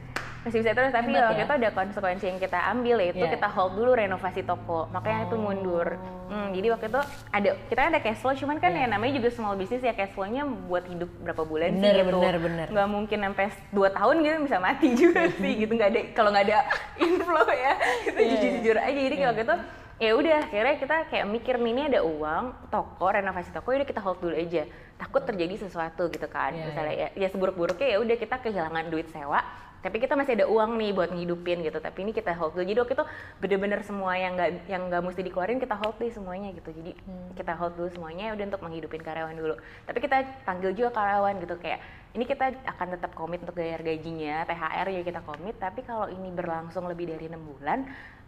Masih 0.45 0.61
bisa 0.61 0.71
terus 0.71 0.93
tapi 0.93 1.09
Hebat 1.09 1.25
waktu 1.25 1.35
ya. 1.35 1.43
itu 1.43 1.53
ada 1.57 1.69
konsekuensi 1.71 2.25
yang 2.27 2.37
kita 2.37 2.59
ambil 2.69 3.01
yaitu 3.01 3.17
Iya. 3.19 3.33
kita 3.33 3.47
hold 3.49 3.73
dulu 3.73 3.91
renovasi 3.93 4.41
toko 4.41 4.85
makanya 4.89 5.25
itu 5.25 5.35
mundur 5.35 5.97
Hmm, 6.25 6.49
jadi 6.51 6.67
waktu 6.71 6.85
itu 6.87 7.01
ada 7.29 7.49
kita 7.65 7.81
ada 7.83 7.99
cash 7.99 8.17
flow 8.17 8.33
cuman 8.35 8.57
kan 8.57 8.69
Iya. 8.69 8.81
ya 8.81 8.87
namanya 8.87 9.13
juga 9.15 9.29
small 9.29 9.53
business 9.55 9.81
ya 9.81 9.93
cash 9.93 10.09
flow-nya 10.11 10.41
buat 10.65 10.81
hidup 10.83 11.09
berapa 11.19 11.41
bulan 11.43 11.69
Bener, 11.71 11.85
sih 11.85 12.01
gitu 12.03 12.17
bener, 12.17 12.35
bener. 12.39 12.67
nggak 12.67 12.87
mungkin 12.87 13.17
sampai 13.23 13.45
dua 13.69 13.89
tahun 13.89 14.15
gitu 14.19 14.37
bisa 14.43 14.57
mati 14.59 14.87
juga 14.95 15.21
sih 15.31 15.53
gitu 15.55 15.71
nggak 15.71 15.89
ada 15.91 15.99
kalau 16.11 16.29
nggak 16.29 16.45
ada 16.45 16.59
inflow 17.05 17.45
ya 17.47 17.73
kita 18.03 18.19
Iya, 18.19 18.29
jujur 18.31 18.49
jujur 18.55 18.77
aja 18.79 18.99
jadi 18.99 19.15
Iya. 19.15 19.25
waktu 19.27 19.41
itu 19.43 19.55
ya 19.95 20.11
udah 20.13 20.35
akhirnya 20.43 20.75
kita 20.75 20.95
kayak 21.07 21.25
mikir 21.25 21.55
nih 21.55 21.71
ini 21.71 21.81
ada 21.87 21.99
uang 22.01 22.43
toko 22.67 23.05
renovasi 23.07 23.49
toko 23.49 23.71
udah 23.71 23.87
kita 23.87 23.97
hold 23.99 24.19
dulu 24.19 24.35
aja 24.35 24.67
takut 24.95 25.23
terjadi 25.23 25.55
sesuatu 25.57 26.07
gitu 26.07 26.27
kan 26.27 26.51
Iya, 26.51 26.63
misalnya 26.65 26.95
ya, 26.95 27.07
ya 27.15 27.27
seburuk-buruknya 27.27 27.87
ya 27.87 27.97
udah 27.99 28.15
kita 28.15 28.35
kehilangan 28.39 28.85
duit 28.87 29.07
sewa 29.07 29.39
tapi 29.85 30.01
kita 30.01 30.17
masih 30.17 30.33
ada 30.41 30.49
uang 30.49 30.81
nih 30.81 30.97
buat 30.97 31.13
ngidupin 31.13 31.61
gitu. 31.61 31.77
Tapi 31.77 32.09
ini 32.09 32.09
kita 32.09 32.33
hold. 32.33 32.57
Dulu 32.57 32.65
jadi 32.65 32.81
waktu 32.81 32.97
itu 32.97 33.05
bener-bener 33.37 33.85
semua 33.85 34.17
yang 34.17 34.33
nggak 34.33 34.65
yang 34.65 34.89
nggak 34.89 35.01
mesti 35.05 35.21
dikeluarin 35.21 35.61
kita 35.61 35.77
hold 35.77 35.93
deh 36.01 36.09
semuanya 36.09 36.49
gitu. 36.57 36.73
Jadi 36.73 36.97
kita 37.37 37.53
hold 37.53 37.77
dulu 37.77 37.93
semuanya 37.93 38.33
udah 38.33 38.45
untuk 38.49 38.65
menghidupin 38.65 39.05
karyawan 39.05 39.37
dulu. 39.37 39.53
Tapi 39.85 40.01
kita 40.01 40.25
panggil 40.41 40.73
juga 40.73 40.89
karyawan 40.97 41.37
gitu 41.37 41.53
kayak 41.61 41.85
ini 42.17 42.25
kita 42.25 42.65
akan 42.65 42.87
tetap 42.97 43.13
komit 43.13 43.45
untuk 43.45 43.53
bayar 43.53 43.85
gajinya 43.85 44.41
THR 44.49 44.87
juga 44.89 45.05
kita 45.05 45.21
komit. 45.21 45.55
Tapi 45.61 45.85
kalau 45.85 46.09
ini 46.09 46.33
berlangsung 46.33 46.89
lebih 46.89 47.13
dari 47.13 47.29
enam 47.29 47.45
bulan 47.45 47.85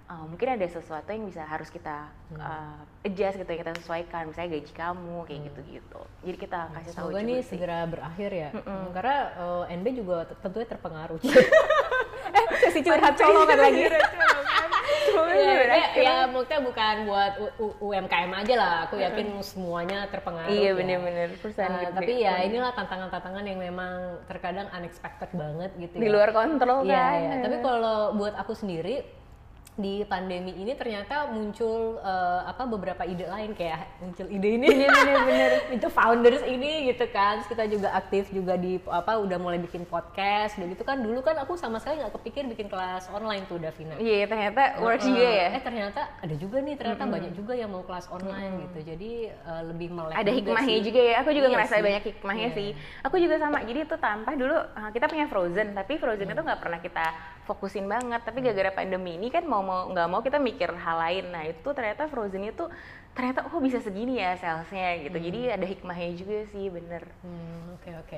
uh, 0.08 0.26
mungkin 0.26 0.48
ada 0.50 0.66
sesuatu 0.66 1.08
yang 1.08 1.26
bisa 1.26 1.44
harus 1.44 1.68
kita 1.68 2.08
uh, 2.34 2.80
adjust 3.04 3.38
gitu 3.38 3.50
yang 3.50 3.62
kita 3.62 3.74
sesuaikan 3.78 4.28
misalnya 4.28 4.56
gaji 4.56 4.72
kamu 4.72 5.18
kayak 5.24 5.42
gitu 5.48 5.60
gitu 5.74 6.02
jadi 6.24 6.38
kita 6.38 6.60
kasih 6.74 6.92
tahu 6.92 7.08
Semoga 7.08 7.20
juga 7.20 7.36
sih 7.36 7.44
segera 7.46 7.78
berakhir 7.86 8.30
ya. 8.30 8.50
Karena 8.92 9.16
eh, 9.64 9.76
NB 9.78 9.86
juga 9.96 10.16
tentunya 10.38 10.68
terpengaruh. 10.68 11.20
eh, 12.36 12.46
sesi 12.60 12.80
curhat 12.82 13.16
colokan 13.16 13.56
lagi. 13.58 13.82
Ya, 13.88 15.54
ya, 15.64 15.88
ya, 15.96 16.16
maksudnya 16.28 16.60
bukan 16.62 16.96
buat 17.08 17.34
U- 17.58 17.78
UMKM 17.90 18.32
aja 18.34 18.54
lah. 18.58 18.74
Aku 18.90 19.00
yakin 19.00 19.40
semuanya 19.40 20.06
terpengaruh. 20.12 20.52
Iya 20.52 20.74
ya. 20.74 20.78
bener-bener 20.78 21.30
perusahaan 21.40 21.72
Nah, 21.72 21.82
gede. 21.90 21.96
tapi 21.96 22.14
ya 22.20 22.34
inilah 22.44 22.72
tantangan-tantangan 22.76 23.44
yang 23.46 23.60
memang 23.62 23.94
terkadang 24.28 24.68
unexpected 24.74 25.30
banget 25.32 25.72
gitu 25.80 25.96
di 25.96 26.08
ya. 26.10 26.12
luar 26.12 26.30
kontrol 26.36 26.84
Iya, 26.84 26.98
kan. 27.00 27.14
iya. 27.18 27.34
Tapi 27.48 27.56
kalau 27.64 27.98
buat 28.14 28.36
aku 28.36 28.54
sendiri 28.54 29.06
di 29.78 30.02
pandemi 30.04 30.52
ini 30.52 30.74
ternyata 30.74 31.30
muncul 31.30 32.02
eh, 32.02 32.42
apa 32.44 32.66
beberapa 32.66 33.06
ide 33.06 33.24
lain. 33.24 33.54
Kayak 33.54 33.86
muncul 34.00 34.26
ide 34.26 34.50
ini. 34.52 34.68
Bener-bener 34.68 35.52
itu 35.70 35.88
founders 35.98 36.42
ini 36.44 36.90
gitu 36.90 37.06
kan. 37.08 37.38
Terus 37.38 37.48
kita 37.48 37.64
juga 37.68 37.94
aktif 37.94 38.28
juga 38.30 38.54
di 38.56 38.82
apa 38.84 39.16
udah 39.16 39.38
mulai 39.38 39.58
bikin 39.58 39.86
podcast. 39.86 40.58
Udah 40.58 40.68
gitu 40.68 40.82
kan. 40.82 40.98
Dulu 40.98 41.22
kan 41.22 41.38
aku 41.38 41.54
sama 41.54 41.78
sekali 41.78 42.02
nggak 42.02 42.14
kepikir 42.18 42.44
bikin 42.48 42.68
kelas 42.68 43.06
online 43.08 43.46
tuh 43.46 43.58
Davina. 43.58 43.96
Iya 43.96 44.26
ternyata 44.26 44.62
works 44.80 45.06
Eh, 45.06 45.08
juga 45.08 45.24
ya. 45.24 45.48
eh 45.52 45.62
ternyata 45.62 46.02
ada 46.18 46.36
juga 46.36 46.58
nih. 46.60 46.76
Ternyata 46.76 47.04
banyak 47.06 47.34
juga 47.34 47.54
yang 47.54 47.70
mau 47.70 47.82
kelas 47.82 48.10
online 48.10 48.54
gitu. 48.64 48.80
Jadi 48.84 49.12
eh, 49.30 49.62
lebih 49.64 49.94
melek 49.94 50.16
ada 50.16 50.26
juga 50.26 50.38
hikmahnya 50.42 50.74
sih. 50.74 50.84
juga 50.84 51.02
ya. 51.02 51.14
Aku 51.22 51.30
juga 51.32 51.48
Iya 51.48 51.54
ngerasa 51.54 51.76
sih. 51.76 51.84
banyak 51.86 52.04
hikmahnya 52.04 52.48
Iya. 52.48 52.58
sih. 52.58 52.70
Aku 53.04 53.16
juga 53.16 53.36
sama. 53.38 53.58
Jadi 53.62 53.80
itu 53.80 53.96
tanpa 53.96 54.32
dulu 54.34 54.58
uh, 54.58 54.90
kita 54.90 55.06
punya 55.06 55.26
Frozen, 55.28 55.68
tapi 55.72 55.94
Frozen 55.96 56.28
itu 56.28 56.42
nggak 56.42 56.58
pernah 56.58 56.80
kita 56.80 57.06
fokusin 57.48 57.88
banget. 57.88 58.22
Tapi 58.28 58.44
gara-gara 58.44 58.72
pandemi 58.76 59.16
ini 59.18 59.28
kan 59.32 59.44
mau 59.48 59.64
mau 59.64 59.88
nggak 59.92 60.08
mau 60.12 60.22
kita 60.22 60.38
mikir 60.38 60.70
hal 60.76 60.98
lain. 61.00 61.26
Nah 61.34 61.44
itu 61.48 61.70
ternyata 61.74 62.06
Frozen 62.12 62.44
itu 62.52 62.66
ternyata 63.18 63.48
oh 63.50 63.60
bisa 63.64 63.80
segini 63.82 64.20
ya 64.22 64.36
salesnya 64.38 64.88
gitu. 65.08 65.18
Jadi 65.18 65.40
ada 65.56 65.66
hikmahnya 65.66 66.10
juga 66.20 66.38
sih 66.52 66.68
bener. 66.70 67.04
Hmm, 67.24 67.74
oke 67.80 67.90
oke. 68.04 68.18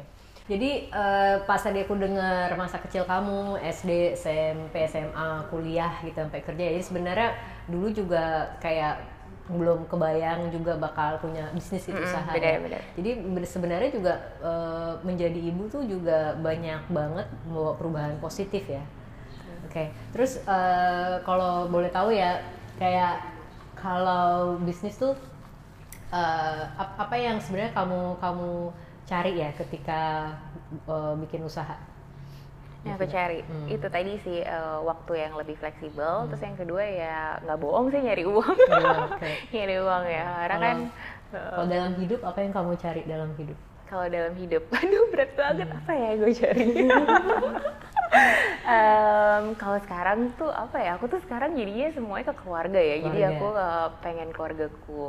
Jadi 0.50 0.90
eh, 0.90 1.36
pas 1.46 1.62
tadi 1.62 1.86
aku 1.86 1.94
dengar 1.94 2.58
masa 2.58 2.82
kecil 2.82 3.06
kamu 3.06 3.62
SD, 3.62 4.18
SMP, 4.18 4.76
SMA, 4.90 5.46
kuliah 5.54 5.94
gitu 6.02 6.18
sampai 6.18 6.42
kerja. 6.42 6.66
Jadi 6.74 6.84
sebenarnya 6.84 7.30
dulu 7.70 7.88
juga 7.94 8.58
kayak 8.58 8.98
belum 9.50 9.90
kebayang 9.90 10.54
juga 10.54 10.78
bakal 10.78 11.18
punya 11.22 11.50
bisnis 11.54 11.86
itu 11.90 11.98
Mm-mm, 11.98 12.06
usaha. 12.06 12.34
beda, 12.34 12.50
ya. 12.50 12.60
beda. 12.62 12.80
Jadi 12.98 13.10
sebenarnya 13.46 13.90
juga 13.94 14.14
eh, 14.42 14.94
menjadi 15.06 15.40
ibu 15.54 15.64
tuh 15.70 15.86
juga 15.86 16.34
banyak 16.38 16.82
banget 16.90 17.28
membawa 17.46 17.74
perubahan 17.78 18.18
positif 18.22 18.66
ya. 18.70 18.82
Oke. 19.68 19.84
Terus 20.14 20.32
eh, 20.44 21.14
kalau 21.24 21.68
boleh 21.68 21.90
tahu 21.90 22.14
ya 22.14 22.40
kayak 22.80 23.20
kalau 23.76 24.56
bisnis 24.60 24.96
tuh 24.96 25.16
ap- 26.12 26.98
apa 26.98 27.16
yang 27.16 27.38
sebenarnya 27.38 27.74
kamu 27.76 28.18
kamu 28.18 28.50
cari 29.06 29.34
ya 29.38 29.50
ketika 29.56 30.02
eh, 30.88 31.14
bikin 31.22 31.44
usaha? 31.44 31.76
yang 32.80 32.96
aku 32.96 33.12
cari 33.12 33.44
Hmm. 33.44 33.68
itu 33.68 33.88
tadi 33.92 34.16
sih 34.24 34.40
eh, 34.40 34.78
waktu 34.88 35.12
yang 35.20 35.36
lebih 35.36 35.60
fleksibel 35.60 36.24
Hmm. 36.24 36.28
terus 36.32 36.42
yang 36.48 36.56
kedua 36.56 36.80
ya 36.80 37.36
nggak 37.44 37.60
bohong 37.60 37.92
sih 37.92 38.00
nyari 38.00 38.24
uang 38.24 38.56
Nyari 38.56 38.80
uang, 38.88 39.02
oke. 39.12 39.30
nyari 39.54 39.76
uang 39.84 40.04
ya 40.08 40.26
karena 40.48 40.58
kan 40.64 40.78
Kalau 41.30 41.68
dalam 41.68 41.94
hidup 42.00 42.20
apa 42.24 42.40
yang 42.40 42.54
kamu 42.56 42.72
cari 42.80 43.02
dalam 43.04 43.30
hidup? 43.36 43.58
kalau 43.84 44.06
dalam 44.08 44.34
hidup 44.40 44.64
aduh 44.80 45.04
berat 45.12 45.32
banget 45.36 45.68
Hmm. 45.68 45.80
apa 45.84 45.92
ya 45.92 46.10
gue 46.16 46.32
cari 46.32 46.66
Em, 48.66 49.56
kalau 49.56 49.78
sekarang 49.82 50.30
tuh 50.36 50.50
apa 50.50 50.78
ya 50.78 50.98
aku 50.98 51.06
tuh 51.08 51.22
sekarang 51.22 51.54
jadinya 51.54 51.90
semuanya 51.90 52.26
ke 52.30 52.36
keluarga 52.42 52.78
ya. 52.78 52.96
Jadi 53.02 53.20
Keluarga. 53.20 53.38
aku 53.38 53.48
eh, 53.56 53.88
pengen 54.02 54.30
keluargaku 54.30 55.04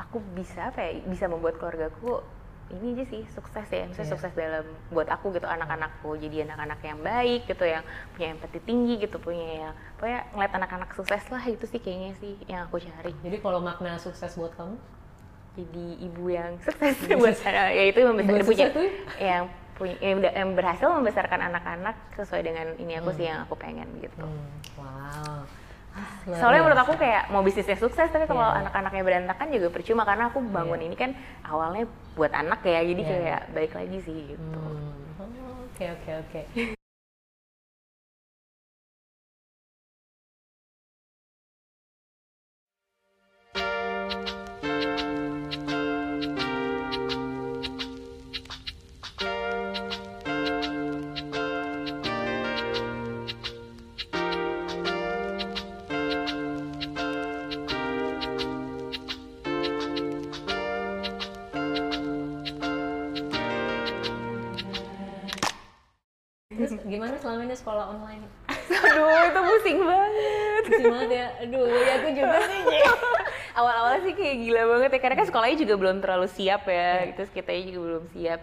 aku 0.00 0.16
bisa 0.32 0.72
apa 0.72 0.80
ya 0.80 0.90
bisa 1.04 1.28
membuat 1.28 1.60
keluargaku 1.60 2.24
ini 2.70 2.94
aja 2.94 3.04
sih 3.10 3.22
sukses 3.34 3.66
ya. 3.66 3.84
Misalnya 3.84 4.08
Iya. 4.08 4.14
sukses 4.14 4.32
dalam 4.32 4.64
buat 4.88 5.08
aku 5.10 5.34
gitu 5.34 5.44
anak-anakku. 5.44 6.16
Jadi 6.16 6.46
anak-anak 6.46 6.80
yang 6.80 6.98
baik 7.00 7.40
gitu 7.44 7.64
yang 7.66 7.84
punya 8.14 8.28
empati 8.32 8.58
tinggi 8.62 8.94
gitu 8.98 9.16
punya 9.18 9.46
ya 9.46 9.70
pokoknya 9.98 10.20
ngeliat 10.32 10.52
anak-anak 10.54 10.90
sukses 10.94 11.22
lah 11.28 11.42
itu 11.44 11.64
sih 11.66 11.80
kayaknya 11.82 12.12
sih 12.18 12.34
yang 12.46 12.64
aku 12.64 12.78
cari. 12.78 13.12
Jadi 13.20 13.36
kalau 13.38 13.60
makna 13.60 13.98
sukses 13.98 14.32
buat 14.34 14.54
kamu? 14.56 14.76
jadi 15.50 15.86
ibu 16.06 16.30
yang 16.30 16.54
sukses 16.62 16.94
buat 17.20 17.34
sana 17.34 17.74
ya 17.74 17.90
itu 17.90 17.98
membesar 18.06 18.38
Ibu 18.38 18.46
punya 18.46 18.70
yang 19.18 19.50
punya 19.80 19.96
yang, 19.98 20.20
yang 20.20 20.52
berhasil 20.52 20.84
membesarkan 20.86 21.40
anak-anak 21.42 21.96
sesuai 22.12 22.44
dengan 22.44 22.66
ini 22.76 23.00
aku 23.00 23.10
sih 23.10 23.24
Hmm. 23.24 23.30
yang 23.32 23.38
aku 23.42 23.54
pengen 23.56 23.88
gitu 23.98 24.20
Hmm, 24.20 24.44
wow. 24.76 25.40
Ah, 25.90 26.06
luar 26.22 26.38
soalnya 26.38 26.60
menurut 26.62 26.80
aku 26.80 26.94
kayak 26.94 27.22
mau 27.28 27.40
bisnisnya 27.40 27.74
sukses 27.74 28.06
tapi 28.06 28.22
kalau 28.24 28.44
Iya. 28.44 28.62
anak-anaknya 28.62 29.02
berantakan 29.02 29.48
juga 29.50 29.68
percuma 29.72 30.04
karena 30.04 30.28
aku 30.28 30.38
bangun 30.44 30.78
Iya. 30.78 30.86
ini 30.86 30.94
kan 30.94 31.10
awalnya 31.42 31.88
buat 32.14 32.30
anak 32.30 32.60
ya 32.62 32.84
jadi 32.84 33.02
Iya. 33.02 33.10
kayak 33.10 33.40
baik 33.50 33.72
lagi 33.74 33.98
sih 34.00 34.16
gitu 34.30 34.60
Hmm, 34.60 35.18
oh, 35.18 35.66
Oke 35.66 35.84
oke 35.88 36.10
oke. 36.22 36.76
Gimana 66.82 67.14
selama 67.16 67.40
ini 67.42 67.54
sekolah 67.54 67.84
online? 67.88 68.24
aduh 68.70 69.06
itu 69.26 69.40
pusing 69.42 69.78
banget 69.82 70.62
Pusing 70.62 70.86
banget 70.88 71.10
ya. 71.12 71.26
Aduh, 71.42 71.64
ya 71.66 71.92
aku 71.96 72.08
juga 72.10 72.36
sih. 72.40 72.60
Awal-awal 73.58 73.94
sih 74.00 74.12
kayak 74.12 74.36
gila 74.40 74.62
banget 74.70 74.90
ya 74.90 75.00
karena 75.00 75.16
kan 75.16 75.26
sekolahnya 75.26 75.56
juga 75.58 75.74
belum 75.76 75.96
terlalu 75.98 76.28
siap 76.28 76.62
ya 76.64 76.88
Iya. 77.02 77.12
terus 77.12 77.30
kita 77.30 77.50
juga 77.60 77.80
belum 77.80 78.04
siap 78.10 78.40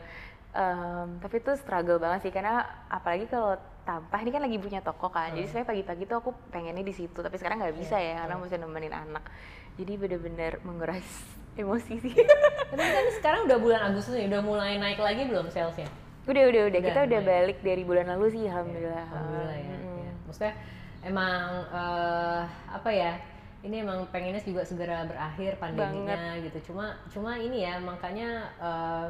Em, 0.49 1.07
tapi 1.19 1.37
itu 1.37 1.53
struggle 1.55 1.95
banget 1.97 2.19
sih 2.19 2.31
karena 2.31 2.61
apalagi 2.87 3.25
kalau 3.25 3.55
tampah 3.83 4.19
ini 4.19 4.31
kan 4.31 4.41
lagi 4.41 4.57
punya 4.57 4.81
toko 4.81 5.05
kan 5.07 5.29
jadi 5.31 5.45
Hmm. 5.45 5.53
saya 5.53 5.63
pagi-pagi 5.63 6.03
tuh 6.03 6.17
aku 6.17 6.33
pengennya 6.49 6.81
di 6.81 6.91
situ 6.91 7.13
tapi 7.15 7.37
sekarang 7.37 7.61
nggak 7.61 7.77
bisa 7.77 7.93
Iya. 7.93 8.17
ya 8.17 8.25
karena 8.25 8.35
mesti 8.35 8.57
nemenin 8.57 8.89
anak 8.91 9.21
jadi 9.75 9.93
bener-bener 9.95 10.57
menguras 10.61 11.05
emosi 11.55 11.93
sih 11.99 12.13
Tapi 12.67 12.83
kan 12.83 13.05
sekarang 13.15 13.41
udah 13.45 13.57
bulan 13.57 13.81
Agustus 13.87 14.11
nih, 14.11 14.25
udah 14.27 14.41
mulai 14.41 14.75
naik 14.75 14.97
lagi 14.97 15.23
belum 15.23 15.47
salesnya? 15.47 15.87
Udah 16.27 16.43
udah 16.45 16.63
udah 16.67 16.81
kita 16.83 16.99
Udah, 17.01 17.19
lumayan. 17.19 17.27
balik 17.47 17.57
dari 17.61 17.83
bulan 17.83 18.05
lalu 18.07 18.25
sih 18.29 18.43
alhamdulillah 18.45 19.05
Alhamdulillah 19.07 19.57
ya. 19.57 19.69
Mm-mm. 19.73 19.97
ya. 20.01 20.11
Maksudnya 20.25 20.53
emang 21.01 21.41
eh, 21.69 22.41
apa 22.69 22.89
ya? 22.91 23.13
Ini 23.57 23.75
emang 23.81 24.05
pengennya 24.07 24.39
juga 24.39 24.61
segera 24.61 25.03
berakhir 25.03 25.57
pandeminya 25.57 26.15
gitu. 26.39 26.71
Cuma 26.71 26.93
cuma 27.09 27.35
ini 27.35 27.63
ya 27.63 27.79
makanya 27.79 28.29
eh, 28.57 29.09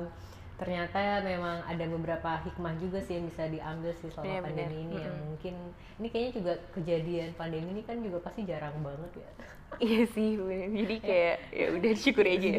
ternyata 0.58 1.22
memang 1.22 1.62
ada 1.66 1.86
beberapa 1.86 2.42
hikmah 2.42 2.74
juga 2.78 2.98
sih 2.98 3.18
yang 3.18 3.30
bisa 3.30 3.46
diambil 3.46 3.94
sih 3.94 4.10
selama 4.10 4.26
Iya, 4.26 4.38
benar. 4.38 4.46
pandemi 4.48 4.78
ini 4.82 4.96
yang 4.98 5.14
Mm-mm. 5.14 5.30
mungkin 5.30 5.54
ini 5.98 6.08
kayaknya 6.10 6.32
juga 6.34 6.54
kejadian 6.74 7.30
pandemi 7.34 7.70
ini 7.72 7.82
kan 7.82 7.98
juga 8.02 8.18
pasti 8.22 8.42
jarang 8.42 8.74
banget 8.82 9.22
ya. 9.22 9.30
iya 9.78 10.02
sih 10.08 10.34
bener. 10.34 10.72
jadi 10.72 10.96
kayak 10.98 11.38
ya 11.52 11.66
udah 11.76 11.92
disyukuri 11.92 12.30
aja 12.40 12.50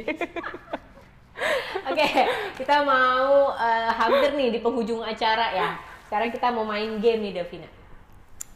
Oke, 1.88 2.06
kita 2.56 2.76
mau 2.82 3.54
eh, 3.54 3.90
hampir 3.90 4.30
nih 4.34 4.48
di 4.50 4.58
penghujung 4.60 5.00
acara 5.00 5.52
ya. 5.52 5.68
Sekarang 6.06 6.28
kita 6.28 6.48
mau 6.50 6.64
main 6.64 6.98
game 6.98 7.30
nih 7.30 7.40
Davina. 7.40 7.68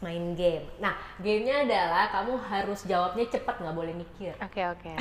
Main 0.03 0.35
game. 0.35 0.67
Nah, 0.77 0.93
gamenya 1.17 1.63
adalah 1.63 2.11
kamu 2.11 2.35
harus 2.35 2.83
jawabnya 2.83 3.23
cepat 3.25 3.55
nggak 3.57 3.71
boleh 3.71 3.93
mikir. 3.95 4.35
oke 4.35 4.61
oke 4.75 4.91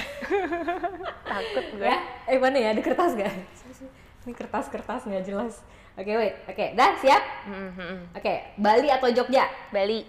takut 1.33 1.65
gue 1.75 1.83
Ya, 1.83 1.99
eh 2.31 2.39
mana 2.39 2.57
ya? 2.57 2.69
Ada 2.71 2.83
kertas 2.83 3.13
gak? 3.19 3.35
Ini 4.23 4.33
kertas-kertas 4.33 5.03
nggak 5.03 5.25
jelas. 5.27 5.67
Oke, 5.99 6.15
wait. 6.15 6.39
Oke, 6.47 6.73
dah 6.73 6.95
siap? 6.97 7.23
Mhm. 7.51 8.15
Oke, 8.15 8.55
Bali 8.57 8.89
atau 8.89 9.11
Jogja? 9.11 9.51
Bali 9.75 10.07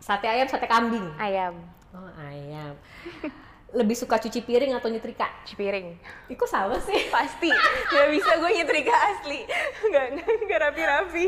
Sate 0.00 0.24
ayam, 0.24 0.46
sate 0.48 0.64
kambing. 0.64 1.04
ayam 1.18 1.52
Oh, 1.90 2.06
ayam. 2.16 2.72
Lebih 3.70 3.94
suka 3.94 4.18
cuci 4.18 4.42
piring 4.42 4.74
atau 4.74 4.90
nyetrika? 4.90 5.30
cipiring 5.46 5.94
Ih, 6.26 6.34
kok 6.34 6.46
sama 6.46 6.74
sih? 6.78 7.06
pasti 7.08 7.50
nggak 7.86 8.08
bisa 8.10 8.30
gue 8.36 8.50
nyetrika 8.52 8.94
asli 9.10 9.46
nggak 9.86 10.06
nggak 10.42 10.58
rapi-rapi 10.60 11.24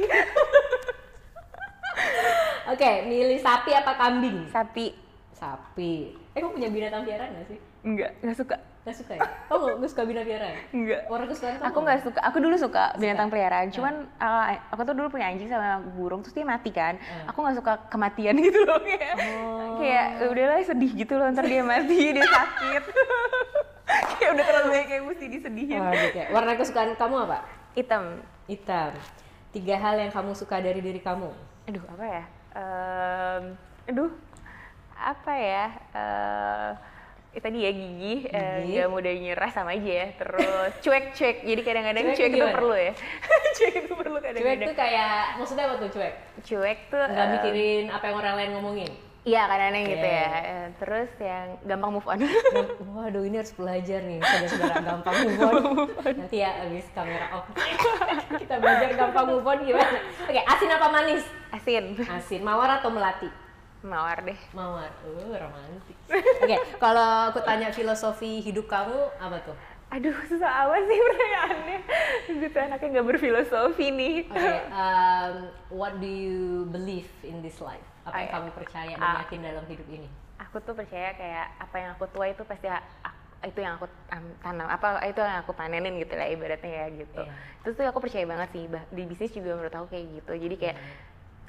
Oke, 2.65 2.91
milih 3.05 3.39
sapi 3.39 3.71
apa 3.71 3.93
kambing? 3.95 4.49
sapi 4.49 4.97
Sapi. 5.33 6.15
Eh, 6.33 6.39
kamu 6.39 6.55
punya 6.55 6.71
binatang 6.71 7.03
piaraan 7.03 7.35
nggak 7.35 7.47
sih? 7.51 7.59
nggak 7.83 8.11
nggak 8.23 8.37
suka 8.39 8.57
Gak 8.83 8.99
suka 8.99 9.15
ya? 9.15 9.23
Kamu 9.47 9.59
nggak- 9.61 9.77
nggak 9.79 9.91
suka 9.91 10.03
binatang 10.03 10.27
piaraan? 10.27 10.57
nggak 10.73 11.01
Orang 11.07 11.27
kesukaan 11.29 11.55
kamu 11.55 11.65
aku 11.65 11.79
nggak 11.81 12.01
suka 12.03 12.19
aku 12.21 12.37
dulu 12.39 12.57
suka 12.57 12.83
binatang 12.97 13.29
peliharaan 13.29 13.69
cuman 13.71 13.95
uh, 14.19 14.45
aku 14.69 14.83
tuh 14.83 14.93
dulu 14.93 15.07
punya 15.09 15.27
anjing 15.29 15.47
sama 15.47 15.67
burung 15.89 16.21
terus 16.21 16.33
dia 16.33 16.43
mati 16.45 16.71
kan 16.71 16.99
Hmm. 16.99 17.31
aku 17.31 17.39
nggak 17.41 17.57
suka 17.57 17.73
kematian 17.87 18.35
gitu 18.43 18.59
loh 18.61 18.81
kayak 18.81 19.15
Oh. 19.15 19.79
kayak 19.79 20.07
"Ya 20.17 20.27
udahlah 20.29 20.59
sedih 20.63 20.91
gitu 20.97 21.15
loh 21.15 21.31
ntar 21.31 21.45
dia 21.45 21.63
mati 21.63 21.95
dia 22.13 22.27
sakit 22.27 22.83
kayak 24.13 24.31
udah 24.33 24.45
terlalu 24.45 24.69
banyak 24.73 24.87
kayak 24.89 25.03
mesti 25.05 25.25
disedihin 25.29 25.79
Wah, 25.79 25.95
gitu 25.95 26.17
ya. 26.17 26.27
Warna 26.29 26.53
kesukaan 26.55 26.91
kamu 26.93 27.17
apa? 27.25 27.39
hitam 27.73 28.05
Hitam. 28.45 28.91
Tiga 29.49 29.77
hal 29.77 29.95
yang 29.97 30.11
kamu 30.11 30.33
suka 30.33 30.59
dari 30.59 30.81
diri 30.81 30.99
kamu. 30.99 31.31
aduh 31.63 31.85
apa 31.89 32.05
ya 32.05 32.25
Em, 32.53 33.45
aduh 33.87 34.11
apa 34.93 35.33
ya 35.33 35.65
Eh 37.33 37.41
itu 37.41 37.41
tadi 37.41 37.59
ya 37.59 37.73
gigi, 37.73 38.15
eh, 38.29 38.61
nggak 38.69 38.89
mudah 38.89 39.13
nyerah 39.17 39.49
sama 39.49 39.73
aja 39.73 39.89
ya 40.05 40.07
terus 40.15 40.69
cuek 40.81 41.17
cuek 41.17 41.37
jadi 41.43 41.61
kadang-kadang 41.65 42.05
Cuek 42.07 42.17
cuek, 42.19 42.29
itu 42.31 42.45
perlu 42.47 42.77
ya 42.77 42.93
cuek 43.57 43.75
itu 43.79 43.93
perlu 43.97 44.17
Cuek 44.17 44.25
kadang-kadang 44.29 44.69
tuh 44.69 44.77
kayak, 44.77 45.17
maksudnya 45.41 45.65
apa 45.65 45.75
tuh 45.81 45.89
cuek? 45.91 46.15
cuek 46.45 46.79
tuh 46.87 47.01
Nggak 47.03 47.25
eh, 47.25 47.33
mikirin 47.33 47.85
apa 47.89 48.05
yang 48.05 48.17
orang 48.19 48.35
lain 48.37 48.51
ngomongin. 48.53 48.91
iya 49.23 49.43
kadang-kadang 49.47 49.85
gitu 49.87 50.05
Oke. 50.05 50.13
ya 50.13 50.29
Eh, 50.43 50.67
terus 50.77 51.11
yang 51.17 51.47
gampang 51.65 51.91
move 51.91 52.05
on 52.05 52.19
Waduh, 52.93 53.23
ini 53.23 53.37
harus 53.39 53.55
belajar 53.55 54.01
nih, 54.03 54.19
saudara-saudara 54.21 54.77
gampang 54.85 55.15
move 55.25 55.41
on. 55.41 55.55
Nanti 56.05 56.37
ya 56.37 56.51
abis 56.61 56.85
kamera 56.93 57.27
off, 57.33 57.49
kita 58.37 58.55
belajar 58.61 58.91
gampang 58.93 59.25
move 59.27 59.47
on 59.47 59.59
gimana? 59.65 59.99
Oke, 60.29 60.41
asin 60.43 60.69
apa 60.69 60.87
manis? 60.91 61.25
asin 61.49 61.85
Asin, 62.03 62.41
mawar 62.45 62.77
atau 62.77 62.93
melati? 62.93 63.33
Mawar 63.83 64.19
deh 64.23 64.39
Mawar, 64.51 64.91
uh 65.03 65.35
romantis. 65.35 65.99
Oke, 66.43 66.57
kalau 66.79 67.31
aku 67.31 67.43
tanya 67.43 67.69
filosofi 67.71 68.39
hidup 68.41 68.67
kamu 68.67 68.97
apa 69.19 69.39
tuh? 69.43 69.57
aduh 69.93 70.17
susah 70.25 70.65
amat 70.65 70.89
sih 70.89 70.97
pertanyaannya 70.97 71.79
gue 72.41 72.49
tuh 72.49 72.63
anaknya 72.65 72.89
nggak 72.97 73.07
berfilosofi 73.13 73.93
nih 73.93 74.17
Oke, 74.25 74.53
um, 74.73 75.35
what 75.69 75.93
do 76.01 76.09
you 76.09 76.65
believe 76.73 77.13
in 77.21 77.45
this 77.45 77.61
life? 77.61 77.85
Apa 78.09 78.25
yang 78.25 78.31
kamu 78.33 78.49
percaya 78.57 78.95
dan 78.97 79.05
ah. 79.05 79.21
yakin 79.21 79.45
dalam 79.45 79.65
hidup 79.69 79.85
ini? 79.93 80.09
aku 80.41 80.65
tuh 80.65 80.73
percaya 80.73 81.13
kayak 81.13 81.47
apa 81.61 81.77
yang 81.77 81.91
aku 81.93 82.05
tua 82.09 82.27
itu 82.29 82.43
pasti 82.43 82.67
itu 83.43 83.59
yang 83.59 83.75
aku 83.77 83.87
tanam 84.43 84.69
apa 84.71 85.03
itu 85.05 85.19
yang 85.19 85.43
aku 85.43 85.53
panenin 85.53 85.99
gitu 85.99 86.15
lah 86.15 86.31
ibaratnya 86.31 86.71
ya 86.71 86.87
gitu 86.95 87.23
Iya. 87.23 87.33
itu 87.63 87.69
tuh 87.75 87.85
aku 87.87 87.99
percaya 88.01 88.25
banget 88.27 88.49
sih 88.55 88.65
bah- 88.71 88.87
di 88.91 89.03
bisnis 89.07 89.35
juga 89.35 89.59
menurut 89.59 89.75
aku 89.75 89.87
kayak 89.91 90.07
gitu 90.19 90.33
jadi 90.47 90.55
kayak 90.57 90.77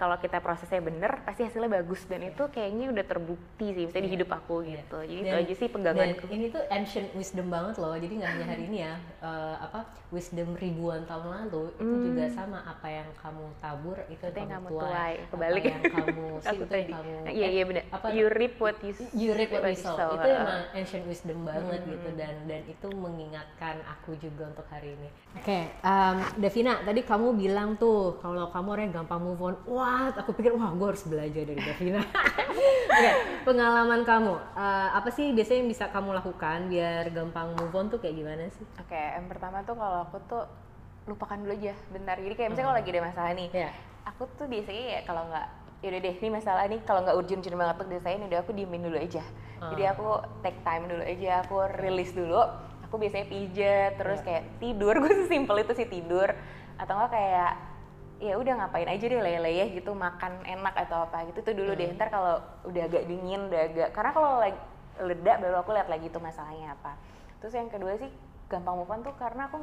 kalau 0.04 0.20
kita 0.20 0.38
prosesnya 0.38 0.84
bener 0.84 1.24
pasti 1.24 1.48
hasilnya 1.48 1.72
bagus 1.74 2.04
dan 2.04 2.20
itu 2.22 2.44
kayaknya 2.50 2.92
udah 2.92 3.06
terbukti 3.06 3.72
sih 3.72 3.84
misalnya 3.86 4.04
di 4.04 4.12
hidup 4.12 4.30
aku 4.34 4.56
Iya. 4.62 4.72
gitu 4.76 4.98
jadi 5.02 5.16
Dan- 5.16 5.24
itu 5.24 5.36
aja 5.40 5.54
sih 5.56 5.68
peganganku 5.70 6.24
Dan 6.24 6.36
ini 6.36 6.46
tuh 6.50 6.64
ancient 6.70 7.08
wisdom 7.14 7.48
banget 7.48 7.76
loh. 7.78 7.96
Jadi 7.96 8.14
nggak 8.14 8.30
hanya 8.30 8.46
hari 8.46 8.64
ini 8.66 8.78
ya, 8.82 8.94
eh, 9.22 9.56
apa 9.58 9.80
wisdom 10.10 10.50
ribuan 10.54 11.02
tahun 11.04 11.26
lalu 11.26 11.64
itu 11.74 11.96
juga 12.06 12.26
sama 12.30 12.60
apa 12.64 12.86
yang 12.86 13.08
kamu 13.16 13.44
tabur 13.58 13.98
itu 14.06 14.20
Hmm. 14.20 14.30
Itu 14.30 14.38
yang 14.38 14.52
kamu 14.52 14.68
tuai. 14.68 14.84
tuai, 14.84 15.14
Apa 15.16 15.30
kebalik. 15.32 15.64
yang 15.64 15.82
kamu 15.86 16.26
sih 16.38 16.58
itu 16.60 16.74
yang 16.74 16.90
kamu 16.92 17.14
iya 17.32 17.48
iya 17.50 17.64
benar 17.64 17.84
apa 17.90 18.08
you 18.10 18.26
reap 18.30 18.56
what 18.58 18.76
you 18.80 18.92
you 19.14 19.30
reap 19.32 19.50
what 19.50 19.64
you 19.64 19.78
sow. 19.78 19.96
Itu 20.12 20.28
uh. 20.28 20.38
emang 20.38 20.62
ancient 20.74 21.04
wisdom 21.06 21.40
banget 21.42 21.80
gitu 21.88 22.10
dan 22.14 22.34
dan 22.44 22.62
itu 22.66 22.88
mengingatkan 22.90 23.80
aku 23.86 24.18
juga 24.18 24.50
untuk 24.50 24.66
hari 24.68 24.92
ini. 24.92 25.10
Oke, 25.34 25.60
um, 25.82 26.18
Davina, 26.36 26.82
tadi 26.82 27.02
kamu 27.02 27.28
bilang 27.34 27.70
tuh 27.76 28.18
kalau 28.20 28.50
kamu 28.50 28.68
orang 28.70 28.84
yang 28.86 28.96
gampang 29.00 29.22
move 29.22 29.42
on. 29.42 29.56
Wah, 29.66 29.93
what 29.94 30.16
aku 30.18 30.32
pikir 30.34 30.52
wah 30.58 30.74
gue 30.74 30.88
harus 30.90 31.04
belajar 31.06 31.44
dari 31.46 31.62
Davina. 31.62 32.02
Oke 32.94 33.12
pengalaman 33.44 34.02
kamu 34.08 34.34
uh, 34.56 34.90
apa 34.96 35.12
sih 35.12 35.36
biasanya 35.36 35.60
yang 35.64 35.70
bisa 35.70 35.86
kamu 35.92 36.16
lakukan 36.16 36.72
biar 36.72 37.12
gampang 37.12 37.52
move 37.60 37.76
on 37.76 37.92
tuh 37.92 38.00
kayak 38.00 38.16
gimana 38.16 38.48
sih? 38.56 38.66
Oke 38.80 38.96
okay, 38.96 39.20
yang 39.20 39.28
pertama 39.28 39.62
tuh 39.68 39.76
kalau 39.76 40.08
aku 40.08 40.18
tuh 40.26 40.44
lupakan 41.06 41.36
dulu 41.36 41.54
aja 41.54 41.76
bentar. 41.92 42.16
Jadi 42.16 42.34
kayak 42.34 42.50
misalnya 42.56 42.68
kalau 42.72 42.80
lagi 42.80 42.90
ada 42.96 43.04
masalah 43.04 43.32
nih 43.36 43.50
yeah. 43.52 43.72
aku 44.08 44.24
tuh 44.40 44.48
biasanya 44.48 44.84
ya 44.84 45.00
kalau 45.04 45.24
nggak 45.28 45.48
yaudah 45.84 46.00
deh 46.00 46.16
ini 46.16 46.30
masalah 46.32 46.64
nih. 46.72 46.80
Kalau 46.88 47.00
nggak 47.04 47.16
urgent-urgent 47.20 47.58
banget 47.60 47.76
tuh 47.76 47.88
desain 47.92 48.20
udah 48.24 48.40
aku 48.40 48.52
diemin 48.56 48.82
dulu 48.88 48.98
aja. 48.98 49.24
Uh. 49.60 49.72
jadi 49.76 49.84
aku 49.96 50.08
take 50.44 50.60
time 50.64 50.84
dulu 50.88 51.04
aja 51.04 51.32
aku 51.44 51.56
release 51.84 52.14
dulu. 52.16 52.42
Aku 52.88 52.96
biasanya 53.02 53.26
pijat 53.28 53.92
terus 54.00 54.20
yeah. 54.24 54.28
kayak 54.40 54.44
tidur. 54.64 54.96
Gue 55.04 55.12
sesimpel 55.12 55.68
itu 55.68 55.74
sih 55.76 55.88
tidur. 55.92 56.32
Atau 56.80 56.96
enggak 56.96 57.12
kayak 57.20 57.73
ya 58.24 58.40
udah 58.40 58.54
ngapain 58.56 58.88
aja 58.88 59.04
deh 59.04 59.20
leleh 59.20 59.76
gitu 59.76 59.92
makan 59.92 60.48
enak 60.48 60.76
atau 60.88 61.04
apa 61.04 61.28
gitu. 61.28 61.44
Tuh 61.44 61.56
dulu 61.56 61.76
hmm. 61.76 61.80
deh 61.84 61.88
ntar 62.00 62.08
kalau 62.08 62.40
udah 62.64 62.84
agak 62.88 63.04
dingin 63.04 63.52
udah 63.52 63.62
agak 63.68 63.90
karena 63.92 64.12
kalau 64.16 64.32
lagi 64.40 64.60
leda 65.04 65.34
baru 65.44 65.56
aku 65.60 65.76
lihat 65.76 65.92
lagi 65.92 66.08
tuh 66.08 66.24
masalahnya 66.24 66.80
apa. 66.80 66.96
Terus 67.44 67.54
yang 67.60 67.68
kedua 67.68 68.00
sih 68.00 68.08
gampang 68.48 68.80
move 68.80 68.88
on 68.88 69.04
tuh 69.04 69.12
karena 69.20 69.52
aku 69.52 69.60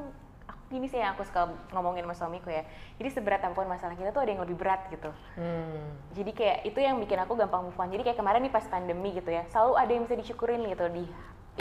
gini 0.71 0.87
sih 0.87 1.03
yang 1.03 1.19
aku 1.19 1.27
suka 1.27 1.51
ngomongin 1.73 2.05
sama 2.05 2.15
suamiku 2.15 2.53
ya. 2.53 2.69
Jadi 3.01 3.09
seberat 3.11 3.41
apa 3.41 3.57
pun 3.57 3.65
masalah 3.65 3.97
kita 3.97 4.13
tuh 4.13 4.23
ada 4.23 4.31
yang 4.37 4.43
lebih 4.45 4.61
berat 4.61 4.87
gitu. 4.93 5.11
Hmm. 5.41 5.97
jadi 6.13 6.31
kayak 6.31 6.59
itu 6.69 6.79
yang 6.79 7.01
bikin 7.01 7.19
aku 7.25 7.33
gampang 7.41 7.65
move 7.65 7.81
on. 7.81 7.89
Jadi 7.89 8.13
kayak 8.13 8.19
kemarin 8.21 8.45
nih 8.45 8.53
pas 8.53 8.67
pandemi 8.69 9.17
gitu 9.17 9.33
ya 9.33 9.49
selalu 9.49 9.73
ada 9.81 9.91
yang 9.91 10.05
bisa 10.05 10.17
disyukurin 10.21 10.63
gitu 10.69 10.87
di 10.93 11.05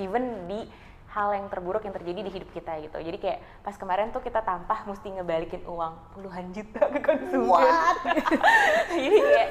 even 0.03 0.45
di 0.45 0.67
hal 1.09 1.33
yang 1.33 1.49
terburuk 1.49 1.81
yang 1.81 1.93
terjadi 1.93 2.21
di 2.21 2.31
hidup 2.31 2.49
kita 2.53 2.77
gitu. 2.85 2.97
Jadi 3.01 3.17
kayak 3.17 3.39
pas 3.65 3.73
kemarin 3.73 4.13
tuh 4.13 4.21
kita 4.21 4.45
tampah 4.45 4.85
mesti 4.85 5.09
ngebalikin 5.17 5.65
uang 5.65 5.93
puluhan 6.13 6.53
juta 6.53 6.85
ke 6.85 6.99
konsumen. 7.01 7.65
Jadi 9.03 9.17
kayak 9.17 9.47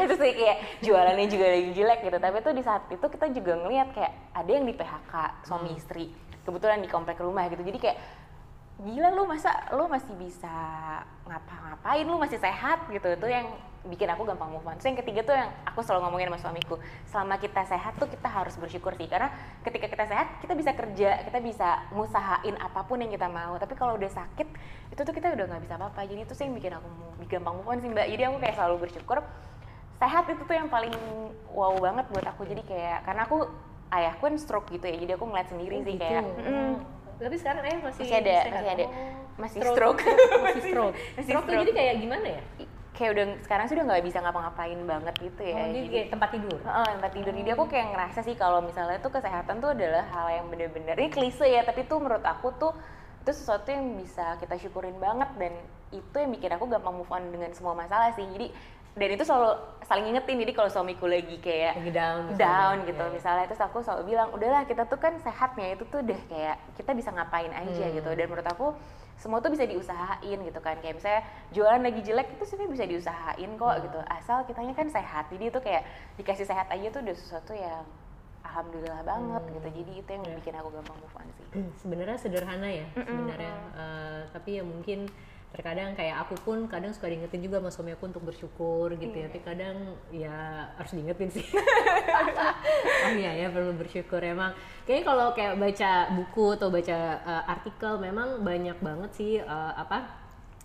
itu 0.00 0.14
sih 0.16 0.32
kayak 0.32 0.56
jualannya 0.80 1.26
juga 1.28 1.46
lagi 1.52 1.70
jelek 1.76 2.00
gitu. 2.00 2.18
Tapi 2.18 2.36
tuh 2.40 2.54
di 2.56 2.62
saat 2.64 2.82
itu 2.88 3.06
kita 3.12 3.26
juga 3.28 3.52
ngeliat 3.60 3.88
kayak 3.92 4.12
ada 4.32 4.50
yang 4.50 4.64
di 4.64 4.72
PHK 4.72 5.14
suami 5.44 5.70
hmm. 5.76 5.80
istri 5.80 6.04
kebetulan 6.48 6.80
di 6.80 6.88
komplek 6.88 7.20
rumah 7.20 7.44
gitu. 7.52 7.60
Jadi 7.60 7.76
kayak 7.76 7.98
gila 8.76 9.08
lu 9.12 9.28
masa 9.28 9.52
lu 9.76 9.84
masih 9.92 10.16
bisa 10.16 10.56
ngapa-ngapain? 11.28 12.08
Lu 12.08 12.16
masih 12.16 12.40
sehat? 12.40 12.88
Gitu. 12.88 13.04
Itu 13.04 13.28
yang 13.28 13.52
bikin 13.86 14.10
aku 14.10 14.26
gampang 14.26 14.50
move 14.50 14.66
on. 14.66 14.74
Terus 14.78 14.92
yang 14.92 14.98
ketiga 14.98 15.20
tuh 15.22 15.34
yang 15.34 15.50
aku 15.64 15.80
selalu 15.82 16.06
ngomongin 16.06 16.28
sama 16.34 16.38
suamiku, 16.42 16.76
selama 17.08 17.34
kita 17.38 17.62
sehat 17.64 17.92
tuh 17.96 18.08
kita 18.10 18.28
harus 18.28 18.54
bersyukur 18.58 18.92
sih 18.98 19.06
karena 19.06 19.30
ketika 19.62 19.86
kita 19.86 20.04
sehat 20.06 20.26
kita 20.42 20.52
bisa 20.58 20.70
kerja, 20.74 21.10
kita 21.24 21.38
bisa 21.40 21.68
ngusahain 21.94 22.56
apa 22.58 22.80
pun 22.84 22.98
yang 23.00 23.10
kita 23.10 23.30
mau. 23.30 23.54
Tapi 23.56 23.74
kalau 23.78 23.94
udah 23.94 24.10
sakit 24.10 24.48
itu 24.92 25.00
tuh 25.00 25.14
kita 25.14 25.32
udah 25.32 25.44
nggak 25.46 25.62
bisa 25.64 25.74
apa-apa. 25.78 26.04
Jadi 26.04 26.20
itu 26.26 26.32
sih 26.34 26.44
yang 26.44 26.54
bikin 26.58 26.72
aku 26.76 26.88
gampang 27.30 27.54
move 27.56 27.68
on 27.70 27.78
sih 27.78 27.88
mbak. 27.88 28.06
Jadi 28.10 28.22
aku 28.26 28.36
kayak 28.42 28.54
selalu 28.58 28.76
bersyukur 28.86 29.18
sehat 29.96 30.28
itu 30.28 30.42
tuh 30.44 30.56
yang 30.56 30.68
paling 30.68 30.92
wow 31.54 31.72
banget 31.78 32.04
buat 32.12 32.26
aku. 32.28 32.44
Jadi 32.44 32.62
kayak 32.68 33.08
karena 33.08 33.24
aku 33.24 33.48
ayahku 33.94 34.22
kan 34.26 34.36
stroke 34.36 34.68
gitu 34.74 34.84
ya, 34.86 34.96
jadi 34.98 35.12
aku 35.14 35.24
ngeliat 35.30 35.48
sendiri 35.48 35.76
oh, 35.78 35.84
sih 35.86 35.94
gitu. 35.94 36.02
kayak. 36.02 36.22
Mm, 36.26 36.74
tapi 37.16 37.36
sekarang 37.40 37.62
ayah 37.64 37.78
masih 37.80 38.04
masih 38.04 38.18
ada, 38.18 38.36
masih 38.36 38.70
ada, 38.74 38.84
oh, 38.84 38.92
masih 39.40 39.58
stroke, 39.62 39.76
stroke. 39.76 40.00
masih 40.44 40.62
stroke. 40.68 40.94
masih 41.16 41.30
stroke, 41.32 41.46
stroke. 41.46 41.62
jadi 41.64 41.72
kayak 41.72 41.94
gimana 42.02 42.26
ya? 42.26 42.42
Kayak 42.96 43.10
udah 43.12 43.26
sekarang 43.44 43.64
sih 43.68 43.74
udah 43.76 43.86
nggak 43.92 44.04
bisa 44.08 44.18
ngapa-ngapain 44.24 44.80
banget 44.88 45.14
gitu 45.20 45.42
ya. 45.44 45.56
Oh, 45.60 45.68
jadi 45.68 45.88
kayak 45.92 46.08
tempat 46.16 46.28
tidur. 46.32 46.58
Uh, 46.64 46.88
tempat 46.96 47.12
tidur. 47.12 47.32
Jadi 47.36 47.50
aku 47.52 47.64
kayak 47.68 47.86
ngerasa 47.92 48.18
sih 48.24 48.34
kalau 48.40 48.60
misalnya 48.64 48.98
tuh 49.04 49.12
kesehatan 49.12 49.60
tuh 49.60 49.76
adalah 49.76 50.04
hal 50.08 50.26
yang 50.32 50.46
bener-bener 50.48 50.96
ini 50.96 51.12
klise 51.12 51.44
ya, 51.44 51.60
tapi 51.62 51.84
tuh 51.84 52.00
menurut 52.00 52.24
aku 52.24 52.56
tuh 52.56 52.72
itu 53.20 53.30
sesuatu 53.36 53.68
yang 53.68 54.00
bisa 54.00 54.40
kita 54.40 54.56
syukurin 54.56 54.96
banget 54.96 55.28
dan 55.36 55.52
itu 55.90 56.16
yang 56.16 56.30
bikin 56.32 56.50
aku 56.56 56.64
gampang 56.70 56.94
move 56.94 57.10
on 57.12 57.28
dengan 57.28 57.52
semua 57.52 57.76
masalah 57.76 58.16
sih. 58.16 58.24
Jadi 58.24 58.48
dan 58.96 59.12
itu 59.12 59.24
selalu 59.28 59.60
saling 59.84 60.08
ingetin 60.08 60.40
jadi 60.40 60.52
kalau 60.56 60.72
suamiku 60.72 61.04
lagi 61.04 61.36
kayak 61.36 61.76
lagi 61.76 61.92
down 61.92 62.32
down 62.40 62.76
gitu 62.88 63.04
yeah. 63.04 63.12
misalnya 63.12 63.44
terus 63.44 63.60
aku 63.60 63.84
selalu 63.84 64.16
bilang 64.16 64.32
udahlah 64.32 64.64
kita 64.64 64.88
tuh 64.88 64.96
kan 64.96 65.20
sehatnya 65.20 65.76
itu 65.76 65.84
tuh 65.92 66.00
udah 66.00 66.16
kayak 66.32 66.56
kita 66.80 66.96
bisa 66.96 67.12
ngapain 67.12 67.52
aja 67.52 67.84
hmm. 67.86 67.94
gitu 68.00 68.08
dan 68.16 68.24
menurut 68.24 68.48
aku 68.48 68.72
semua 69.16 69.40
tuh 69.40 69.48
bisa 69.48 69.64
diusahain 69.64 70.38
gitu 70.44 70.60
kan 70.60 70.76
kayak 70.84 71.00
misalnya 71.00 71.22
jualan 71.50 71.80
lagi 71.80 72.00
jelek 72.04 72.28
itu 72.36 72.44
sebenarnya 72.44 72.72
bisa 72.76 72.84
diusahain 72.84 73.50
kok 73.56 73.74
hmm. 73.74 73.82
gitu 73.88 73.98
asal 74.12 74.38
kitanya 74.44 74.74
kan 74.76 74.88
sehat 74.92 75.24
jadi 75.32 75.44
itu 75.48 75.58
kayak 75.64 75.82
dikasih 76.20 76.46
sehat 76.46 76.68
aja 76.68 76.86
tuh 76.92 77.00
udah 77.00 77.16
sesuatu 77.16 77.52
yang 77.56 77.84
alhamdulillah 78.44 79.02
banget 79.02 79.42
hmm. 79.42 79.54
gitu 79.56 79.68
jadi 79.82 79.92
itu 80.04 80.10
yang 80.12 80.24
yeah. 80.24 80.36
bikin 80.38 80.54
aku 80.60 80.68
gampang 80.68 80.96
move 81.00 81.16
on 81.16 81.28
sih 81.32 81.46
sebenarnya 81.82 82.18
sederhana 82.20 82.68
ya 82.68 82.86
sebenarnya 82.92 83.54
mm 83.56 83.64
-mm. 83.72 83.80
uh, 83.80 84.20
tapi 84.36 84.50
ya 84.60 84.62
mungkin 84.62 85.08
terkadang 85.56 85.96
kayak 85.96 86.20
aku 86.20 86.36
pun 86.44 86.68
kadang 86.68 86.92
suka 86.92 87.08
diingetin 87.08 87.40
juga 87.40 87.64
sama 87.64 87.72
suami 87.72 87.96
aku 87.96 88.12
untuk 88.12 88.28
bersyukur 88.28 88.92
gitu 89.00 89.16
ya. 89.16 89.24
Iya. 89.24 89.28
tapi 89.32 89.40
kadang 89.40 89.76
ya 90.12 90.36
harus 90.76 90.92
diingetin 90.92 91.30
sih. 91.32 91.46
Oh 93.06 93.12
iya 93.14 93.32
ya 93.32 93.48
perlu 93.48 93.72
bersyukur. 93.78 94.18
Emang 94.20 94.52
kayaknya 94.84 95.04
kalau 95.06 95.26
kayak 95.32 95.54
baca 95.56 95.92
buku 96.12 96.46
atau 96.58 96.68
baca 96.68 96.98
uh, 97.22 97.44
artikel 97.46 97.92
memang 98.02 98.42
banyak 98.42 98.76
banget 98.82 99.10
sih 99.14 99.32
uh, 99.38 99.72
apa 99.78 100.10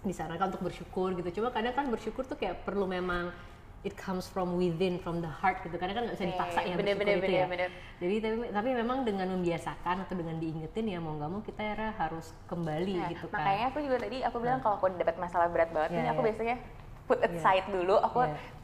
disarankan 0.02 0.52
untuk 0.52 0.68
bersyukur 0.68 1.14
gitu. 1.16 1.39
Cuma 1.39 1.54
kadang 1.54 1.78
kan 1.78 1.88
bersyukur 1.88 2.26
tuh 2.26 2.36
kayak 2.36 2.66
perlu 2.66 2.89
memang 2.89 3.30
it 3.82 3.98
comes 3.98 4.30
from 4.30 4.62
within 4.62 5.02
from 5.02 5.26
the 5.26 5.30
heart 5.30 5.58
gitu 5.66 5.74
karena 5.78 5.98
kan 5.98 6.06
nggak 6.06 6.16
bisa 6.22 6.28
dipaksa 6.30 6.60
ya 6.62 6.76
bener, 6.78 6.96
bener, 6.98 7.18
itu 7.18 7.26
bener, 7.26 7.42
ya 7.42 7.46
bener. 7.50 7.70
jadi 7.98 8.16
tapi 8.22 8.36
tapi 8.54 8.70
memang 8.78 8.98
dengan 9.02 9.28
membiasakan 9.34 9.96
atau 10.06 10.14
dengan 10.14 10.38
diingetin 10.38 10.86
ya 10.86 11.00
mau 11.02 11.18
nggak 11.18 11.30
mau 11.34 11.42
kita 11.42 11.62
ya 11.62 11.90
harus 11.98 12.34
kembali 12.46 12.96
nah, 13.02 13.10
gitu 13.10 13.26
kan 13.34 13.42
makanya 13.42 13.66
aku 13.74 13.78
juga 13.82 13.98
tadi 14.06 14.18
aku 14.22 14.38
bilang 14.38 14.60
nah. 14.62 14.64
kalau 14.64 14.76
aku 14.78 14.88
dapat 14.94 15.16
masalah 15.18 15.48
berat 15.50 15.70
banget 15.74 15.90
yeah, 15.98 16.02
ini 16.06 16.10
aku 16.14 16.22
yeah. 16.22 16.28
biasanya 16.30 16.56
put 17.10 17.20
aside 17.26 17.66
yeah. 17.66 17.74
dulu 17.74 17.96
aku 17.98 18.20
yeah 18.30 18.60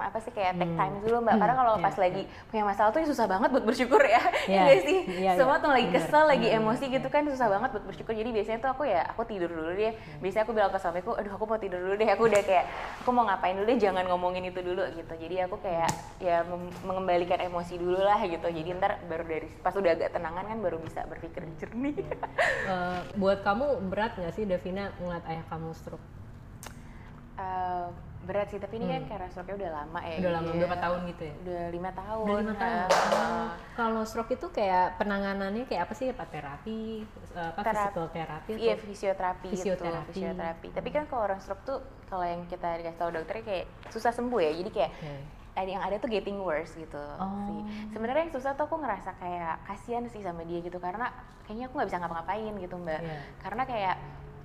apa 0.00 0.18
sih 0.20 0.32
kayak 0.32 0.58
take 0.60 0.72
hmm. 0.72 0.80
time 0.80 0.94
dulu 1.04 1.16
mbak 1.24 1.36
karena 1.40 1.54
kalau 1.56 1.74
yeah, 1.76 1.84
pas 1.84 1.94
yeah. 1.94 2.04
lagi 2.04 2.22
punya 2.52 2.64
masalah 2.64 2.90
tuh 2.92 3.00
susah 3.06 3.26
banget 3.28 3.48
buat 3.52 3.64
bersyukur 3.64 4.02
ya 4.02 4.22
yeah. 4.48 4.66
ya 4.70 4.76
sih 4.82 4.98
yeah, 5.08 5.34
semua 5.36 5.56
yeah. 5.56 5.64
tuh 5.64 5.70
lagi 5.72 5.88
kesel 5.92 6.22
Bener. 6.24 6.32
lagi 6.32 6.48
emosi 6.52 6.84
yeah. 6.86 6.94
gitu 6.98 7.08
kan 7.08 7.22
susah 7.26 7.48
banget 7.48 7.68
buat 7.72 7.84
bersyukur 7.88 8.12
jadi 8.12 8.30
biasanya 8.30 8.58
tuh 8.60 8.70
aku 8.72 8.82
ya 8.84 9.02
aku 9.08 9.22
tidur 9.24 9.50
dulu 9.50 9.70
deh 9.72 9.92
yeah. 9.92 10.18
biasanya 10.20 10.42
aku 10.44 10.52
bilang 10.52 10.70
ke 10.72 10.78
suamiku 10.78 11.10
aduh 11.16 11.32
aku 11.32 11.44
mau 11.48 11.58
tidur 11.58 11.80
dulu 11.80 11.94
deh 11.96 12.08
aku 12.08 12.22
udah 12.28 12.42
kayak 12.44 12.64
aku 13.02 13.10
mau 13.12 13.24
ngapain 13.26 13.54
dulu 13.56 13.66
deh 13.66 13.78
jangan 13.78 14.04
ngomongin 14.08 14.44
itu 14.48 14.60
dulu 14.60 14.82
gitu 14.92 15.14
jadi 15.16 15.34
aku 15.48 15.56
kayak 15.60 15.90
ya 16.20 16.44
mengembalikan 16.84 17.40
emosi 17.40 17.74
dulu 17.76 18.00
lah 18.00 18.20
gitu 18.24 18.46
jadi 18.46 18.68
ntar 18.76 19.00
baru 19.06 19.24
dari 19.24 19.48
pas 19.60 19.74
udah 19.74 19.92
agak 19.92 20.12
tenangan 20.12 20.44
kan 20.46 20.58
baru 20.60 20.76
bisa 20.80 21.04
berpikir 21.08 21.42
jernih 21.60 21.96
uh, 22.68 23.00
buat 23.16 23.40
kamu 23.42 23.88
berat 23.88 24.18
nggak 24.18 24.32
sih 24.34 24.44
Davina 24.44 24.92
ngeliat 25.00 25.24
ayah 25.28 25.44
kamu 25.48 25.72
stroke 25.76 26.02
uh, 27.40 27.88
berat 28.26 28.50
sih 28.50 28.58
tapi 28.58 28.82
ini 28.82 28.86
kan 28.90 28.92
hmm. 28.92 28.98
kan 28.98 29.10
karena 29.14 29.26
stroke 29.30 29.54
udah 29.54 29.70
lama 29.70 30.00
ya 30.02 30.16
udah 30.18 30.32
lama 30.34 30.50
berapa 30.50 30.78
tahun 30.82 31.00
gitu 31.14 31.22
ya 31.22 31.34
udah 31.46 31.64
lima 31.70 31.90
tahun 31.94 32.24
udah 32.26 32.38
lima 32.42 32.54
tahun 32.58 32.88
uh, 32.90 33.46
kalau 33.78 34.02
stroke 34.02 34.32
itu 34.34 34.46
kayak 34.50 34.86
penanganannya 34.98 35.64
kayak 35.70 35.82
apa 35.86 35.94
sih 35.94 36.06
apa 36.10 36.24
terapi 36.26 37.06
apa 37.36 37.60
terapi, 37.62 38.02
terapi 38.10 38.50
iya 38.58 38.74
fisioterapi 38.74 39.48
fisioterapi, 39.54 40.10
gitu, 40.10 40.26
fisioterapi. 40.26 40.68
tapi 40.74 40.88
kan 40.90 41.06
kalau 41.06 41.22
orang 41.30 41.40
stroke 41.40 41.62
tuh 41.62 41.78
kalau 42.10 42.26
yang 42.26 42.42
kita 42.50 42.82
dikasih 42.82 42.98
tahu 42.98 43.10
dokternya 43.14 43.44
kayak 43.46 43.64
susah 43.94 44.10
sembuh 44.10 44.40
ya 44.42 44.52
jadi 44.58 44.70
kayak 44.74 44.92
okay 44.92 45.20
ada 45.56 45.70
yang 45.72 45.80
ada 45.80 45.96
tuh 45.96 46.12
getting 46.12 46.36
worse 46.36 46.76
gitu 46.76 47.00
oh. 47.00 47.32
sih. 47.48 47.60
Sebenarnya 47.96 48.28
yang 48.28 48.34
susah 48.36 48.52
tuh 48.52 48.68
aku 48.68 48.76
ngerasa 48.76 49.16
kayak 49.16 49.64
kasihan 49.64 50.04
sih 50.12 50.20
sama 50.20 50.44
dia 50.44 50.60
gitu 50.60 50.76
karena 50.76 51.08
kayaknya 51.48 51.72
aku 51.72 51.80
nggak 51.80 51.88
bisa 51.88 51.98
ngapa-ngapain 52.04 52.52
gitu 52.60 52.76
mbak. 52.76 53.00
Yeah. 53.00 53.20
Karena 53.40 53.62
kayak 53.64 53.96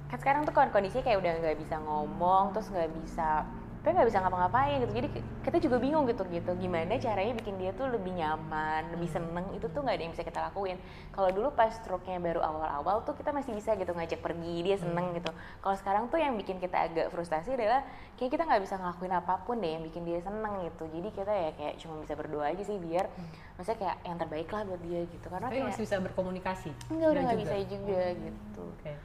kan 0.08 0.18
sekarang 0.20 0.42
tuh 0.44 0.52
kondisinya 0.56 1.04
kayak 1.08 1.20
udah 1.24 1.34
nggak 1.40 1.58
bisa 1.60 1.76
ngomong 1.84 2.52
terus 2.52 2.68
nggak 2.68 2.92
bisa 3.00 3.48
tapi 3.82 3.98
nggak 3.98 4.10
bisa 4.14 4.22
ngapa-ngapain 4.22 4.78
gitu 4.86 4.94
jadi 4.94 5.08
kita 5.42 5.58
juga 5.58 5.78
bingung 5.82 6.06
gitu 6.06 6.22
gitu 6.30 6.54
gimana 6.62 7.02
caranya 7.02 7.34
bikin 7.34 7.58
dia 7.58 7.74
tuh 7.74 7.90
lebih 7.90 8.14
nyaman 8.14 8.94
lebih 8.94 9.10
seneng 9.10 9.50
itu 9.58 9.66
tuh 9.74 9.82
nggak 9.82 9.98
ada 9.98 10.04
yang 10.06 10.14
bisa 10.14 10.22
kita 10.22 10.40
lakuin 10.46 10.78
kalau 11.10 11.34
dulu 11.34 11.50
pas 11.58 11.74
stroke-nya 11.74 12.22
baru 12.22 12.46
awal-awal 12.46 13.02
tuh 13.02 13.18
kita 13.18 13.34
masih 13.34 13.58
bisa 13.58 13.74
gitu 13.74 13.90
ngajak 13.98 14.22
pergi 14.22 14.62
dia 14.62 14.78
seneng 14.78 15.10
hmm. 15.10 15.18
gitu 15.18 15.32
kalau 15.66 15.76
sekarang 15.82 16.04
tuh 16.14 16.22
yang 16.22 16.38
bikin 16.38 16.62
kita 16.62 16.78
agak 16.78 17.10
frustasi 17.10 17.58
adalah 17.58 17.82
kayak 18.22 18.38
kita 18.38 18.46
nggak 18.46 18.62
bisa 18.62 18.78
ngelakuin 18.78 19.14
apa 19.18 19.34
pun 19.50 19.58
deh 19.58 19.72
yang 19.74 19.82
bikin 19.82 20.06
dia 20.06 20.22
seneng 20.22 20.54
gitu 20.62 20.86
jadi 20.94 21.10
kita 21.10 21.34
ya 21.34 21.50
kayak 21.58 21.74
cuma 21.82 21.94
bisa 22.06 22.14
berdoa 22.14 22.46
aja 22.54 22.62
sih 22.62 22.78
biar 22.78 23.10
hmm. 23.10 23.58
maksudnya 23.58 23.78
kayak 23.82 23.98
yang 24.06 24.18
terbaik 24.22 24.50
lah 24.54 24.62
buat 24.70 24.82
dia 24.86 25.02
gitu 25.10 25.26
karena 25.26 25.50
tapi 25.50 25.58
kayak, 25.58 25.70
masih 25.74 25.82
bisa 25.90 25.98
berkomunikasi 25.98 26.70
enggak 26.94 27.10
udah 27.18 27.22
nggak 27.34 27.40
bisa 27.42 27.56
juga 27.66 28.02
hmm. 28.14 28.18
gitu 28.30 28.64
okay. 28.78 28.96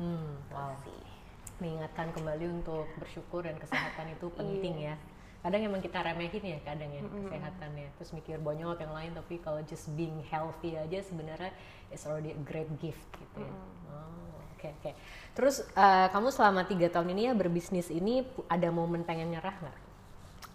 hmm, 0.00 0.32
wow. 0.56 0.72
sih 0.88 1.05
mengingatkan 1.58 2.12
kembali 2.12 2.46
untuk 2.60 2.86
bersyukur 3.00 3.44
dan 3.44 3.56
kesehatan 3.56 4.12
itu 4.12 4.26
penting 4.36 4.76
iya. 4.82 4.94
ya 4.94 5.14
kadang 5.46 5.62
emang 5.62 5.78
kita 5.78 6.02
remehin 6.02 6.42
ya 6.42 6.58
kadang 6.66 6.90
ya 6.90 7.06
mm-hmm. 7.06 7.30
kesehatannya 7.30 7.86
terus 7.94 8.10
mikir 8.10 8.36
bonyol 8.42 8.74
yang 8.82 8.90
lain 8.90 9.14
tapi 9.14 9.38
kalau 9.38 9.62
just 9.62 9.86
being 9.94 10.18
healthy 10.26 10.74
aja 10.74 10.98
sebenarnya 11.06 11.54
it's 11.94 12.02
already 12.02 12.34
a 12.34 12.40
great 12.42 12.66
gift 12.82 13.06
gitu 13.14 13.46
ya 13.46 13.52
mm-hmm. 13.54 13.94
oh 13.94 14.34
oke 14.34 14.58
okay, 14.58 14.70
oke 14.74 14.82
okay. 14.82 14.92
terus 15.38 15.62
uh, 15.78 16.10
kamu 16.10 16.34
selama 16.34 16.66
tiga 16.66 16.90
tahun 16.90 17.14
ini 17.14 17.30
ya 17.30 17.32
berbisnis 17.38 17.94
ini 17.94 18.26
ada 18.50 18.74
momen 18.74 19.06
pengen 19.06 19.38
nyerah 19.38 19.54
nggak 19.54 19.78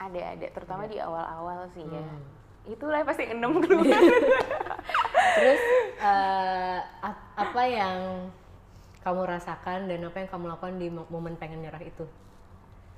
ada 0.02 0.22
ada 0.36 0.48
terutama 0.52 0.84
ada. 0.84 0.92
di 0.92 0.98
awal-awal 1.00 1.60
sih 1.72 1.86
ya. 1.88 2.02
hmm. 2.04 2.04
ya 2.04 2.76
itulah 2.76 3.02
pasti 3.02 3.26
enam 3.26 3.58
keluar 3.58 3.90
terus 5.40 5.62
uh, 5.98 6.78
apa 7.34 7.64
yang 7.66 8.30
kamu 9.06 9.22
rasakan 9.34 9.80
dan 9.90 10.00
apa 10.08 10.18
yang 10.22 10.30
kamu 10.34 10.46
lakukan 10.52 10.76
di 10.82 10.88
momen 11.14 11.36
pengen 11.42 11.60
nyerah 11.64 11.84
itu? 11.92 12.06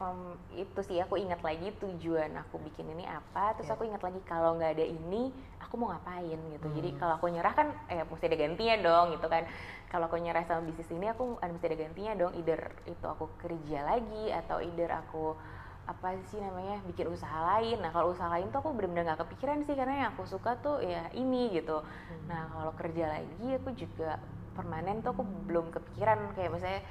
um, 0.02 0.36
itu 0.54 0.80
sih 0.84 0.98
aku 1.00 1.16
ingat 1.24 1.40
lagi 1.48 1.72
tujuan 1.82 2.32
aku 2.44 2.56
bikin 2.62 2.86
ini 2.94 3.06
apa 3.08 3.56
terus 3.56 3.70
Yeah. 3.70 3.76
aku 3.78 3.84
ingat 3.90 4.02
lagi 4.04 4.20
kalau 4.26 4.58
nggak 4.58 4.72
ada 4.80 4.86
ini 4.86 5.32
aku 5.64 5.74
mau 5.80 5.94
ngapain 5.94 6.40
gitu 6.54 6.68
jadi 6.78 6.90
Hmm. 6.92 7.00
kalau 7.00 7.14
aku 7.18 7.28
nyerah 7.32 7.54
kan 7.56 7.68
eh 7.90 8.04
mesti 8.04 8.26
ada 8.30 8.38
gantinya 8.38 8.76
dong 8.82 9.06
gitu 9.16 9.28
kan 9.30 9.44
kalau 9.92 10.06
aku 10.10 10.18
nyerah 10.20 10.44
sama 10.46 10.62
bisnis 10.66 10.90
ini 10.92 11.08
aku 11.14 11.38
ada 11.40 11.52
mesti 11.54 11.68
ada 11.70 11.78
gantinya 11.80 12.14
dong 12.18 12.34
either 12.40 12.62
itu 12.90 13.06
aku 13.06 13.26
kerja 13.40 13.80
lagi 13.86 14.26
atau 14.34 14.58
either 14.60 14.90
aku 14.92 15.38
apa 15.84 16.16
sih 16.32 16.40
namanya 16.40 16.80
bikin 16.88 17.12
usaha 17.12 17.40
lain 17.56 17.84
nah 17.84 17.92
kalau 17.92 18.16
usaha 18.16 18.32
lain 18.32 18.48
tuh 18.56 18.64
aku 18.64 18.72
benar-benar 18.72 19.04
nggak 19.14 19.22
kepikiran 19.28 19.68
sih 19.68 19.76
karena 19.76 20.08
yang 20.08 20.10
aku 20.16 20.24
suka 20.24 20.56
tuh 20.64 20.80
ya 20.80 21.12
ini 21.12 21.52
gitu 21.52 21.84
Hmm. 22.10 22.32
nah 22.32 22.48
kalau 22.56 22.72
kerja 22.72 23.06
lagi 23.12 23.48
aku 23.60 23.76
juga 23.76 24.16
permanen 24.54 25.00
tuh 25.00 25.12
aku 25.12 25.22
belum 25.44 25.70
kepikiran 25.70 26.18
kayak 26.32 26.52
misalnya 26.52 26.82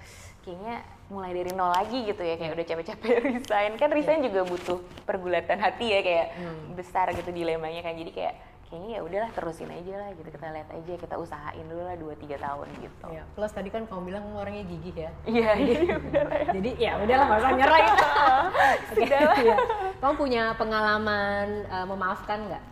kayaknya 0.40 0.74
mulai 1.06 1.30
dari 1.32 1.50
nol 1.50 1.70
lagi 1.70 2.02
gitu 2.02 2.18
ya 2.18 2.34
kayak 2.34 2.52
udah 2.52 2.66
capek-capek 2.66 3.10
resign 3.32 3.72
kan 3.76 3.88
resign 3.88 4.20
juga 4.20 4.42
butuh 4.42 4.76
pergulatan 5.02 5.56
hati 5.56 5.86
ya 5.88 6.00
kayak 6.00 6.26
Hmm. 6.34 6.74
besar 6.74 7.10
gitu 7.10 7.28
dilemanya 7.28 7.80
kan 7.80 7.94
jadi 7.94 8.10
kayak 8.10 8.34
kayaknya 8.64 8.90
ya 8.90 9.00
udahlah 9.00 9.30
terusin 9.30 9.68
aja 9.68 9.94
lah 9.94 10.08
gitu 10.10 10.24
kita 10.26 10.48
lihat 10.48 10.64
aja 10.66 10.92
kita 10.96 11.14
usahain 11.14 11.62
dulu 11.62 11.82
lah 11.82 11.92
2-3 11.94 12.40
tahun 12.40 12.66
gitu 12.80 13.06
Ya, 13.06 13.22
plus 13.30 13.52
tadi 13.52 13.68
kan 13.68 13.84
kamu 13.84 14.02
bilang 14.02 14.22
kamu 14.24 14.38
orangnya 14.38 14.64
gigih 14.64 14.94
ya. 14.98 15.10
iya 15.26 15.50
jadi 15.54 15.84
udah 15.92 16.22
lah 16.24 16.38
ya 16.38 16.46
Jadi 16.50 16.70
ya 16.76 16.92
udahlah 16.98 17.24
nggak 17.26 17.38
usah 17.38 17.52
nyerah 17.52 17.78
itu. 17.84 17.92
Oke, 17.92 18.96
Sudahlah. 18.96 19.36
iya. 19.38 19.56
Kamu 19.94 20.14
punya 20.16 20.42
pengalaman 20.56 21.46
uh, 21.68 21.86
memaafkan 21.86 22.38
nggak? 22.42 22.64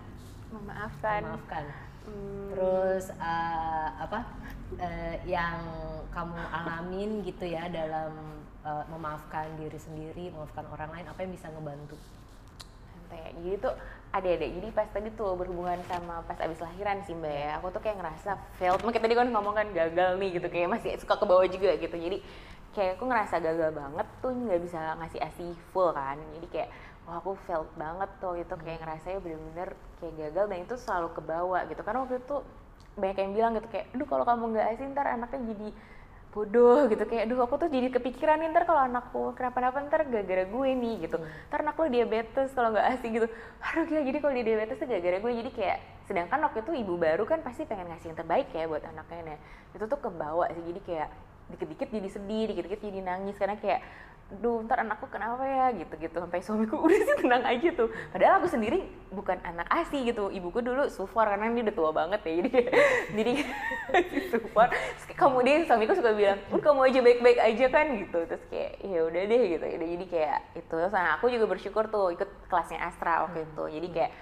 memaafkan 0.51 1.20
Memaafkan. 1.22 1.64
Hmm, 2.03 2.49
Terus 2.51 3.05
uh, 3.14 3.88
apa 4.01 4.18
uh, 4.79 5.16
yang 5.27 5.59
kamu 6.11 6.39
alamin 6.53 7.11
gitu 7.27 7.47
ya 7.47 7.66
dalam 7.71 8.43
uh, 8.62 8.85
memaafkan 8.93 9.51
diri 9.59 9.79
sendiri, 9.79 10.31
memaafkan 10.31 10.66
orang 10.71 10.91
lain, 10.95 11.07
apa 11.11 11.18
yang 11.23 11.33
bisa 11.35 11.51
ngebantu? 11.51 11.99
santai 13.11 13.35
jadi 13.43 13.57
tuh 13.59 13.75
ada-ada 14.11 14.47
jadi 14.47 14.68
pas 14.71 14.87
tadi 14.91 15.11
tuh 15.14 15.35
berhubungan 15.35 15.79
sama 15.87 16.23
pas 16.27 16.39
abis 16.39 16.59
lahiran 16.62 16.99
sih 17.07 17.14
mbak 17.14 17.31
ya. 17.31 17.51
Aku 17.59 17.71
tuh 17.75 17.83
kayak 17.83 17.99
ngerasa 17.99 18.39
failed 18.59 18.83
makanya 18.83 19.03
tadi 19.07 19.14
kan 19.14 19.29
ngomong 19.31 19.55
kan 19.55 19.66
gagal 19.71 20.11
nih 20.18 20.29
gitu 20.39 20.47
kayak 20.51 20.68
masih 20.71 20.91
suka 20.99 21.14
ke 21.18 21.27
bawah 21.27 21.47
juga 21.47 21.71
gitu. 21.79 21.95
Jadi 21.95 22.18
kayak 22.75 22.99
aku 22.99 23.05
ngerasa 23.07 23.37
gagal 23.43 23.71
banget 23.75 24.07
tuh 24.23 24.31
nggak 24.35 24.61
bisa 24.62 24.79
ngasih 24.99 25.21
asi 25.23 25.47
full 25.71 25.95
kan. 25.95 26.18
Jadi 26.39 26.47
kayak 26.51 26.68
wah 27.07 27.23
aku 27.23 27.39
failed 27.47 27.71
banget 27.79 28.11
tuh 28.18 28.35
itu 28.35 28.55
kayak 28.59 28.79
ngerasa 28.83 29.07
ya 29.14 29.18
bener-bener 29.23 29.68
kayak 30.03 30.14
gagal 30.27 30.45
dan 30.51 30.59
itu 30.59 30.75
selalu 30.75 31.09
ke 31.14 31.23
bawah 31.23 31.62
gitu. 31.71 31.81
Karena 31.87 31.99
waktu 32.03 32.18
itu 32.18 32.37
banyak 32.99 33.18
yang 33.22 33.32
bilang 33.36 33.53
gitu 33.59 33.68
kayak 33.70 33.86
aduh 33.95 34.07
kalau 34.09 34.24
kamu 34.26 34.45
nggak 34.57 34.66
asi 34.74 34.82
ntar 34.91 35.07
anaknya 35.14 35.41
jadi 35.55 35.68
bodoh 36.30 36.86
gitu. 36.86 37.03
Kayak 37.11 37.22
aduh 37.26 37.38
aku 37.43 37.55
tuh 37.59 37.68
jadi 37.68 37.91
kepikiran 37.91 38.38
nih 38.38 38.49
ntar 38.55 38.64
kalau 38.64 38.80
anakku 38.86 39.34
kenapa-napa 39.34 39.82
ntar 39.91 40.07
gara-gara 40.07 40.45
gue 40.47 40.70
nih 40.78 40.95
gitu. 41.07 41.18
Ntar 41.51 41.59
anak 41.66 41.76
lo 41.76 41.86
diabetes 41.91 42.49
kalau 42.55 42.70
nggak 42.70 42.86
asik 42.97 43.11
gitu. 43.11 43.26
Aduh 43.66 43.84
gila 43.91 44.01
jadi 44.07 44.18
kalau 44.22 44.32
dia 44.38 44.45
diabetes 44.47 44.76
tuh 44.78 44.86
gara-gara 44.86 45.16
gue. 45.18 45.32
Jadi 45.43 45.51
kayak 45.51 45.78
sedangkan 46.07 46.38
waktu 46.47 46.59
itu 46.62 46.72
ibu 46.86 46.95
baru 46.99 47.24
kan 47.26 47.43
pasti 47.43 47.66
pengen 47.66 47.91
ngasih 47.91 48.14
yang 48.14 48.18
terbaik 48.18 48.49
ya 48.55 48.70
buat 48.70 48.82
anaknya. 48.86 49.34
Nah 49.34 49.38
itu 49.74 49.84
tuh 49.91 49.99
kebawa 49.99 50.47
sih. 50.55 50.62
Jadi 50.62 50.80
kayak 50.86 51.09
dikit-dikit 51.51 51.88
jadi 51.91 52.09
sedih 52.09 52.45
dikit-dikit 52.55 52.80
jadi 52.82 53.01
nangis. 53.03 53.34
Karena 53.34 53.59
kayak 53.59 53.82
duh 54.39 54.62
ntar 54.62 54.87
anakku 54.87 55.11
kenapa 55.11 55.43
ya? 55.43 55.74
gitu-gitu. 55.74 56.16
Sampai 56.22 56.41
suamiku 56.41 56.78
udah 56.87 56.99
sih 57.03 57.16
tenang 57.18 57.43
aja 57.43 57.68
tuh. 57.74 57.91
Padahal 58.14 58.39
aku 58.39 58.47
sendiri 58.47 58.87
bukan 59.11 59.43
anak 59.43 59.66
asi 59.66 60.07
gitu. 60.07 60.31
Ibuku 60.31 60.62
dulu 60.62 60.87
sufor 60.87 61.26
karena 61.26 61.51
dia 61.51 61.66
udah 61.66 61.76
tua 61.76 61.91
banget 61.91 62.20
ya. 62.22 62.33
Jadi 62.39 62.51
jadi 63.18 63.33
sufor 64.33 64.68
Terus 64.70 65.07
kamu 65.18 65.39
dia 65.43 65.57
suamiku 65.66 65.93
suka 65.99 66.14
bilang 66.14 66.39
"Uh, 66.55 66.61
kamu 66.62 66.81
aja 66.87 67.01
baik-baik 67.03 67.39
aja 67.43 67.66
kan? 67.68 67.87
gitu. 67.99 68.18
Terus 68.31 68.45
kayak 68.47 68.72
ya 68.87 69.01
udah 69.03 69.22
deh 69.26 69.43
gitu. 69.59 69.64
Udah, 69.66 69.89
jadi 69.99 70.07
kayak 70.07 70.39
itu. 70.55 70.74
Nah 70.78 71.11
aku 71.18 71.26
juga 71.26 71.45
bersyukur 71.51 71.85
tuh 71.91 72.14
ikut 72.14 72.31
kelasnya 72.47 72.78
Astra 72.87 73.26
waktu 73.26 73.43
itu. 73.45 73.64
Jadi 73.66 73.89
kayak 73.91 74.12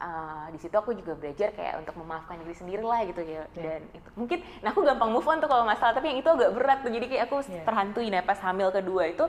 uh, 0.00 0.46
di 0.50 0.58
situ 0.58 0.74
aku 0.74 0.94
juga 0.96 1.14
belajar 1.14 1.54
kayak 1.54 1.84
untuk 1.84 1.94
memaafkan 2.00 2.40
diri 2.42 2.54
sendiri 2.54 2.84
lah 2.84 3.02
gitu 3.06 3.22
ya. 3.22 3.46
Dan 3.54 3.82
itu 3.94 4.08
mungkin 4.18 4.38
nah 4.64 4.70
aku 4.74 4.80
gampang 4.82 5.10
move 5.12 5.26
on 5.26 5.38
tuh 5.38 5.50
kalau 5.50 5.64
masalah 5.66 5.92
tapi 5.94 6.14
yang 6.14 6.18
itu 6.18 6.28
agak 6.30 6.50
berat 6.54 6.78
tuh. 6.82 6.90
Jadi 6.90 7.06
kayak 7.10 7.22
aku 7.30 7.36
Iya. 7.46 7.62
terhantui. 7.66 8.06
Nah 8.10 8.22
pas 8.26 8.38
hamil 8.42 8.68
kedua 8.74 9.02
itu 9.10 9.24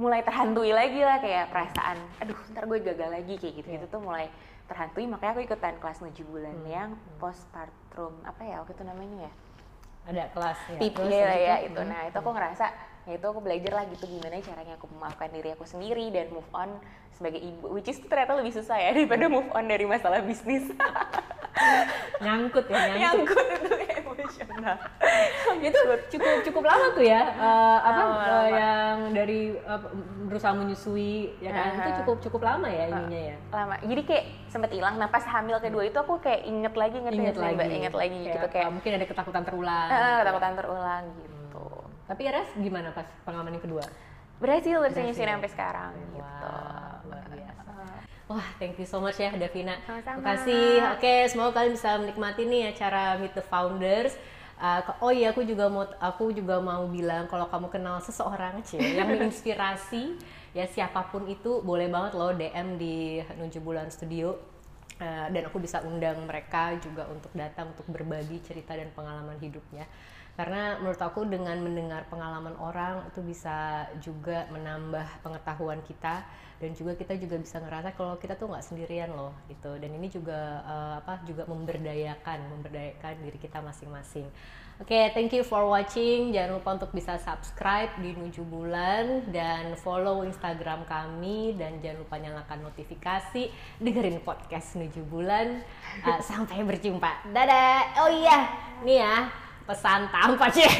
mulai 0.00 0.24
terhantui 0.24 0.72
lagi 0.72 1.04
lah 1.04 1.20
kayak 1.20 1.52
perasaan 1.52 2.00
aduh 2.16 2.38
ntar 2.56 2.64
gue 2.64 2.80
gagal 2.80 3.12
lagi 3.12 3.34
kayak 3.36 3.54
gitu 3.60 3.68
gitu 3.76 3.86
tuh 3.92 4.00
mulai 4.00 4.32
terhantui. 4.70 5.04
Makanya 5.04 5.32
aku 5.36 5.42
ikutan 5.44 5.74
kelas 5.76 5.98
7 6.00 6.24
bulan 6.24 6.56
yang 6.64 6.96
postpartum 7.20 8.12
apa 8.24 8.40
ya 8.44 8.64
waktu 8.64 8.72
itu 8.72 8.84
namanya 8.86 9.28
ya? 9.28 9.32
Ada 10.02 10.24
kelas 10.34 10.58
ya. 10.66 10.78
Terus 10.82 11.12
ya, 11.14 11.30
ya 11.30 11.56
itu, 11.62 11.78
hmm. 11.78 11.86
nah 11.86 12.00
itu 12.10 12.16
aku 12.18 12.30
ngerasa 12.34 12.66
ya 13.02 13.18
itu 13.18 13.26
aku 13.26 13.40
belajar 13.42 13.72
lah 13.74 13.84
gitu 13.90 14.06
gimana 14.06 14.38
caranya 14.38 14.74
aku 14.78 14.86
memaafkan 14.94 15.30
diri 15.34 15.54
aku 15.58 15.66
sendiri 15.66 16.10
dan 16.14 16.30
move 16.30 16.46
on 16.54 16.70
sebagai 17.12 17.38
ibu 17.38 17.70
which 17.70 17.86
is 17.86 18.00
ternyata 18.00 18.32
lebih 18.34 18.50
susah 18.50 18.74
ya 18.74 18.90
daripada 18.90 19.26
move 19.26 19.48
on 19.50 19.64
dari 19.64 19.84
masalah 19.84 20.20
bisnis. 20.20 20.64
Nyangkut 22.18 22.64
ya 22.66 22.96
nyangkut. 22.96 23.28
nyangkut 23.28 23.46
itu 23.52 23.70
emosional. 24.00 24.76
Itu 25.68 25.78
cukup 26.08 26.32
cukup 26.42 26.62
lama 26.64 26.86
tuh 26.90 27.04
ya 27.04 27.22
eh, 27.28 27.78
apa 27.78 28.00
Lama, 28.00 28.14
eh, 28.14 28.18
lama. 28.24 28.42
yang 28.50 28.96
dari 29.12 29.40
eh, 29.54 29.80
berusaha 30.26 30.52
menyusui 30.54 31.36
ya 31.38 31.50
kan? 31.52 31.70
Itu 31.76 31.90
Aha. 31.92 31.98
cukup 32.02 32.16
cukup 32.24 32.40
lama 32.42 32.66
ya 32.66 32.84
ininya 32.88 33.20
ya. 33.30 33.36
lama. 33.52 33.74
Jadi 33.78 34.02
kayak 34.02 34.24
sempet 34.48 34.70
hilang. 34.72 34.96
Nah 34.96 35.06
pas 35.06 35.22
hamil 35.22 35.58
kedua 35.58 35.82
itu 35.84 35.98
aku 35.98 36.18
kayak 36.18 36.42
inget 36.42 36.74
lagi 36.74 36.96
inget, 36.98 37.12
inget 37.14 37.36
lagi. 37.36 37.56
Inget 37.68 37.94
lagi 37.94 38.16
Kayak, 38.16 38.32
gitu 38.32 38.46
kayak 38.48 38.66
eh, 38.66 38.72
mungkin 38.72 38.90
ada 38.96 39.06
ketakutan 39.06 39.42
terulang 39.44 39.86
eh, 39.86 39.98
gitu. 39.98 40.18
ketakutan 40.24 40.52
terulang 40.56 41.04
gitu. 41.18 41.64
Tapi 42.08 42.22
Res 42.26 42.50
gimana 42.56 42.88
pas 42.90 43.06
pengalaman 43.22 43.52
yang 43.54 43.64
kedua? 43.64 43.84
Berhasil 44.40 44.74
nyusin 44.74 45.28
sampai 45.28 45.50
sekarang 45.50 45.92
gitu. 46.10 46.18
Luar 46.18 46.32
biasa. 46.42 46.91
Wah, 48.32 48.48
thank 48.56 48.80
you 48.80 48.88
so 48.88 48.96
much 48.96 49.20
ya 49.20 49.28
Davina. 49.36 49.76
Sama-sama. 49.84 50.24
Terima 50.24 50.24
kasih. 50.24 50.68
Oke, 50.96 51.14
semoga 51.28 51.60
kalian 51.60 51.76
bisa 51.76 52.00
menikmati 52.00 52.48
nih 52.48 52.72
acara 52.72 53.20
Meet 53.20 53.36
the 53.36 53.44
Founders. 53.44 54.16
Uh, 54.56 54.80
oh 55.04 55.12
iya, 55.12 55.36
aku 55.36 55.44
juga 55.44 55.68
mau 55.68 55.84
aku 56.00 56.32
juga 56.32 56.56
mau 56.56 56.88
bilang 56.88 57.28
kalau 57.28 57.44
kamu 57.52 57.68
kenal 57.68 58.00
seseorang 58.00 58.64
cie 58.64 58.96
yang 58.96 59.12
menginspirasi 59.12 60.16
ya 60.56 60.64
siapa 60.64 61.12
pun 61.12 61.28
itu 61.28 61.60
boleh 61.60 61.92
banget 61.92 62.16
loh 62.16 62.32
DM 62.32 62.80
di 62.80 63.20
Nuju 63.36 63.60
Bulan 63.60 63.92
Studio. 63.92 64.32
Uh, 64.96 65.28
dan 65.28 65.52
aku 65.52 65.60
bisa 65.60 65.84
undang 65.84 66.24
mereka 66.24 66.72
juga 66.80 67.04
untuk 67.12 67.34
datang 67.36 67.76
untuk 67.76 67.84
berbagi 67.92 68.40
cerita 68.40 68.72
dan 68.72 68.88
pengalaman 68.96 69.36
hidupnya 69.44 69.84
karena 70.32 70.80
menurut 70.80 70.96
aku 70.96 71.28
dengan 71.28 71.60
mendengar 71.60 72.08
pengalaman 72.08 72.56
orang 72.56 73.04
itu 73.12 73.20
bisa 73.20 73.84
juga 74.00 74.48
menambah 74.48 75.20
pengetahuan 75.20 75.84
kita. 75.84 76.24
Dan 76.62 76.78
juga 76.78 76.94
kita 76.94 77.18
juga 77.18 77.42
bisa 77.42 77.58
ngerasa 77.58 77.90
kalau 77.98 78.14
kita 78.22 78.38
tuh 78.38 78.46
nggak 78.46 78.62
sendirian 78.62 79.10
loh 79.10 79.34
gitu. 79.50 79.76
Dan 79.82 79.98
ini 79.98 80.06
juga 80.08 80.62
eh, 80.62 80.94
apa 81.02 81.20
juga 81.26 81.44
memberdayakan 81.50 82.38
memberdayakan 82.54 83.18
diri 83.18 83.36
kita 83.36 83.58
masing-masing. 83.60 84.30
Oke 84.80 85.10
thank 85.12 85.34
you 85.34 85.44
for 85.44 85.68
watching. 85.68 86.32
Jangan 86.32 86.62
lupa 86.62 86.70
untuk 86.80 86.94
bisa 86.94 87.18
subscribe 87.18 87.92
di 87.98 88.14
Nuju 88.14 88.46
Bulan 88.46 89.26
dan 89.34 89.74
follow 89.74 90.22
Instagram 90.22 90.86
kami. 90.86 91.58
Dan 91.58 91.82
jangan 91.82 92.08
lupa 92.08 92.16
nyalakan 92.16 92.72
notifikasi. 92.72 93.50
Dengerin 93.82 94.22
podcast 94.22 94.78
Nuju 94.78 95.02
Bulan. 95.02 95.60
Eh, 96.06 96.20
sampai 96.22 96.62
berjumpa. 96.62 97.26
Dadah. 97.34 98.06
Oh 98.06 98.08
iya 98.08 98.48
nih 98.82 98.98
ya 99.02 99.41
pesan 99.62 100.10
tanpa 100.10 100.50
sih. 100.50 100.66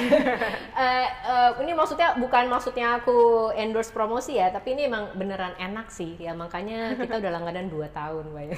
Eh, 0.72 1.05
eh, 1.05 1.51
ini 1.62 1.76
maksudnya 1.76 2.16
bukan 2.16 2.49
maksudnya 2.49 2.97
aku 2.99 3.53
endorse 3.55 3.93
promosi 3.93 4.41
ya, 4.41 4.49
tapi 4.49 4.72
ini 4.72 4.89
emang 4.89 5.12
beneran 5.14 5.53
enak 5.61 5.93
sih 5.93 6.16
ya 6.16 6.33
makanya 6.33 6.97
kita 6.97 7.20
udah 7.20 7.30
langganan 7.30 7.68
2 7.68 7.93
tahun, 7.93 8.24
Bay. 8.33 8.49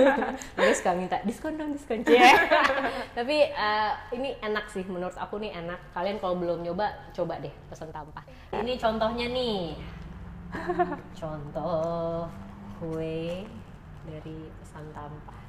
Terus 0.56 0.78
suka 0.78 0.94
minta 0.94 1.18
diskon 1.26 1.58
dong 1.58 1.74
diskon 1.74 2.06
Cie. 2.06 2.22
tapi 3.18 3.50
eh, 3.50 3.92
ini 4.14 4.38
enak 4.38 4.70
sih 4.70 4.86
menurut 4.86 5.18
aku 5.18 5.42
nih 5.42 5.52
enak. 5.60 5.92
Kalian 5.92 6.22
kalau 6.22 6.38
belum 6.38 6.62
nyoba 6.62 7.10
coba 7.10 7.42
deh 7.42 7.52
pesan 7.68 7.90
tanpa. 7.90 8.22
Ini 8.54 8.78
contohnya 8.78 9.26
nih. 9.28 9.74
Contoh 11.18 12.30
kue 12.78 13.42
dari 14.06 14.38
pesan 14.62 14.86
tanpa. 14.94 15.43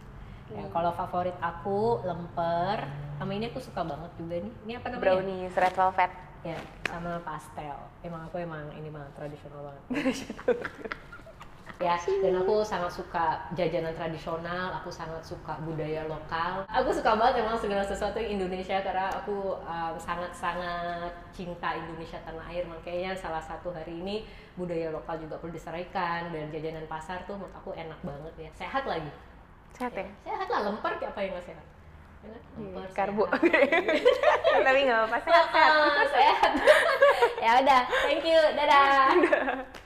Ya, 0.53 0.61
kalau 0.69 0.93
favorit 0.93 1.33
aku 1.41 2.05
lemper, 2.05 2.85
sama 3.17 3.31
ini 3.33 3.49
aku 3.49 3.57
suka 3.57 3.81
banget 3.81 4.11
juga 4.13 4.35
nih. 4.45 4.53
Ini 4.69 4.73
apa 4.77 4.87
namanya? 4.93 5.01
brownies 5.01 5.53
red 5.57 5.73
velvet 5.73 6.11
Ya, 6.45 6.61
sama 6.85 7.17
pastel. 7.25 7.73
Emang 8.05 8.29
aku 8.29 8.37
emang 8.37 8.69
ini 8.77 8.93
banget 8.93 9.09
tradisional 9.17 9.65
banget. 9.65 9.83
ya, 11.89 11.97
dan 11.97 12.33
aku 12.37 12.61
sangat 12.61 12.93
suka 12.93 13.49
jajanan 13.57 13.97
tradisional, 13.97 14.69
aku 14.77 14.93
sangat 14.93 15.25
suka 15.25 15.57
budaya 15.65 16.05
lokal. 16.05 16.61
Aku 16.69 16.93
suka 16.93 17.17
banget 17.17 17.41
emang 17.41 17.57
segala 17.57 17.81
sesuatu 17.81 18.21
yang 18.21 18.37
Indonesia 18.37 18.77
karena 18.85 19.09
aku 19.09 19.57
um, 19.57 19.97
sangat-sangat 19.97 21.09
cinta 21.33 21.73
Indonesia 21.73 22.21
tanah 22.21 22.45
air. 22.53 22.69
Makanya 22.69 23.17
salah 23.17 23.41
satu 23.41 23.73
hari 23.73 23.97
ini 23.97 24.29
budaya 24.53 24.93
lokal 24.93 25.17
juga 25.17 25.41
perlu 25.41 25.57
diseraikan 25.57 26.29
dan 26.29 26.53
jajanan 26.53 26.85
pasar 26.85 27.25
tuh 27.25 27.41
menurut 27.41 27.57
aku 27.57 27.73
enak 27.73 27.97
banget 28.05 28.33
ya. 28.37 28.49
Sehat 28.53 28.85
lagi. 28.85 29.09
Sehat 29.75 29.93
ya 29.93 30.07
Sehat 30.23 30.47
lah, 30.47 30.59
lemper 30.71 30.91
kayak 30.97 31.11
apa 31.11 31.19
yang 31.21 31.31
nggak 31.35 31.45
sehat? 31.51 31.65
Enak, 32.25 32.41
lemper 32.57 32.85
karbo 32.95 33.23
sehat. 33.27 34.63
tapi 34.65 34.79
nggak 34.87 34.97
apa-apa 35.03 35.17
sehat 35.21 35.47
sehat 35.51 36.07
sehat. 36.15 36.51
ya 37.43 37.51
udah, 37.61 37.81
thank 38.07 38.25
you, 38.25 38.39
dadah. 38.55 39.83